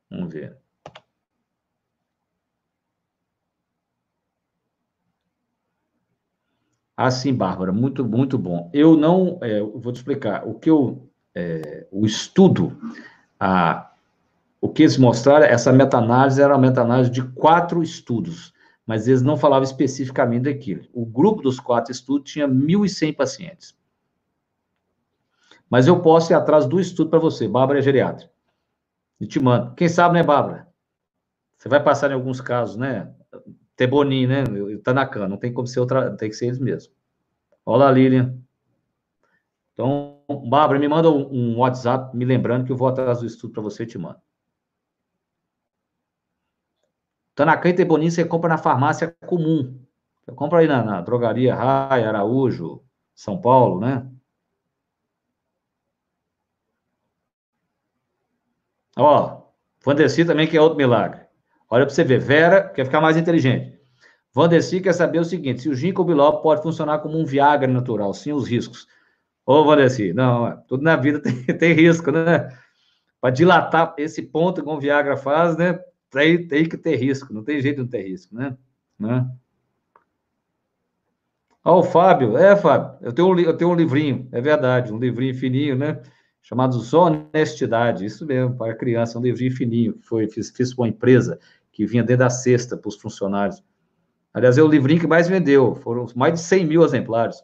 Vamos 0.09 0.33
ver. 0.33 0.57
Ah, 6.95 7.11
sim, 7.11 7.33
Bárbara, 7.33 7.71
muito, 7.71 8.03
muito 8.03 8.37
bom. 8.37 8.69
Eu 8.73 8.97
não, 8.97 9.37
é, 9.43 9.61
vou 9.61 9.91
te 9.93 9.97
explicar, 9.97 10.47
o 10.47 10.55
que 10.55 10.69
eu, 10.69 11.07
é, 11.35 11.85
o 11.91 12.05
estudo, 12.05 12.75
a, 13.39 13.91
o 14.61 14.69
que 14.69 14.83
eles 14.83 14.97
mostraram, 14.97 15.45
essa 15.45 15.71
meta-análise 15.73 16.41
era 16.41 16.53
uma 16.53 16.61
meta-análise 16.61 17.11
de 17.11 17.23
quatro 17.23 17.83
estudos, 17.83 18.53
mas 18.85 19.07
eles 19.07 19.21
não 19.21 19.37
falavam 19.37 19.63
especificamente 19.63 20.43
daquilo. 20.43 20.85
O 20.93 21.05
grupo 21.05 21.43
dos 21.43 21.59
quatro 21.59 21.91
estudos 21.91 22.31
tinha 22.31 22.47
1.100 22.47 23.13
pacientes. 23.13 23.75
Mas 25.69 25.87
eu 25.87 26.01
posso 26.01 26.31
ir 26.33 26.35
atrás 26.35 26.65
do 26.65 26.79
estudo 26.79 27.09
para 27.09 27.19
você, 27.19 27.47
Bárbara 27.47 27.79
é 27.79 27.81
geriatra. 27.81 28.29
E 29.19 29.25
te 29.25 29.39
mando. 29.39 29.73
Quem 29.75 29.89
sabe, 29.89 30.15
né, 30.15 30.23
Bárbara? 30.23 30.67
Você 31.57 31.67
vai 31.67 31.83
passar 31.83 32.11
em 32.11 32.13
alguns 32.13 32.39
casos, 32.39 32.75
né? 32.75 33.11
Teboni, 33.75 34.27
né? 34.27 34.43
Tanacan, 34.83 35.27
não 35.27 35.37
tem 35.37 35.53
como 35.53 35.67
ser 35.67 35.79
outra, 35.79 36.15
tem 36.15 36.29
que 36.29 36.35
ser 36.35 36.47
eles 36.47 36.59
mesmos. 36.59 36.95
Olá, 37.65 37.91
Lilian. 37.91 38.37
Então, 39.73 40.23
Bárbara, 40.47 40.79
me 40.79 40.87
manda 40.87 41.09
um 41.09 41.57
WhatsApp 41.57 42.15
me 42.15 42.25
lembrando 42.25 42.65
que 42.65 42.71
eu 42.71 42.77
vou 42.77 42.87
atrás 42.87 43.19
do 43.19 43.25
estudo 43.25 43.53
para 43.53 43.63
você 43.63 43.83
e 43.83 43.87
te 43.87 43.97
mando. 43.97 44.19
Tanacan 47.35 47.69
e 47.69 47.73
Teboni 47.73 48.09
você 48.09 48.25
compra 48.25 48.49
na 48.49 48.57
farmácia 48.57 49.15
comum. 49.25 49.79
Compra 50.35 50.59
aí 50.59 50.67
na, 50.67 50.83
na 50.83 51.01
drogaria 51.01 51.55
Raia, 51.55 52.09
Araújo, 52.09 52.83
São 53.13 53.39
Paulo, 53.39 53.79
né? 53.79 54.09
Ó, 58.97 59.43
Vandeci 59.83 60.25
também 60.25 60.47
quer 60.47 60.59
outro 60.59 60.77
milagre. 60.77 61.21
Olha 61.69 61.85
para 61.85 61.93
você 61.93 62.03
ver. 62.03 62.19
Vera 62.19 62.69
quer 62.69 62.85
ficar 62.85 62.99
mais 62.99 63.15
inteligente. 63.15 63.77
Vandeci 64.33 64.81
quer 64.81 64.93
saber 64.93 65.19
o 65.19 65.25
seguinte: 65.25 65.61
se 65.61 65.69
o 65.69 65.75
ginkgo 65.75 66.03
biloba 66.03 66.41
pode 66.41 66.61
funcionar 66.61 66.99
como 66.99 67.17
um 67.17 67.25
Viagra 67.25 67.71
natural, 67.71 68.13
sim 68.13 68.33
os 68.33 68.47
riscos. 68.47 68.87
Ô, 69.45 69.63
Vandeci, 69.63 70.13
não, 70.13 70.61
tudo 70.67 70.83
na 70.83 70.95
vida 70.95 71.19
tem, 71.23 71.43
tem 71.57 71.73
risco, 71.73 72.11
né? 72.11 72.49
Para 73.21 73.31
dilatar 73.31 73.95
esse 73.97 74.21
ponto 74.21 74.63
que 74.63 74.69
o 74.69 74.79
Viagra 74.79 75.15
faz, 75.15 75.55
né? 75.57 75.79
Tem, 76.09 76.47
tem 76.47 76.67
que 76.67 76.77
ter 76.77 76.95
risco, 76.95 77.33
não 77.33 77.43
tem 77.43 77.61
jeito 77.61 77.77
de 77.77 77.81
não 77.83 77.89
ter 77.89 78.07
risco, 78.07 78.35
né? 78.35 78.57
né? 78.99 79.27
Ó, 81.63 81.79
o 81.79 81.83
Fábio, 81.83 82.37
é, 82.37 82.55
Fábio, 82.55 82.97
eu 83.01 83.11
tenho, 83.11 83.27
um, 83.27 83.39
eu 83.39 83.55
tenho 83.55 83.71
um 83.71 83.75
livrinho, 83.75 84.29
é 84.31 84.39
verdade, 84.39 84.93
um 84.93 84.97
livrinho 84.97 85.35
fininho, 85.35 85.75
né? 85.75 86.01
Chamado 86.47 86.77
Honestidade, 86.95 88.05
isso 88.05 88.25
mesmo, 88.25 88.55
para 88.55 88.73
criança, 88.73 89.19
um 89.19 89.21
livrinho 89.21 89.53
fininho, 89.53 89.99
foi, 89.99 90.29
fiz, 90.29 90.49
fiz 90.49 90.71
uma 90.77 90.87
empresa 90.87 91.37
que 91.73 91.85
vinha 91.85 92.01
dentro 92.01 92.23
da 92.23 92.29
cesta 92.29 92.77
para 92.77 92.87
os 92.87 92.95
funcionários. 92.95 93.61
Aliás, 94.33 94.57
é 94.57 94.63
o 94.63 94.67
livrinho 94.67 95.01
que 95.01 95.07
mais 95.07 95.27
vendeu, 95.27 95.75
foram 95.75 96.05
mais 96.15 96.35
de 96.35 96.39
100 96.39 96.65
mil 96.65 96.85
exemplares. 96.85 97.43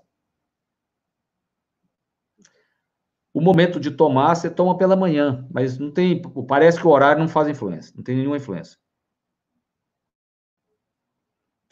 O 3.34 3.42
momento 3.42 3.78
de 3.78 3.92
tomar, 3.92 4.36
você 4.36 4.50
toma 4.50 4.78
pela 4.78 4.96
manhã, 4.96 5.46
mas 5.52 5.78
não 5.78 5.92
tem, 5.92 6.22
parece 6.48 6.80
que 6.80 6.88
o 6.88 6.92
horário 6.92 7.20
não 7.20 7.28
faz 7.28 7.50
influência, 7.50 7.94
não 7.98 8.04
tem 8.06 8.16
nenhuma 8.16 8.38
influência. 8.38 8.78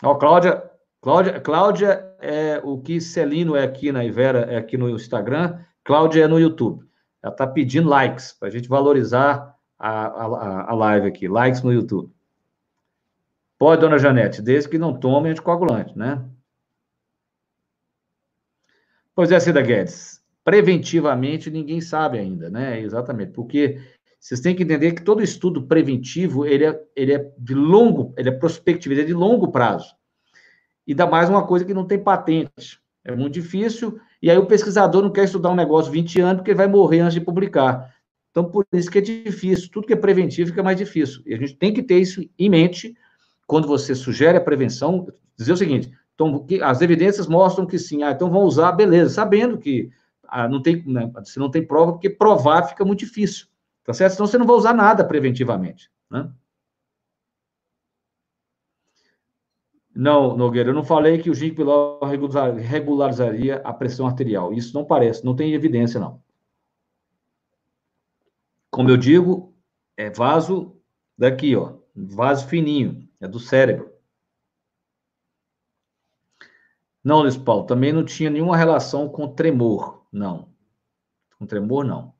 Ó, 0.03 0.15
Cláudia, 0.15 0.69
Cláudia, 0.99 1.39
Cláudia 1.39 2.13
é 2.19 2.59
o 2.61 2.81
que 2.81 2.99
Celino 2.99 3.55
é 3.55 3.63
aqui 3.63 3.89
na 3.89 4.03
Ivera, 4.03 4.51
é 4.51 4.57
aqui 4.57 4.75
no 4.75 4.89
Instagram, 4.89 5.63
Cláudia 5.81 6.25
é 6.25 6.27
no 6.27 6.37
YouTube 6.37 6.90
ela 7.21 7.33
está 7.33 7.45
pedindo 7.45 7.89
likes, 7.89 8.33
para 8.33 8.47
a 8.47 8.51
gente 8.51 8.67
valorizar 8.67 9.55
a, 9.77 9.89
a, 9.89 10.71
a 10.71 10.73
live 10.73 11.07
aqui, 11.07 11.27
likes 11.27 11.61
no 11.61 11.71
YouTube. 11.71 12.11
Pode, 13.57 13.81
dona 13.81 13.99
Janete, 13.99 14.41
desde 14.41 14.69
que 14.69 14.77
não 14.77 14.99
tome 14.99 15.29
anticoagulante, 15.29 15.97
né? 15.97 16.23
Pois 19.13 19.31
é, 19.31 19.39
Cida 19.39 19.61
Guedes, 19.61 20.23
preventivamente 20.43 21.51
ninguém 21.51 21.79
sabe 21.81 22.17
ainda, 22.17 22.49
né? 22.49 22.79
Exatamente, 22.79 23.31
porque 23.33 23.79
vocês 24.19 24.39
têm 24.39 24.55
que 24.55 24.63
entender 24.63 24.93
que 24.93 25.03
todo 25.03 25.21
estudo 25.21 25.67
preventivo, 25.67 26.45
ele 26.45 26.65
é, 26.65 26.83
ele 26.95 27.13
é 27.13 27.31
de 27.37 27.53
longo, 27.53 28.13
ele 28.17 28.29
é 28.29 28.31
prospectivo, 28.31 28.93
ele 28.93 29.01
é 29.01 29.05
de 29.05 29.13
longo 29.13 29.51
prazo. 29.51 29.95
E 30.85 30.93
dá 30.93 31.05
mais 31.05 31.29
uma 31.29 31.45
coisa 31.45 31.65
que 31.65 31.73
não 31.73 31.85
tem 31.85 31.97
patente. 31.97 32.79
É 33.03 33.15
muito 33.15 33.33
difícil 33.33 33.99
e 34.21 34.29
aí 34.29 34.37
o 34.37 34.45
pesquisador 34.45 35.01
não 35.01 35.09
quer 35.09 35.25
estudar 35.25 35.49
um 35.49 35.55
negócio 35.55 35.91
20 35.91 36.21
anos 36.21 36.35
porque 36.37 36.51
ele 36.51 36.57
vai 36.57 36.67
morrer 36.67 36.99
antes 36.99 37.15
de 37.15 37.21
publicar. 37.21 37.93
Então, 38.29 38.45
por 38.45 38.65
isso 38.71 38.89
que 38.89 38.97
é 38.97 39.01
difícil. 39.01 39.69
Tudo 39.71 39.87
que 39.87 39.93
é 39.93 39.97
preventivo 39.97 40.49
fica 40.49 40.63
mais 40.63 40.77
difícil. 40.77 41.21
E 41.25 41.33
a 41.33 41.37
gente 41.37 41.55
tem 41.55 41.73
que 41.73 41.83
ter 41.83 41.99
isso 41.99 42.23
em 42.39 42.49
mente 42.49 42.95
quando 43.45 43.67
você 43.67 43.93
sugere 43.93 44.37
a 44.37 44.41
prevenção. 44.41 45.07
Dizer 45.35 45.53
o 45.53 45.57
seguinte: 45.57 45.91
então, 46.15 46.45
as 46.63 46.81
evidências 46.81 47.27
mostram 47.27 47.65
que 47.65 47.77
sim. 47.77 48.03
Ah, 48.03 48.11
então 48.11 48.29
vão 48.29 48.43
usar, 48.43 48.71
beleza, 48.71 49.13
sabendo 49.13 49.57
que 49.57 49.89
ah, 50.27 50.47
não 50.47 50.61
tem, 50.61 50.83
né, 50.85 51.11
se 51.23 51.39
não 51.39 51.51
tem 51.51 51.65
prova, 51.65 51.93
porque 51.93 52.09
provar 52.09 52.63
fica 52.63 52.85
muito 52.85 52.99
difícil. 52.99 53.47
Tá 53.83 53.93
certo? 53.93 54.13
Então 54.13 54.27
você 54.27 54.37
não 54.37 54.45
vai 54.45 54.55
usar 54.55 54.73
nada 54.73 55.03
preventivamente. 55.03 55.89
Né? 56.09 56.29
Não, 59.93 60.37
Nogueira, 60.37 60.69
eu 60.69 60.73
não 60.73 60.85
falei 60.85 61.21
que 61.21 61.29
o 61.29 61.33
ginkgo 61.33 61.57
biloba 61.57 62.07
regularizaria 62.57 63.57
a 63.57 63.73
pressão 63.73 64.07
arterial. 64.07 64.53
Isso 64.53 64.73
não 64.73 64.85
parece, 64.85 65.25
não 65.25 65.35
tem 65.35 65.53
evidência, 65.53 65.99
não. 65.99 66.23
Como 68.69 68.89
eu 68.89 68.95
digo, 68.95 69.53
é 69.97 70.09
vaso 70.09 70.77
daqui, 71.17 71.55
ó, 71.57 71.77
vaso 71.93 72.47
fininho, 72.47 73.07
é 73.19 73.27
do 73.27 73.37
cérebro. 73.37 73.91
Não, 77.03 77.21
Luiz 77.21 77.35
Paulo, 77.35 77.65
também 77.65 77.91
não 77.91 78.05
tinha 78.05 78.29
nenhuma 78.29 78.55
relação 78.55 79.09
com 79.09 79.27
tremor, 79.27 80.05
não. 80.09 80.53
Com 81.37 81.45
tremor, 81.45 81.83
não. 81.83 82.13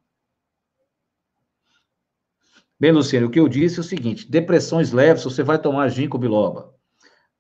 Bem, 2.77 2.91
Luciano, 2.91 3.27
o 3.27 3.29
que 3.29 3.39
eu 3.39 3.47
disse 3.47 3.77
é 3.77 3.81
o 3.81 3.83
seguinte: 3.83 4.29
depressões 4.29 4.91
leves, 4.91 5.23
você 5.23 5.41
vai 5.43 5.61
tomar 5.61 5.87
ginkgo 5.87 6.17
biloba 6.17 6.75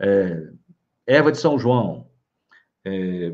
é, 0.01 0.49
erva 1.05 1.31
de 1.31 1.37
São 1.37 1.59
João, 1.59 2.07
é, 2.83 3.33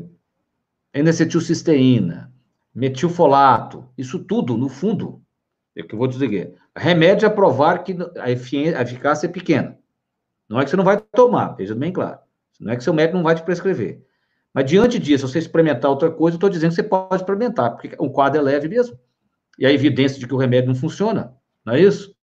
N-acetilcisteína, 0.92 2.32
metilfolato, 2.74 3.88
isso 3.96 4.18
tudo, 4.18 4.56
no 4.56 4.68
fundo, 4.68 5.22
é 5.74 5.82
que 5.82 5.94
eu 5.94 5.98
vou 5.98 6.06
dizer, 6.06 6.54
remédio 6.76 7.26
a 7.26 7.30
provar 7.30 7.82
que 7.82 7.96
a 8.20 8.30
eficácia 8.30 9.26
é 9.26 9.30
pequena. 9.30 9.78
Não 10.48 10.60
é 10.60 10.64
que 10.64 10.70
você 10.70 10.76
não 10.76 10.84
vai 10.84 11.00
tomar, 11.00 11.54
veja 11.54 11.74
bem 11.74 11.92
claro. 11.92 12.18
Não 12.60 12.72
é 12.72 12.76
que 12.76 12.84
seu 12.84 12.92
médico 12.92 13.16
não 13.16 13.24
vai 13.24 13.34
te 13.34 13.42
prescrever. 13.42 14.04
Mas 14.52 14.64
diante 14.64 14.98
disso, 14.98 15.26
se 15.26 15.32
você 15.32 15.38
experimentar 15.38 15.90
outra 15.90 16.10
coisa, 16.10 16.34
eu 16.34 16.38
estou 16.38 16.50
dizendo 16.50 16.70
que 16.70 16.76
você 16.76 16.82
pode 16.82 17.16
experimentar, 17.16 17.72
porque 17.72 17.94
o 17.98 18.10
quadro 18.10 18.40
é 18.40 18.42
leve 18.42 18.68
mesmo. 18.68 18.98
E 19.58 19.66
a 19.66 19.72
evidência 19.72 20.18
de 20.18 20.26
que 20.26 20.34
o 20.34 20.38
remédio 20.38 20.68
não 20.68 20.74
funciona, 20.74 21.36
não 21.64 21.74
é 21.74 21.80
isso? 21.80 22.14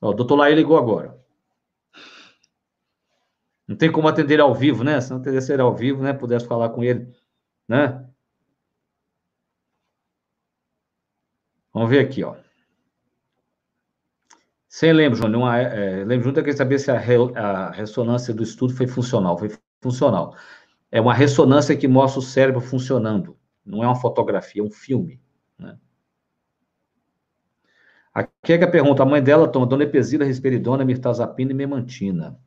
Ó, 0.00 0.10
o 0.10 0.14
doutor 0.14 0.36
Laí 0.36 0.54
ligou 0.54 0.76
agora. 0.76 1.17
Não 3.68 3.76
tem 3.76 3.92
como 3.92 4.08
atender 4.08 4.40
ao 4.40 4.54
vivo, 4.54 4.82
né? 4.82 4.98
Se 4.98 5.10
não 5.10 5.18
atendesse 5.18 5.52
ele 5.52 5.60
ao 5.60 5.76
vivo, 5.76 6.02
né? 6.02 6.14
Pudesse 6.14 6.46
falar 6.46 6.70
com 6.70 6.82
ele, 6.82 7.06
né? 7.68 8.08
Vamos 11.72 11.90
ver 11.90 12.00
aqui, 12.00 12.24
ó. 12.24 12.34
Sem 14.68 14.92
lembro, 14.92 15.18
Júnior. 15.18 15.42
Uma, 15.42 15.58
é, 15.58 16.02
lembro, 16.04 16.24
Júnior 16.24 16.44
quer 16.44 16.54
saber 16.54 16.78
se 16.78 16.90
a, 16.90 16.98
re, 16.98 17.16
a 17.36 17.70
ressonância 17.70 18.32
do 18.32 18.42
estudo 18.42 18.74
foi 18.74 18.86
funcional. 18.86 19.36
Foi 19.38 19.50
funcional. 19.82 20.34
É 20.90 21.00
uma 21.00 21.12
ressonância 21.12 21.76
que 21.76 21.86
mostra 21.86 22.20
o 22.20 22.22
cérebro 22.22 22.60
funcionando. 22.60 23.36
Não 23.64 23.84
é 23.84 23.86
uma 23.86 23.96
fotografia, 23.96 24.62
é 24.62 24.64
um 24.64 24.70
filme. 24.70 25.20
Né? 25.58 25.78
É 28.16 28.26
que 28.42 28.52
a 28.54 28.70
pergunta: 28.70 29.02
a 29.02 29.06
mãe 29.06 29.22
dela 29.22 29.46
toma 29.46 29.66
dona 29.66 29.84
Epesila, 29.84 30.24
risperidona, 30.24 30.84
mirtazapina 30.84 31.52
e 31.52 31.54
memantina. 31.54 32.38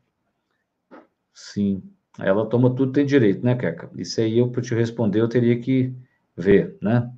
Sim. 1.34 1.82
Ela 2.18 2.48
toma 2.48 2.74
tudo 2.74 2.92
tem 2.92 3.04
direito, 3.06 3.44
né, 3.44 3.54
Keca? 3.54 3.90
Isso 3.96 4.20
aí, 4.20 4.38
eu, 4.38 4.50
para 4.50 4.62
te 4.62 4.74
responder, 4.74 5.20
eu 5.20 5.28
teria 5.28 5.58
que 5.60 5.94
ver, 6.36 6.76
né? 6.82 7.10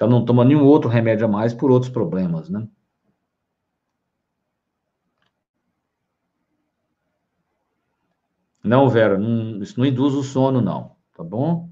Ela 0.00 0.08
não 0.08 0.24
toma 0.24 0.44
nenhum 0.44 0.62
outro 0.64 0.88
remédio 0.88 1.26
a 1.26 1.28
mais 1.28 1.52
por 1.52 1.68
outros 1.72 1.90
problemas, 1.90 2.48
né? 2.48 2.68
Não, 8.64 8.88
Vera, 8.88 9.16
não, 9.16 9.62
isso 9.62 9.78
não 9.78 9.86
induz 9.86 10.12
o 10.14 10.22
sono, 10.24 10.60
não, 10.60 10.96
tá 11.14 11.22
bom? 11.22 11.70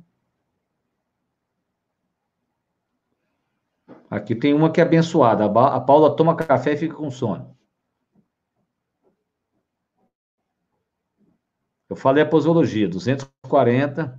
Aqui 4.09 4.37
tem 4.37 4.55
uma 4.55 4.70
que 4.70 4.81
é 4.81 4.85
abençoada. 4.85 5.45
A 5.45 5.81
Paula 5.81 6.14
toma 6.14 6.37
café 6.37 6.75
e 6.75 6.77
fica 6.77 6.95
com 6.95 7.11
sono. 7.11 7.57
Eu 11.93 11.97
falei 11.97 12.22
a 12.22 12.26
posologia, 12.26 12.88
240, 12.88 14.18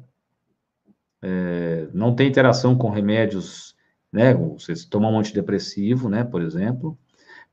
é, 1.24 1.88
não 1.92 2.16
tem 2.16 2.28
interação 2.28 2.78
com 2.78 2.92
remédios, 2.92 3.76
né? 4.12 4.32
Você 4.36 4.76
toma 4.88 5.10
um 5.10 5.18
antidepressivo, 5.18 6.08
né, 6.08 6.24
por 6.24 6.44
exemplo. 6.44 6.96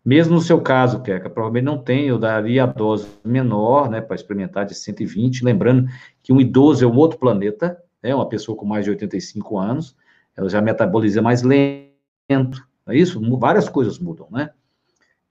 Mesmo 0.04 0.34
no 0.34 0.42
seu 0.42 0.60
caso, 0.60 1.00
Keca, 1.00 1.30
provavelmente 1.30 1.64
não 1.64 1.82
tem, 1.82 2.06
eu 2.06 2.18
daria 2.18 2.64
a 2.64 2.66
dose 2.66 3.08
menor, 3.24 3.88
né, 3.88 4.02
para 4.02 4.14
experimentar 4.14 4.66
de 4.66 4.74
120, 4.74 5.42
lembrando 5.42 5.88
que 6.22 6.34
um 6.34 6.40
idoso 6.40 6.84
é 6.84 6.86
um 6.86 6.96
outro 6.96 7.18
planeta, 7.18 7.82
né, 8.02 8.14
uma 8.14 8.28
pessoa 8.28 8.58
com 8.58 8.66
mais 8.66 8.84
de 8.84 8.90
85 8.90 9.56
anos, 9.56 9.96
ela 10.36 10.50
já 10.50 10.60
metaboliza 10.60 11.22
mais 11.22 11.42
lento, 11.42 12.62
é 12.86 12.94
isso? 12.94 13.18
Várias 13.38 13.70
coisas 13.70 13.98
mudam, 13.98 14.28
né? 14.30 14.50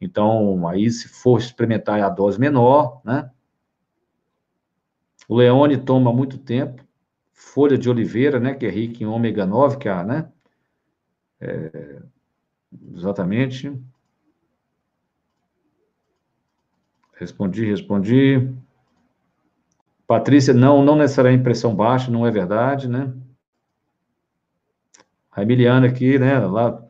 Então, 0.01 0.67
aí 0.67 0.89
se 0.89 1.07
for 1.07 1.39
experimentar 1.39 2.01
a 2.01 2.09
dose 2.09 2.39
menor, 2.39 3.01
né, 3.05 3.29
o 5.29 5.35
Leone 5.37 5.77
toma 5.77 6.11
muito 6.11 6.39
tempo. 6.39 6.83
Folha 7.31 7.77
de 7.77 7.87
oliveira, 7.87 8.39
né, 8.39 8.55
que 8.55 8.65
é 8.65 8.69
rica 8.69 9.03
em 9.03 9.05
ômega 9.05 9.45
9, 9.45 9.77
que 9.77 9.87
é, 9.87 10.03
né? 10.03 10.29
É, 11.39 12.01
exatamente. 12.95 13.71
Respondi, 17.13 17.63
respondi. 17.65 18.51
Patrícia, 20.07 20.53
não, 20.53 20.83
não 20.83 20.95
necessariamente 20.95 21.43
pressão 21.43 21.75
baixa, 21.75 22.09
não 22.09 22.25
é 22.25 22.31
verdade, 22.31 22.89
né? 22.89 23.13
A 25.31 25.43
Emiliana 25.43 25.87
aqui, 25.87 26.17
né, 26.17 26.39
lá, 26.39 26.83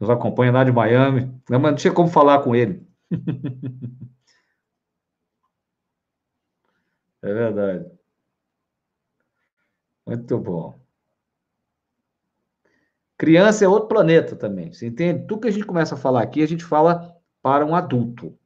nos 0.00 0.08
acompanha 0.08 0.50
lá 0.50 0.64
de 0.64 0.72
Miami. 0.72 1.30
Não, 1.48 1.74
tinha 1.74 1.92
como 1.92 2.08
falar 2.08 2.42
com 2.42 2.56
ele. 2.56 2.82
É 7.22 7.32
verdade. 7.32 7.90
Muito 10.06 10.38
bom. 10.38 10.82
Criança 13.16 13.64
é 13.64 13.68
outro 13.68 13.88
planeta 13.88 14.34
também. 14.34 14.72
Você 14.72 14.86
entende? 14.86 15.26
Tudo 15.26 15.42
que 15.42 15.48
a 15.48 15.50
gente 15.52 15.64
começa 15.64 15.94
a 15.94 15.98
falar 15.98 16.22
aqui, 16.22 16.42
a 16.42 16.48
gente 16.48 16.64
fala 16.64 17.16
para 17.40 17.64
um 17.64 17.74
adulto. 17.74 18.36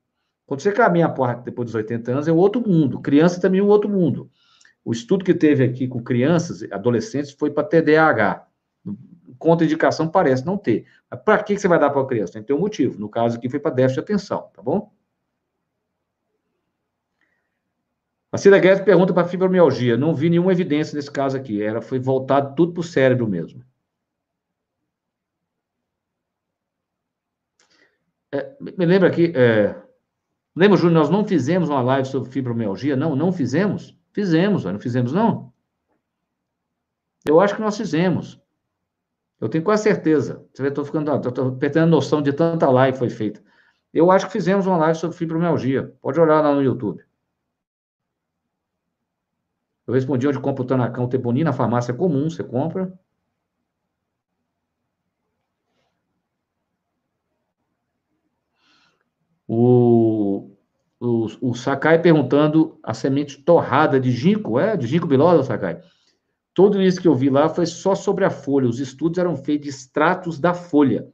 Quando 0.44 0.60
você 0.60 0.70
caminha 0.70 1.06
a 1.06 1.10
porta 1.10 1.42
depois 1.42 1.66
dos 1.66 1.74
80 1.74 2.12
anos, 2.12 2.28
é 2.28 2.32
outro 2.32 2.60
mundo. 2.60 3.00
Criança 3.00 3.40
também 3.40 3.60
é 3.60 3.62
um 3.62 3.68
outro 3.68 3.88
mundo. 3.88 4.30
O 4.84 4.92
estudo 4.92 5.24
que 5.24 5.34
teve 5.34 5.64
aqui 5.64 5.88
com 5.88 6.02
crianças, 6.02 6.62
adolescentes, 6.70 7.32
foi 7.32 7.50
para 7.50 7.64
TDAH. 7.64 8.46
Contraindicação 9.38 10.08
parece 10.08 10.46
não 10.46 10.56
ter. 10.56 10.86
Para 11.24 11.42
que 11.42 11.58
você 11.58 11.66
vai 11.66 11.78
dar 11.78 11.90
para 11.90 12.02
a 12.02 12.06
criança? 12.06 12.34
Tem 12.34 12.42
que 12.42 12.48
ter 12.48 12.54
um 12.54 12.60
motivo. 12.60 12.98
No 13.00 13.08
caso 13.08 13.36
aqui, 13.36 13.48
foi 13.48 13.58
para 13.58 13.74
déficit 13.74 13.94
de 13.94 14.12
atenção, 14.12 14.50
tá 14.54 14.62
bom? 14.62 14.92
A 18.36 18.38
Cida 18.38 18.58
Guedes 18.58 18.84
pergunta 18.84 19.14
para 19.14 19.26
fibromialgia. 19.26 19.96
Não 19.96 20.14
vi 20.14 20.28
nenhuma 20.28 20.52
evidência 20.52 20.94
nesse 20.94 21.10
caso 21.10 21.38
aqui. 21.38 21.62
Era, 21.62 21.80
foi 21.80 21.98
voltado 21.98 22.54
tudo 22.54 22.74
para 22.74 22.82
o 22.82 22.84
cérebro 22.84 23.26
mesmo. 23.26 23.64
É, 28.30 28.54
me 28.60 28.84
lembra 28.84 29.08
aqui, 29.08 29.32
é, 29.34 29.74
lembra, 30.54 30.76
Júnior, 30.76 31.00
nós 31.00 31.08
não 31.08 31.26
fizemos 31.26 31.70
uma 31.70 31.80
live 31.80 32.06
sobre 32.06 32.30
fibromialgia? 32.30 32.94
Não, 32.94 33.16
não 33.16 33.32
fizemos? 33.32 33.96
Fizemos, 34.12 34.64
não 34.66 34.78
fizemos, 34.78 35.14
não? 35.14 35.50
Eu 37.26 37.40
acho 37.40 37.54
que 37.54 37.62
nós 37.62 37.74
fizemos. 37.74 38.38
Eu 39.40 39.48
tenho 39.48 39.64
quase 39.64 39.84
certeza. 39.84 40.46
Você 40.52 40.66
estou 40.66 40.84
ficando, 40.84 41.10
estou 41.26 41.56
perdendo 41.56 41.86
noção 41.86 42.20
de 42.20 42.34
tanta 42.34 42.68
live 42.68 42.98
foi 42.98 43.08
feita. 43.08 43.42
Eu 43.94 44.10
acho 44.10 44.26
que 44.26 44.32
fizemos 44.32 44.66
uma 44.66 44.76
live 44.76 44.98
sobre 44.98 45.16
fibromialgia. 45.16 45.94
Pode 46.02 46.20
olhar 46.20 46.42
lá 46.42 46.54
no 46.54 46.62
YouTube. 46.62 47.05
Eu 49.86 49.94
respondi 49.94 50.26
onde 50.26 50.40
compra 50.40 50.62
o 50.62 50.66
Tanacão 50.66 51.08
Teboni, 51.08 51.44
na 51.44 51.52
farmácia 51.52 51.94
comum, 51.94 52.28
você 52.28 52.42
compra. 52.42 52.92
O, 59.46 60.50
o, 60.98 61.26
o 61.40 61.54
Sakai 61.54 62.02
perguntando 62.02 62.80
a 62.82 62.92
semente 62.92 63.40
torrada 63.42 64.00
de 64.00 64.10
ginkgo, 64.10 64.58
é? 64.58 64.76
De 64.76 64.86
ginkgo 64.88 65.06
bilosa, 65.06 65.44
Sakai? 65.44 65.80
Tudo 66.52 66.82
isso 66.82 67.00
que 67.00 67.06
eu 67.06 67.14
vi 67.14 67.30
lá 67.30 67.48
foi 67.48 67.66
só 67.66 67.94
sobre 67.94 68.24
a 68.24 68.30
folha. 68.30 68.66
Os 68.66 68.80
estudos 68.80 69.18
eram 69.18 69.36
feitos 69.36 69.64
de 69.66 69.70
extratos 69.70 70.40
da 70.40 70.52
folha. 70.52 71.06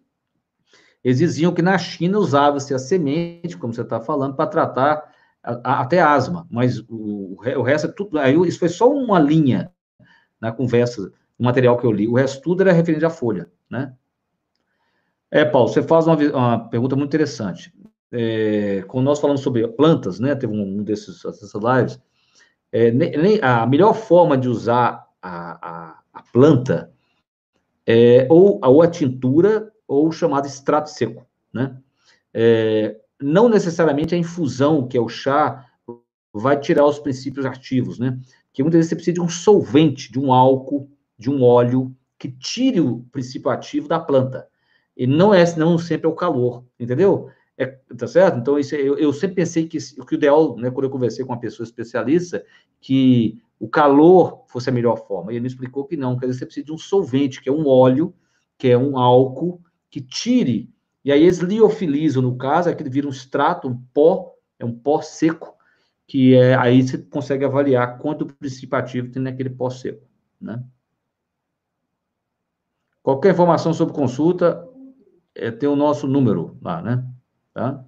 Eles 1.04 1.18
diziam 1.18 1.52
que 1.52 1.60
na 1.60 1.76
China 1.76 2.18
usava-se 2.18 2.72
a 2.72 2.78
semente, 2.78 3.58
como 3.58 3.74
você 3.74 3.82
está 3.82 4.00
falando, 4.00 4.36
para 4.36 4.46
tratar 4.46 5.12
até 5.42 6.00
asma, 6.00 6.46
mas 6.50 6.80
o, 6.88 7.36
o 7.36 7.62
resto 7.62 7.88
é 7.88 7.92
tudo. 7.92 8.18
Aí, 8.18 8.34
isso 8.46 8.58
foi 8.58 8.68
só 8.68 8.90
uma 8.90 9.18
linha 9.18 9.72
na 10.40 10.52
conversa, 10.52 11.02
no 11.38 11.44
material 11.44 11.76
que 11.76 11.84
eu 11.84 11.92
li. 11.92 12.06
O 12.06 12.14
resto 12.14 12.42
tudo 12.42 12.62
era 12.62 12.72
referente 12.72 13.04
à 13.04 13.10
folha, 13.10 13.50
né? 13.68 13.94
É, 15.30 15.44
Paulo, 15.44 15.68
você 15.68 15.82
faz 15.82 16.06
uma, 16.06 16.16
uma 16.16 16.68
pergunta 16.68 16.94
muito 16.94 17.10
interessante. 17.10 17.72
É, 18.10 18.84
quando 18.86 19.06
nós 19.06 19.18
falamos 19.18 19.40
sobre 19.40 19.66
plantas, 19.68 20.20
né? 20.20 20.34
Teve 20.34 20.52
um 20.52 20.82
desses 20.82 21.22
dessas 21.22 21.52
lives. 21.54 22.00
É, 22.70 22.90
nem, 22.90 23.40
a 23.42 23.66
melhor 23.66 23.94
forma 23.94 24.36
de 24.36 24.48
usar 24.48 25.06
a, 25.20 25.68
a, 25.68 25.98
a 26.12 26.22
planta 26.32 26.92
é, 27.86 28.26
ou, 28.30 28.60
ou 28.62 28.82
a 28.82 28.88
tintura 28.88 29.72
ou 29.86 30.08
o 30.08 30.12
chamado 30.12 30.46
extrato 30.46 30.90
seco, 30.90 31.26
né? 31.52 31.76
É, 32.32 33.01
não 33.22 33.48
necessariamente 33.48 34.14
a 34.14 34.18
infusão, 34.18 34.86
que 34.86 34.96
é 34.96 35.00
o 35.00 35.08
chá, 35.08 35.66
vai 36.32 36.58
tirar 36.58 36.86
os 36.86 36.98
princípios 36.98 37.44
ativos, 37.44 37.98
né? 37.98 38.18
Porque 38.46 38.62
muitas 38.62 38.78
vezes 38.78 38.88
você 38.90 38.96
precisa 38.96 39.14
de 39.14 39.20
um 39.20 39.28
solvente, 39.28 40.10
de 40.10 40.18
um 40.18 40.32
álcool, 40.32 40.90
de 41.18 41.30
um 41.30 41.42
óleo, 41.42 41.94
que 42.18 42.30
tire 42.30 42.80
o 42.80 43.04
princípio 43.10 43.50
ativo 43.50 43.88
da 43.88 43.98
planta. 43.98 44.46
E 44.96 45.06
não 45.06 45.32
é, 45.32 45.44
não 45.56 45.78
sempre 45.78 46.06
é 46.06 46.08
o 46.08 46.14
calor, 46.14 46.64
entendeu? 46.78 47.28
É, 47.56 47.66
tá 47.66 48.06
certo? 48.06 48.38
Então, 48.38 48.58
isso, 48.58 48.74
eu, 48.74 48.98
eu 48.98 49.12
sempre 49.12 49.36
pensei 49.36 49.66
que, 49.66 49.78
que 49.78 50.14
o 50.14 50.16
ideal, 50.16 50.56
né, 50.56 50.70
quando 50.70 50.84
eu 50.84 50.90
conversei 50.90 51.24
com 51.24 51.32
uma 51.32 51.40
pessoa 51.40 51.64
especialista, 51.64 52.44
que 52.80 53.40
o 53.58 53.68
calor 53.68 54.44
fosse 54.48 54.68
a 54.68 54.72
melhor 54.72 54.96
forma. 55.06 55.32
E 55.32 55.36
ele 55.36 55.42
me 55.42 55.48
explicou 55.48 55.84
que 55.84 55.96
não, 55.96 56.18
quer 56.18 56.26
dizer, 56.26 56.40
você 56.40 56.46
precisa 56.46 56.66
de 56.66 56.72
um 56.72 56.78
solvente, 56.78 57.40
que 57.40 57.48
é 57.48 57.52
um 57.52 57.66
óleo, 57.66 58.14
que 58.58 58.68
é 58.68 58.76
um 58.76 58.98
álcool, 58.98 59.60
que 59.90 60.00
tire, 60.00 60.70
e 61.04 61.10
aí 61.10 61.22
eles 61.22 61.38
liofilizam, 61.38 62.22
no 62.22 62.36
caso, 62.36 62.68
aquele 62.68 62.90
vira 62.90 63.06
um 63.06 63.10
extrato, 63.10 63.68
um 63.68 63.76
pó, 63.92 64.34
é 64.58 64.64
um 64.64 64.72
pó 64.72 65.00
seco, 65.02 65.56
que 66.06 66.34
é, 66.34 66.54
aí 66.54 66.82
você 66.82 66.98
consegue 66.98 67.44
avaliar 67.44 67.98
quanto 67.98 68.26
princípio 68.26 68.78
ativo 68.78 69.10
tem 69.10 69.22
naquele 69.22 69.50
pó 69.50 69.68
seco, 69.68 70.06
né? 70.40 70.62
Qualquer 73.02 73.32
informação 73.32 73.74
sobre 73.74 73.94
consulta, 73.94 74.68
é, 75.34 75.50
tem 75.50 75.68
o 75.68 75.74
nosso 75.74 76.06
número 76.06 76.56
lá, 76.62 76.80
né? 76.80 77.04
Tá? 77.52 77.84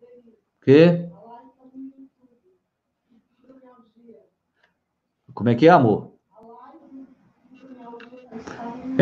O 0.00 0.64
quê? 0.64 1.10
Como 5.34 5.48
é 5.48 5.54
que 5.54 5.66
é, 5.66 5.70
amor? 5.70 6.09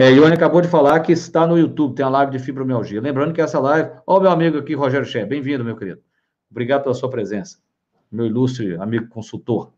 É, 0.01 0.13
Ione 0.13 0.33
acabou 0.33 0.61
de 0.61 0.69
falar 0.69 1.01
que 1.01 1.11
está 1.11 1.45
no 1.45 1.59
YouTube, 1.59 1.97
tem 1.97 2.07
a 2.07 2.09
live 2.09 2.31
de 2.31 2.39
fibromialgia. 2.39 3.01
Lembrando 3.01 3.35
que 3.35 3.41
essa 3.41 3.59
live. 3.59 3.91
Ó, 4.07 4.21
meu 4.21 4.31
amigo 4.31 4.57
aqui, 4.57 4.73
Rogério 4.73 5.05
Ché, 5.05 5.27
bem-vindo, 5.27 5.65
meu 5.65 5.77
querido. 5.77 6.01
Obrigado 6.49 6.85
pela 6.85 6.95
sua 6.95 7.11
presença, 7.11 7.59
meu 8.09 8.25
ilustre 8.25 8.77
amigo 8.77 9.09
consultor. 9.09 9.73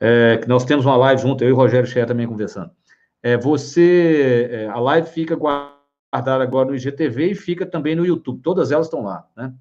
É, 0.00 0.38
que 0.38 0.48
nós 0.48 0.64
temos 0.64 0.86
uma 0.86 0.96
live 0.96 1.20
junto, 1.20 1.44
eu 1.44 1.50
e 1.50 1.52
o 1.52 1.56
Rogério 1.56 1.86
Ché 1.86 2.06
também 2.06 2.26
conversando. 2.26 2.70
É, 3.22 3.36
você. 3.36 4.48
É, 4.50 4.68
a 4.68 4.80
live 4.80 5.06
fica 5.06 5.36
guardada 5.36 6.42
agora 6.42 6.70
no 6.70 6.74
IGTV 6.74 7.32
e 7.32 7.34
fica 7.34 7.66
também 7.66 7.94
no 7.94 8.06
YouTube. 8.06 8.40
Todas 8.40 8.72
elas 8.72 8.86
estão 8.86 9.02
lá, 9.02 9.28
né? 9.36 9.52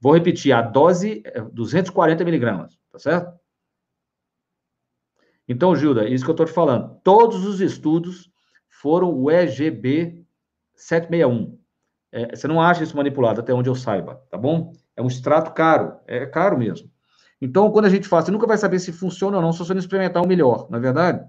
Vou 0.00 0.14
repetir, 0.14 0.52
a 0.52 0.62
dose 0.62 1.20
é 1.24 1.40
240 1.40 2.24
miligramas, 2.24 2.78
tá 2.92 2.98
certo? 3.00 3.40
Então, 5.48 5.74
Gilda, 5.74 6.08
isso 6.08 6.24
que 6.24 6.30
eu 6.30 6.34
estou 6.34 6.46
te 6.46 6.52
falando. 6.52 7.00
Todos 7.02 7.44
os 7.44 7.60
estudos 7.60 8.30
foram 8.80 9.12
o 9.12 9.30
EGB 9.30 10.24
761. 10.74 11.58
É, 12.12 12.34
você 12.34 12.46
não 12.46 12.60
acha 12.60 12.82
isso 12.82 12.96
manipulado, 12.96 13.40
até 13.40 13.52
onde 13.52 13.68
eu 13.68 13.74
saiba, 13.74 14.22
tá 14.30 14.38
bom? 14.38 14.72
É 14.96 15.02
um 15.02 15.06
extrato 15.06 15.52
caro, 15.52 15.98
é 16.06 16.24
caro 16.26 16.58
mesmo. 16.58 16.90
Então, 17.40 17.70
quando 17.70 17.86
a 17.86 17.90
gente 17.90 18.08
faz, 18.08 18.24
você 18.24 18.30
nunca 18.30 18.46
vai 18.46 18.56
saber 18.56 18.78
se 18.78 18.92
funciona 18.92 19.36
ou 19.36 19.42
não 19.42 19.52
se 19.52 19.58
você 19.58 19.74
não 19.74 19.80
experimentar 19.80 20.22
o 20.22 20.26
melhor, 20.26 20.68
não 20.70 20.78
é 20.78 20.80
verdade? 20.80 21.26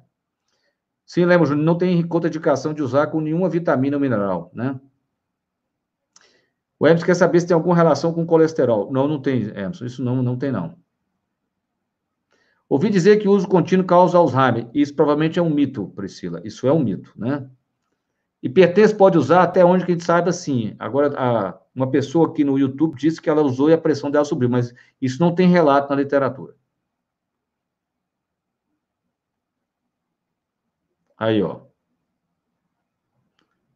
Sim, 1.06 1.26
lembra, 1.26 1.48
Júnior, 1.48 1.66
não 1.66 1.78
tem 1.78 2.06
contraindicação 2.06 2.74
de 2.74 2.82
usar 2.82 3.08
com 3.08 3.22
nenhuma 3.22 3.50
vitamina 3.50 3.98
ou 3.98 4.02
mineral, 4.02 4.52
né? 4.54 4.80
O 6.80 6.86
Emerson 6.86 7.06
quer 7.06 7.16
saber 7.16 7.40
se 7.40 7.48
tem 7.48 7.56
alguma 7.56 7.76
relação 7.76 8.14
com 8.14 8.26
colesterol. 8.26 8.92
Não, 8.92 9.08
não 9.08 9.22
tem, 9.22 9.44
Emerson, 9.50 9.86
isso 9.86 10.04
não, 10.04 10.22
não 10.22 10.38
tem, 10.38 10.52
não. 10.52 10.78
Ouvi 12.70 12.90
dizer 12.90 13.18
que 13.18 13.28
o 13.28 13.32
uso 13.32 13.48
contínuo 13.48 13.86
causa 13.86 14.18
Alzheimer. 14.18 14.70
Isso 14.74 14.94
provavelmente 14.94 15.40
é 15.40 15.42
um 15.42 15.50
mito, 15.50 15.88
Priscila. 15.90 16.42
Isso 16.44 16.68
é 16.68 16.74
um 16.74 16.80
mito, 16.80 17.14
né? 17.16 17.50
Hipertenso 18.44 18.96
pode 18.96 19.18
usar 19.18 19.44
até 19.44 19.64
onde 19.66 19.86
que 19.86 19.92
a 19.92 19.96
gente 19.96 20.04
saiba, 20.04 20.32
sim. 20.32 20.76
Agora, 20.78 21.14
a, 21.18 21.60
uma 21.74 21.90
pessoa 21.90 22.28
aqui 22.30 22.44
no 22.44 22.58
YouTube 22.58 22.98
disse 22.98 23.22
que 23.22 23.30
ela 23.30 23.42
usou 23.42 23.70
e 23.70 23.74
a 23.74 23.78
pressão 23.78 24.12
dela 24.12 24.26
subiu, 24.26 24.50
mas 24.50 24.74
isso 25.02 25.20
não 25.22 25.34
tem 25.34 25.48
relato 25.48 25.90
na 25.90 25.96
literatura. 25.96 26.56
Aí, 31.18 31.42
ó. 31.42 31.62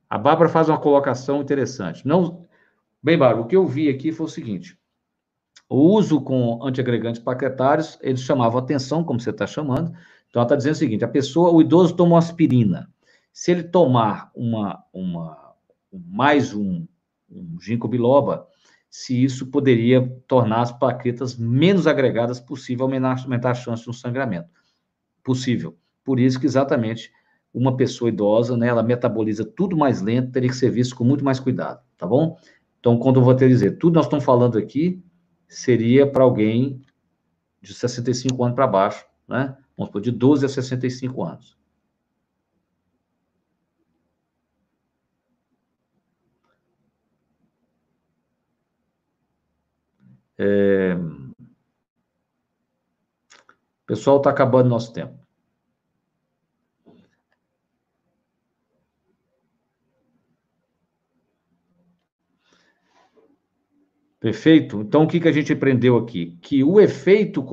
A 0.09 0.17
Bárbara 0.17 0.49
faz 0.49 0.69
uma 0.69 0.79
colocação 0.79 1.41
interessante. 1.41 2.05
Não, 2.05 2.47
bem, 3.01 3.17
Bárbara, 3.17 3.45
o 3.45 3.47
que 3.47 3.55
eu 3.55 3.65
vi 3.65 3.89
aqui 3.89 4.11
foi 4.11 4.25
o 4.25 4.29
seguinte: 4.29 4.77
o 5.71 5.95
uso 5.95 6.19
com 6.19 6.59
antiagregantes 6.61 7.21
paquetários, 7.21 7.97
eles 8.01 8.19
chamavam 8.19 8.59
atenção, 8.59 9.05
como 9.05 9.21
você 9.21 9.29
está 9.29 9.47
chamando. 9.47 9.93
Então, 10.29 10.41
ela 10.41 10.43
está 10.43 10.55
dizendo 10.57 10.73
o 10.73 10.77
seguinte: 10.77 11.05
a 11.05 11.07
pessoa, 11.07 11.49
o 11.49 11.61
idoso 11.61 11.95
tomou 11.95 12.17
aspirina. 12.17 12.89
Se 13.31 13.51
ele 13.51 13.63
tomar 13.63 14.29
uma, 14.35 14.83
uma 14.91 15.55
mais 15.93 16.53
um, 16.53 16.85
um 17.29 17.57
ginkgo 17.61 17.87
biloba, 17.87 18.45
se 18.89 19.23
isso 19.23 19.47
poderia 19.47 20.05
tornar 20.27 20.59
as 20.59 20.73
plaquetas 20.73 21.37
menos 21.37 21.87
agregadas 21.87 22.37
possível, 22.37 22.83
aumentar, 22.85 23.23
aumentar 23.23 23.51
a 23.51 23.55
chance 23.55 23.83
de 23.83 23.89
um 23.89 23.93
sangramento. 23.93 24.49
Possível. 25.23 25.77
Por 26.03 26.19
isso 26.19 26.37
que 26.37 26.45
exatamente 26.45 27.13
uma 27.53 27.77
pessoa 27.77 28.09
idosa, 28.09 28.57
né, 28.57 28.67
ela 28.67 28.83
metaboliza 28.83 29.45
tudo 29.45 29.77
mais 29.77 30.01
lento, 30.01 30.33
teria 30.33 30.49
que 30.49 30.55
ser 30.55 30.69
visto 30.69 30.97
com 30.97 31.05
muito 31.05 31.23
mais 31.23 31.39
cuidado, 31.39 31.79
tá 31.97 32.05
bom? 32.05 32.37
Então, 32.81 32.97
quando 32.97 33.21
eu 33.21 33.23
vou 33.23 33.35
te 33.35 33.47
dizer, 33.47 33.77
tudo 33.77 33.95
nós 33.95 34.05
estamos 34.05 34.25
falando 34.25 34.57
aqui 34.57 35.01
seria 35.51 36.09
para 36.09 36.23
alguém 36.23 36.81
de 37.61 37.73
65 37.73 38.41
anos 38.43 38.55
para 38.55 38.65
baixo, 38.65 39.05
né? 39.27 39.57
Vamos 39.77 39.89
supor, 39.89 40.01
de 40.01 40.11
12 40.11 40.45
a 40.45 40.49
65 40.49 41.23
anos. 41.23 41.57
É... 50.37 50.95
Pessoal, 53.85 54.17
está 54.17 54.29
acabando 54.29 54.69
nosso 54.69 54.93
tempo. 54.93 55.20
Perfeito? 64.21 64.81
Então, 64.81 65.03
o 65.03 65.07
que, 65.07 65.19
que 65.19 65.27
a 65.27 65.31
gente 65.31 65.51
aprendeu 65.51 65.97
aqui? 65.97 66.37
Que 66.43 66.63
o 66.63 66.79
efeito 66.79 67.43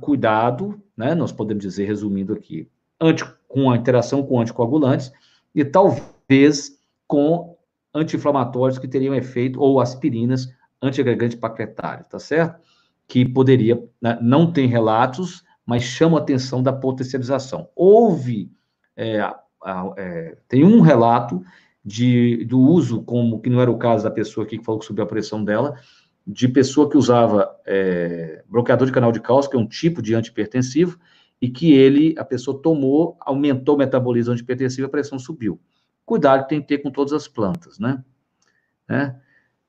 cuidado, 0.00 0.82
né, 0.96 1.14
nós 1.14 1.30
podemos 1.30 1.62
dizer, 1.62 1.84
resumindo 1.84 2.32
aqui, 2.32 2.68
anti, 3.00 3.24
com 3.46 3.70
a 3.70 3.76
interação 3.76 4.20
com 4.24 4.40
anticoagulantes 4.40 5.12
e 5.54 5.64
talvez 5.64 6.76
com 7.06 7.56
anti-inflamatórios 7.94 8.76
que 8.76 8.88
teriam 8.88 9.14
efeito, 9.14 9.60
ou 9.60 9.80
aspirinas 9.80 10.52
antiagregante 10.82 11.36
paquetário, 11.36 12.04
tá 12.06 12.18
certo? 12.18 12.60
Que 13.06 13.24
poderia, 13.24 13.80
né, 14.02 14.18
não 14.20 14.52
tem 14.52 14.66
relatos, 14.66 15.44
mas 15.64 15.84
chama 15.84 16.18
a 16.18 16.22
atenção 16.22 16.60
da 16.60 16.72
potencialização. 16.72 17.68
Houve, 17.76 18.50
é, 18.96 19.20
é, 19.96 20.36
tem 20.48 20.64
um 20.64 20.80
relato 20.80 21.40
de, 21.84 22.44
do 22.46 22.58
uso, 22.58 23.02
como 23.02 23.40
que 23.40 23.48
não 23.48 23.60
era 23.60 23.70
o 23.70 23.78
caso 23.78 24.02
da 24.02 24.10
pessoa 24.10 24.44
aqui 24.44 24.58
que 24.58 24.64
falou 24.64 24.80
que 24.80 24.86
subiu 24.86 25.04
a 25.04 25.08
pressão 25.08 25.44
dela, 25.44 25.78
de 26.26 26.48
pessoa 26.48 26.88
que 26.88 26.96
usava 26.96 27.56
é, 27.66 28.42
bloqueador 28.48 28.86
de 28.86 28.92
canal 28.92 29.12
de 29.12 29.20
cálcio, 29.20 29.50
que 29.50 29.56
é 29.56 29.60
um 29.60 29.66
tipo 29.66 30.02
de 30.02 30.14
antipertensivo, 30.14 30.98
e 31.40 31.48
que 31.48 31.72
ele, 31.72 32.14
a 32.18 32.24
pessoa 32.24 32.60
tomou, 32.60 33.16
aumentou 33.20 33.74
o 33.74 33.78
metabolismo 33.78 34.32
antipertensivo, 34.32 34.86
a 34.86 34.90
pressão 34.90 35.18
subiu. 35.18 35.60
Cuidado 36.04 36.42
que 36.42 36.50
tem 36.50 36.60
que 36.60 36.68
ter 36.68 36.78
com 36.78 36.90
todas 36.90 37.12
as 37.12 37.26
plantas, 37.26 37.78
né? 37.78 38.04
né? 38.88 39.18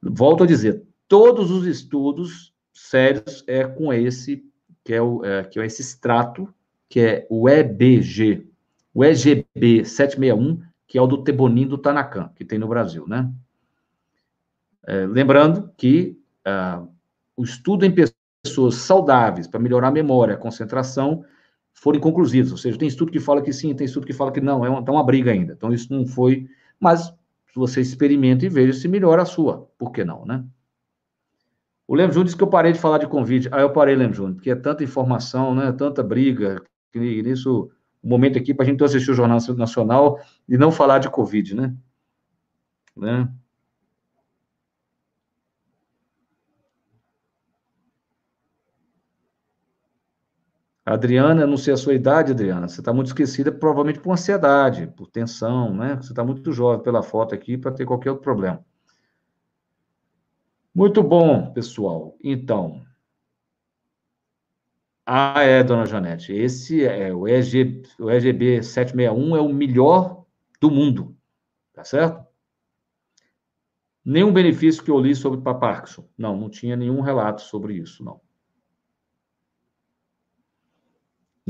Volto 0.01 0.43
a 0.43 0.47
dizer, 0.47 0.83
todos 1.07 1.49
os 1.51 1.65
estudos 1.65 2.53
sérios 2.73 3.43
é 3.47 3.63
com 3.65 3.93
esse, 3.93 4.43
que 4.83 4.93
é, 4.93 5.01
o, 5.01 5.23
é, 5.23 5.43
que 5.43 5.59
é 5.59 5.65
esse 5.65 5.81
extrato, 5.81 6.53
que 6.89 6.99
é 6.99 7.27
o 7.29 7.47
EBG, 7.47 8.47
o 8.93 9.05
EGB 9.05 9.85
761, 9.85 10.61
que 10.87 10.97
é 10.97 11.01
o 11.01 11.07
do 11.07 11.23
Tebonim 11.23 11.65
do 11.65 11.77
Tanacan, 11.77 12.29
que 12.35 12.43
tem 12.43 12.59
no 12.59 12.67
Brasil, 12.67 13.07
né? 13.07 13.31
É, 14.85 15.05
lembrando 15.05 15.71
que 15.77 16.20
o 17.35 17.43
estudo 17.43 17.85
em 17.85 17.93
pessoas 18.43 18.75
saudáveis 18.75 19.47
para 19.47 19.59
melhorar 19.59 19.89
a 19.89 19.91
memória, 19.91 20.35
a 20.35 20.37
concentração, 20.37 21.23
foram 21.73 21.97
inconclusivos. 21.97 22.51
Ou 22.51 22.57
seja, 22.57 22.77
tem 22.77 22.87
estudo 22.87 23.11
que 23.11 23.19
fala 23.19 23.41
que 23.41 23.53
sim, 23.53 23.73
tem 23.73 23.85
estudo 23.85 24.05
que 24.05 24.13
fala 24.13 24.31
que 24.31 24.41
não, 24.41 24.65
é 24.65 24.69
uma, 24.69 24.83
tá 24.83 24.91
uma 24.91 25.03
briga 25.03 25.31
ainda. 25.31 25.53
Então, 25.53 25.73
isso 25.73 25.91
não 25.93 26.05
foi. 26.05 26.47
Mas 26.79 27.13
você 27.55 27.81
experimenta 27.81 28.45
e 28.45 28.49
veja 28.49 28.73
se 28.73 28.87
melhora 28.87 29.21
a 29.21 29.25
sua. 29.25 29.69
Por 29.77 29.91
que 29.91 30.03
não, 30.03 30.25
né? 30.25 30.43
O 31.87 31.95
Lembro 31.95 32.13
Júnior 32.13 32.25
disse 32.25 32.37
que 32.37 32.43
eu 32.43 32.47
parei 32.47 32.71
de 32.71 32.79
falar 32.79 32.99
de 32.99 33.07
convite. 33.07 33.49
Ah, 33.51 33.59
eu 33.59 33.73
parei, 33.73 33.95
Lembro 33.95 34.15
Júnior, 34.15 34.35
porque 34.35 34.51
é 34.51 34.55
tanta 34.55 34.83
informação, 34.83 35.53
né? 35.53 35.71
Tanta 35.73 36.01
briga, 36.01 36.63
que 36.91 36.99
nisso, 36.99 37.69
um 38.03 38.09
momento 38.09 38.37
aqui 38.37 38.53
para 38.53 38.65
a 38.65 38.67
gente 38.67 38.83
assistir 38.83 39.11
o 39.11 39.13
Jornal 39.13 39.39
Nacional 39.57 40.19
e 40.47 40.57
não 40.57 40.71
falar 40.71 40.99
de 40.99 41.09
Covid, 41.09 41.55
né? 41.55 41.75
né? 42.95 43.29
Adriana, 50.93 51.47
não 51.47 51.57
sei 51.57 51.73
a 51.73 51.77
sua 51.77 51.93
idade, 51.93 52.31
Adriana, 52.31 52.67
você 52.67 52.81
está 52.81 52.93
muito 52.93 53.07
esquecida, 53.07 53.51
provavelmente 53.51 53.99
por 53.99 54.11
ansiedade, 54.11 54.87
por 54.87 55.07
tensão, 55.07 55.73
né? 55.73 55.95
Você 55.95 56.11
está 56.11 56.23
muito 56.23 56.51
jovem 56.51 56.83
pela 56.83 57.01
foto 57.01 57.33
aqui 57.33 57.57
para 57.57 57.71
ter 57.71 57.85
qualquer 57.85 58.11
outro 58.11 58.23
problema. 58.23 58.63
Muito 60.73 61.01
bom, 61.03 61.51
pessoal. 61.53 62.17
Então. 62.23 62.85
Ah, 65.05 65.41
é, 65.43 65.63
dona 65.63 65.85
Janete. 65.85 66.33
Esse 66.33 66.85
é 66.85 67.13
o, 67.13 67.27
EG, 67.27 67.83
o 67.99 68.09
EGB 68.09 68.63
761 68.63 69.35
é 69.35 69.41
o 69.41 69.49
melhor 69.49 70.25
do 70.59 70.71
mundo. 70.71 71.15
Tá 71.73 71.83
certo? 71.83 72.25
Nenhum 74.03 74.33
benefício 74.33 74.83
que 74.83 74.91
eu 74.91 74.99
li 74.99 75.15
sobre 75.15 75.41
Paparkinson. 75.41 76.07
Não, 76.17 76.35
não 76.37 76.49
tinha 76.49 76.75
nenhum 76.75 77.01
relato 77.01 77.41
sobre 77.41 77.75
isso, 77.75 78.03
não. 78.03 78.21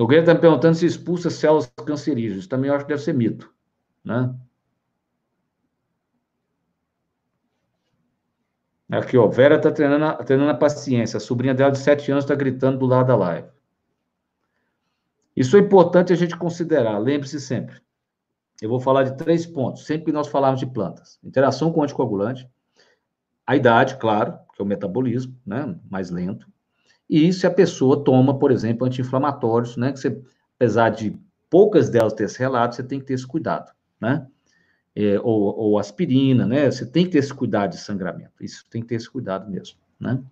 Nogueira 0.02 0.24
está 0.24 0.34
me 0.34 0.39
perguntando 0.39 0.74
se 0.74 0.88
expulsa 0.88 1.30
células 1.30 1.72
cancerígenas. 1.86 2.47
Também 2.47 2.72
acho 2.72 2.86
que 2.86 2.89
deve 2.89 3.04
ser 3.04 3.14
mito, 3.14 3.54
né? 4.04 4.36
Aqui, 8.89 9.16
ó, 9.16 9.28
Vera 9.28 9.58
está 9.58 9.72
treinando, 9.72 10.26
treinando 10.26 10.49
a 10.49 10.56
paciência. 10.56 11.18
A 11.18 11.20
sobrinha 11.20 11.54
dela 11.54 11.70
de 11.70 11.78
7 11.78 12.12
anos 12.12 12.24
está 12.24 12.34
gritando 12.34 12.80
do 12.80 12.88
lado 12.88 13.10
da 13.10 13.16
live. 13.16 13.47
Isso 15.36 15.56
é 15.56 15.60
importante 15.60 16.12
a 16.12 16.16
gente 16.16 16.36
considerar. 16.36 16.97
Lembre-se 16.97 17.39
sempre. 17.39 17.80
Eu 18.60 18.70
vou 18.70 18.80
falar 18.80 19.04
de 19.04 19.16
três 19.16 19.45
pontos, 19.45 19.86
sempre 19.86 20.06
que 20.06 20.12
nós 20.12 20.28
falarmos 20.28 20.60
de 20.60 20.66
plantas. 20.66 21.20
Interação 21.24 21.72
com 21.72 21.84
anticoagulante, 21.84 22.49
a 23.45 23.56
idade, 23.56 23.97
claro, 23.97 24.32
que 24.56 24.64
é 24.64 24.66
o 24.66 24.68
metabolismo, 24.68 25.39
né, 25.45 25.80
mais 25.88 26.10
lento, 26.10 26.51
e 27.12 27.34
se 27.34 27.45
a 27.45 27.51
pessoa 27.51 28.01
toma, 28.05 28.39
por 28.39 28.51
exemplo, 28.51 28.88
anti-inflamatórios, 28.88 29.76
né? 29.76 29.91
Que 29.91 29.99
você, 29.99 30.24
apesar 30.55 30.91
de 30.91 31.14
poucas 31.49 31.89
delas 31.89 32.14
ter 32.14 32.24
esse 32.24 32.39
relato, 32.39 32.74
você 32.74 32.84
tem 32.84 33.01
que 33.01 33.05
ter 33.05 33.16
esse 33.16 33.28
cuidado, 33.28 33.70
né? 33.99 34.26
É, 34.95 35.20
ou, 35.20 35.57
ou, 35.57 35.78
aspirina, 35.78 36.47
né? 36.47 36.72
Você 36.72 36.86
tem 36.86 37.03
que 37.03 37.12
ter 37.12 37.18
esse 37.18 37.34
cuidado 37.34 37.72
de 37.72 37.78
sangramento. 37.80 38.41
Isso 38.41 38.66
tem 38.70 38.82
que 38.82 38.88
ter 38.88 38.95
esse 38.95 39.09
cuidado 39.09 39.51
mesmo, 39.51 39.78
né? 39.99 40.24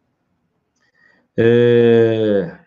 É... 1.36 2.58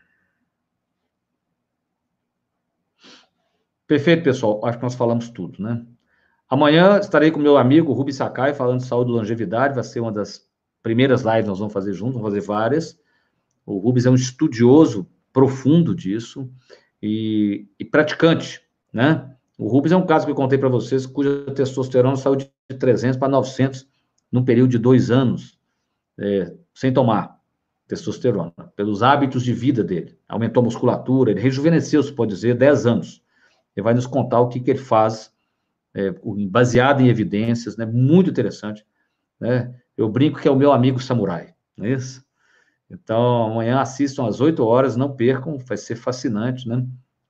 Perfeito, 3.86 4.24
pessoal. 4.24 4.62
Acho 4.66 4.76
que 4.76 4.84
nós 4.84 4.94
falamos 4.94 5.30
tudo, 5.30 5.62
né? 5.62 5.86
Amanhã 6.50 6.98
estarei 6.98 7.30
com 7.30 7.40
meu 7.40 7.56
amigo 7.56 7.94
Rubi 7.94 8.12
Sakai 8.12 8.52
falando 8.52 8.80
de 8.80 8.86
saúde 8.86 9.10
e 9.10 9.14
longevidade. 9.14 9.74
Vai 9.74 9.84
ser 9.84 10.00
uma 10.00 10.12
das 10.12 10.46
primeiras 10.82 11.22
lives 11.22 11.44
que 11.44 11.48
nós 11.48 11.58
vamos 11.58 11.72
fazer 11.72 11.94
juntos, 11.94 12.14
vamos 12.14 12.28
fazer 12.28 12.46
várias. 12.46 13.01
O 13.64 13.78
Rubens 13.78 14.06
é 14.06 14.10
um 14.10 14.14
estudioso 14.14 15.06
profundo 15.32 15.94
disso 15.94 16.50
e, 17.02 17.66
e 17.78 17.84
praticante, 17.84 18.60
né? 18.92 19.28
O 19.58 19.68
Rubens 19.68 19.92
é 19.92 19.96
um 19.96 20.06
caso 20.06 20.24
que 20.24 20.32
eu 20.32 20.36
contei 20.36 20.58
para 20.58 20.68
vocês, 20.68 21.06
cuja 21.06 21.44
testosterona 21.54 22.16
saiu 22.16 22.36
de 22.36 22.50
300 22.78 23.16
para 23.16 23.28
900 23.28 23.86
num 24.30 24.44
período 24.44 24.70
de 24.70 24.78
dois 24.78 25.10
anos, 25.10 25.58
é, 26.18 26.52
sem 26.74 26.92
tomar 26.92 27.38
testosterona, 27.86 28.52
pelos 28.74 29.02
hábitos 29.02 29.42
de 29.44 29.52
vida 29.52 29.84
dele. 29.84 30.18
Aumentou 30.26 30.62
a 30.62 30.64
musculatura, 30.64 31.30
ele 31.30 31.40
rejuvenesceu, 31.40 32.02
se 32.02 32.12
pode 32.12 32.32
dizer, 32.32 32.54
10 32.54 32.86
anos. 32.86 33.22
Ele 33.76 33.84
vai 33.84 33.92
nos 33.92 34.06
contar 34.06 34.40
o 34.40 34.48
que, 34.48 34.60
que 34.60 34.70
ele 34.70 34.78
faz, 34.78 35.30
é, 35.94 36.14
baseado 36.48 37.02
em 37.02 37.08
evidências, 37.08 37.76
né? 37.76 37.84
Muito 37.84 38.30
interessante. 38.30 38.84
Né? 39.38 39.74
Eu 39.96 40.08
brinco 40.08 40.40
que 40.40 40.48
é 40.48 40.50
o 40.50 40.56
meu 40.56 40.72
amigo 40.72 41.02
samurai, 41.02 41.54
não 41.76 41.86
é 41.86 41.92
isso? 41.92 42.24
Então, 42.92 43.50
amanhã 43.50 43.80
assistam 43.80 44.26
às 44.26 44.40
8 44.40 44.62
horas, 44.62 44.96
não 44.96 45.16
percam, 45.16 45.56
vai 45.58 45.78
ser 45.78 45.96
fascinante, 45.96 46.68
né? 46.68 46.76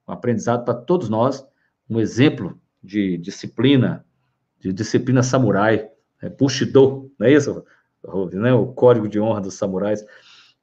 Um 0.07 0.13
aprendizado 0.13 0.65
para 0.65 0.75
todos 0.75 1.09
nós, 1.09 1.47
um 1.89 2.01
exemplo 2.01 2.59
de 2.83 3.17
disciplina, 3.19 4.05
de 4.59 4.73
disciplina 4.73 5.23
samurai, 5.23 5.89
é, 6.21 6.29
Bushido, 6.29 7.13
não 7.17 7.27
é 7.29 7.33
isso? 7.33 7.65
Né? 8.33 8.53
O 8.53 8.67
código 8.73 9.09
de 9.09 9.21
honra 9.21 9.41
dos 9.41 9.55
samurais. 9.55 10.05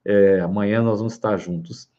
É, 0.04 0.42
amanhã 0.42 0.82
nós 0.82 1.00
vamos 1.00 1.14
estar 1.14 1.38
juntos. 1.38 1.90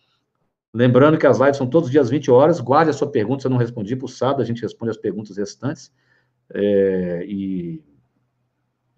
Lembrando 0.73 1.19
que 1.19 1.27
as 1.27 1.39
lives 1.39 1.57
são 1.57 1.67
todos 1.67 1.89
os 1.89 1.93
dias 1.93 2.11
20 2.11 2.31
horas. 2.31 2.61
Guarde 2.61 2.91
a 2.91 2.95
sua 2.95 3.11
pergunta, 3.11 3.41
se 3.41 3.47
eu 3.47 3.51
não 3.51 3.59
respondi 3.59 3.97
para 3.97 4.05
o 4.05 4.09
sábado, 4.09 4.43
a 4.43 4.45
gente 4.45 4.61
responde 4.61 4.91
as 4.91 4.97
perguntas 4.99 5.39
restantes. 5.39 5.91
É, 6.53 7.25
e, 7.27 7.83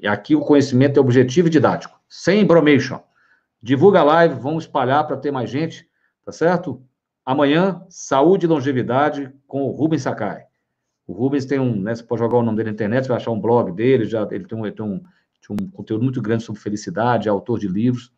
e 0.01 0.09
aqui 0.09 0.35
o 0.35 0.41
conhecimento 0.41 0.99
é 0.99 1.01
objetivo 1.01 1.47
e 1.47 1.51
didático, 1.51 2.01
sem 2.09 2.41
embromation. 2.41 3.01
Divulga 3.63 4.01
a 4.01 4.05
live, 4.05 4.35
vamos 4.35 4.65
espalhar 4.65 5.07
para 5.07 5.17
ter 5.17 5.31
mais 5.31 5.49
gente, 5.49 5.89
tá 6.25 6.33
certo? 6.33 6.83
Amanhã, 7.25 7.85
saúde 7.89 8.47
e 8.47 8.49
longevidade 8.49 9.33
com 9.47 9.63
o 9.63 9.71
Rubens 9.71 10.03
Sakai. 10.03 10.45
O 11.07 11.13
Rubens 11.13 11.45
tem 11.45 11.61
um, 11.61 11.81
né, 11.81 11.95
você 11.95 12.03
pode 12.03 12.21
jogar 12.21 12.39
o 12.39 12.43
nome 12.43 12.57
dele 12.57 12.71
na 12.71 12.75
internet, 12.75 13.05
você 13.05 13.09
vai 13.09 13.19
achar 13.19 13.31
um 13.31 13.41
blog 13.41 13.71
dele, 13.71 14.05
já, 14.05 14.27
ele 14.31 14.45
tem 14.47 14.59
um, 14.59 14.67
ele 14.67 14.75
tem 14.75 14.85
um, 14.85 15.01
um 15.51 15.71
conteúdo 15.71 16.03
muito 16.03 16.21
grande 16.21 16.43
sobre 16.43 16.61
felicidade, 16.61 17.29
é 17.29 17.31
autor 17.31 17.59
de 17.59 17.69
livros. 17.69 18.13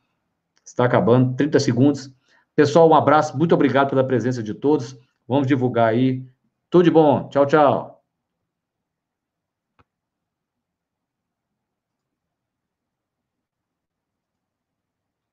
Está 0.64 0.86
acabando, 0.86 1.36
30 1.36 1.60
segundos. 1.60 2.10
Pessoal, 2.56 2.88
um 2.88 2.94
abraço, 2.94 3.36
muito 3.36 3.54
obrigado 3.54 3.90
pela 3.90 4.04
presença 4.04 4.42
de 4.42 4.54
todos. 4.54 4.96
Vamos 5.28 5.46
divulgar 5.46 5.88
aí. 5.88 6.24
Tudo 6.70 6.84
de 6.84 6.90
bom. 6.90 7.28
Tchau, 7.28 7.46
tchau. 7.46 7.93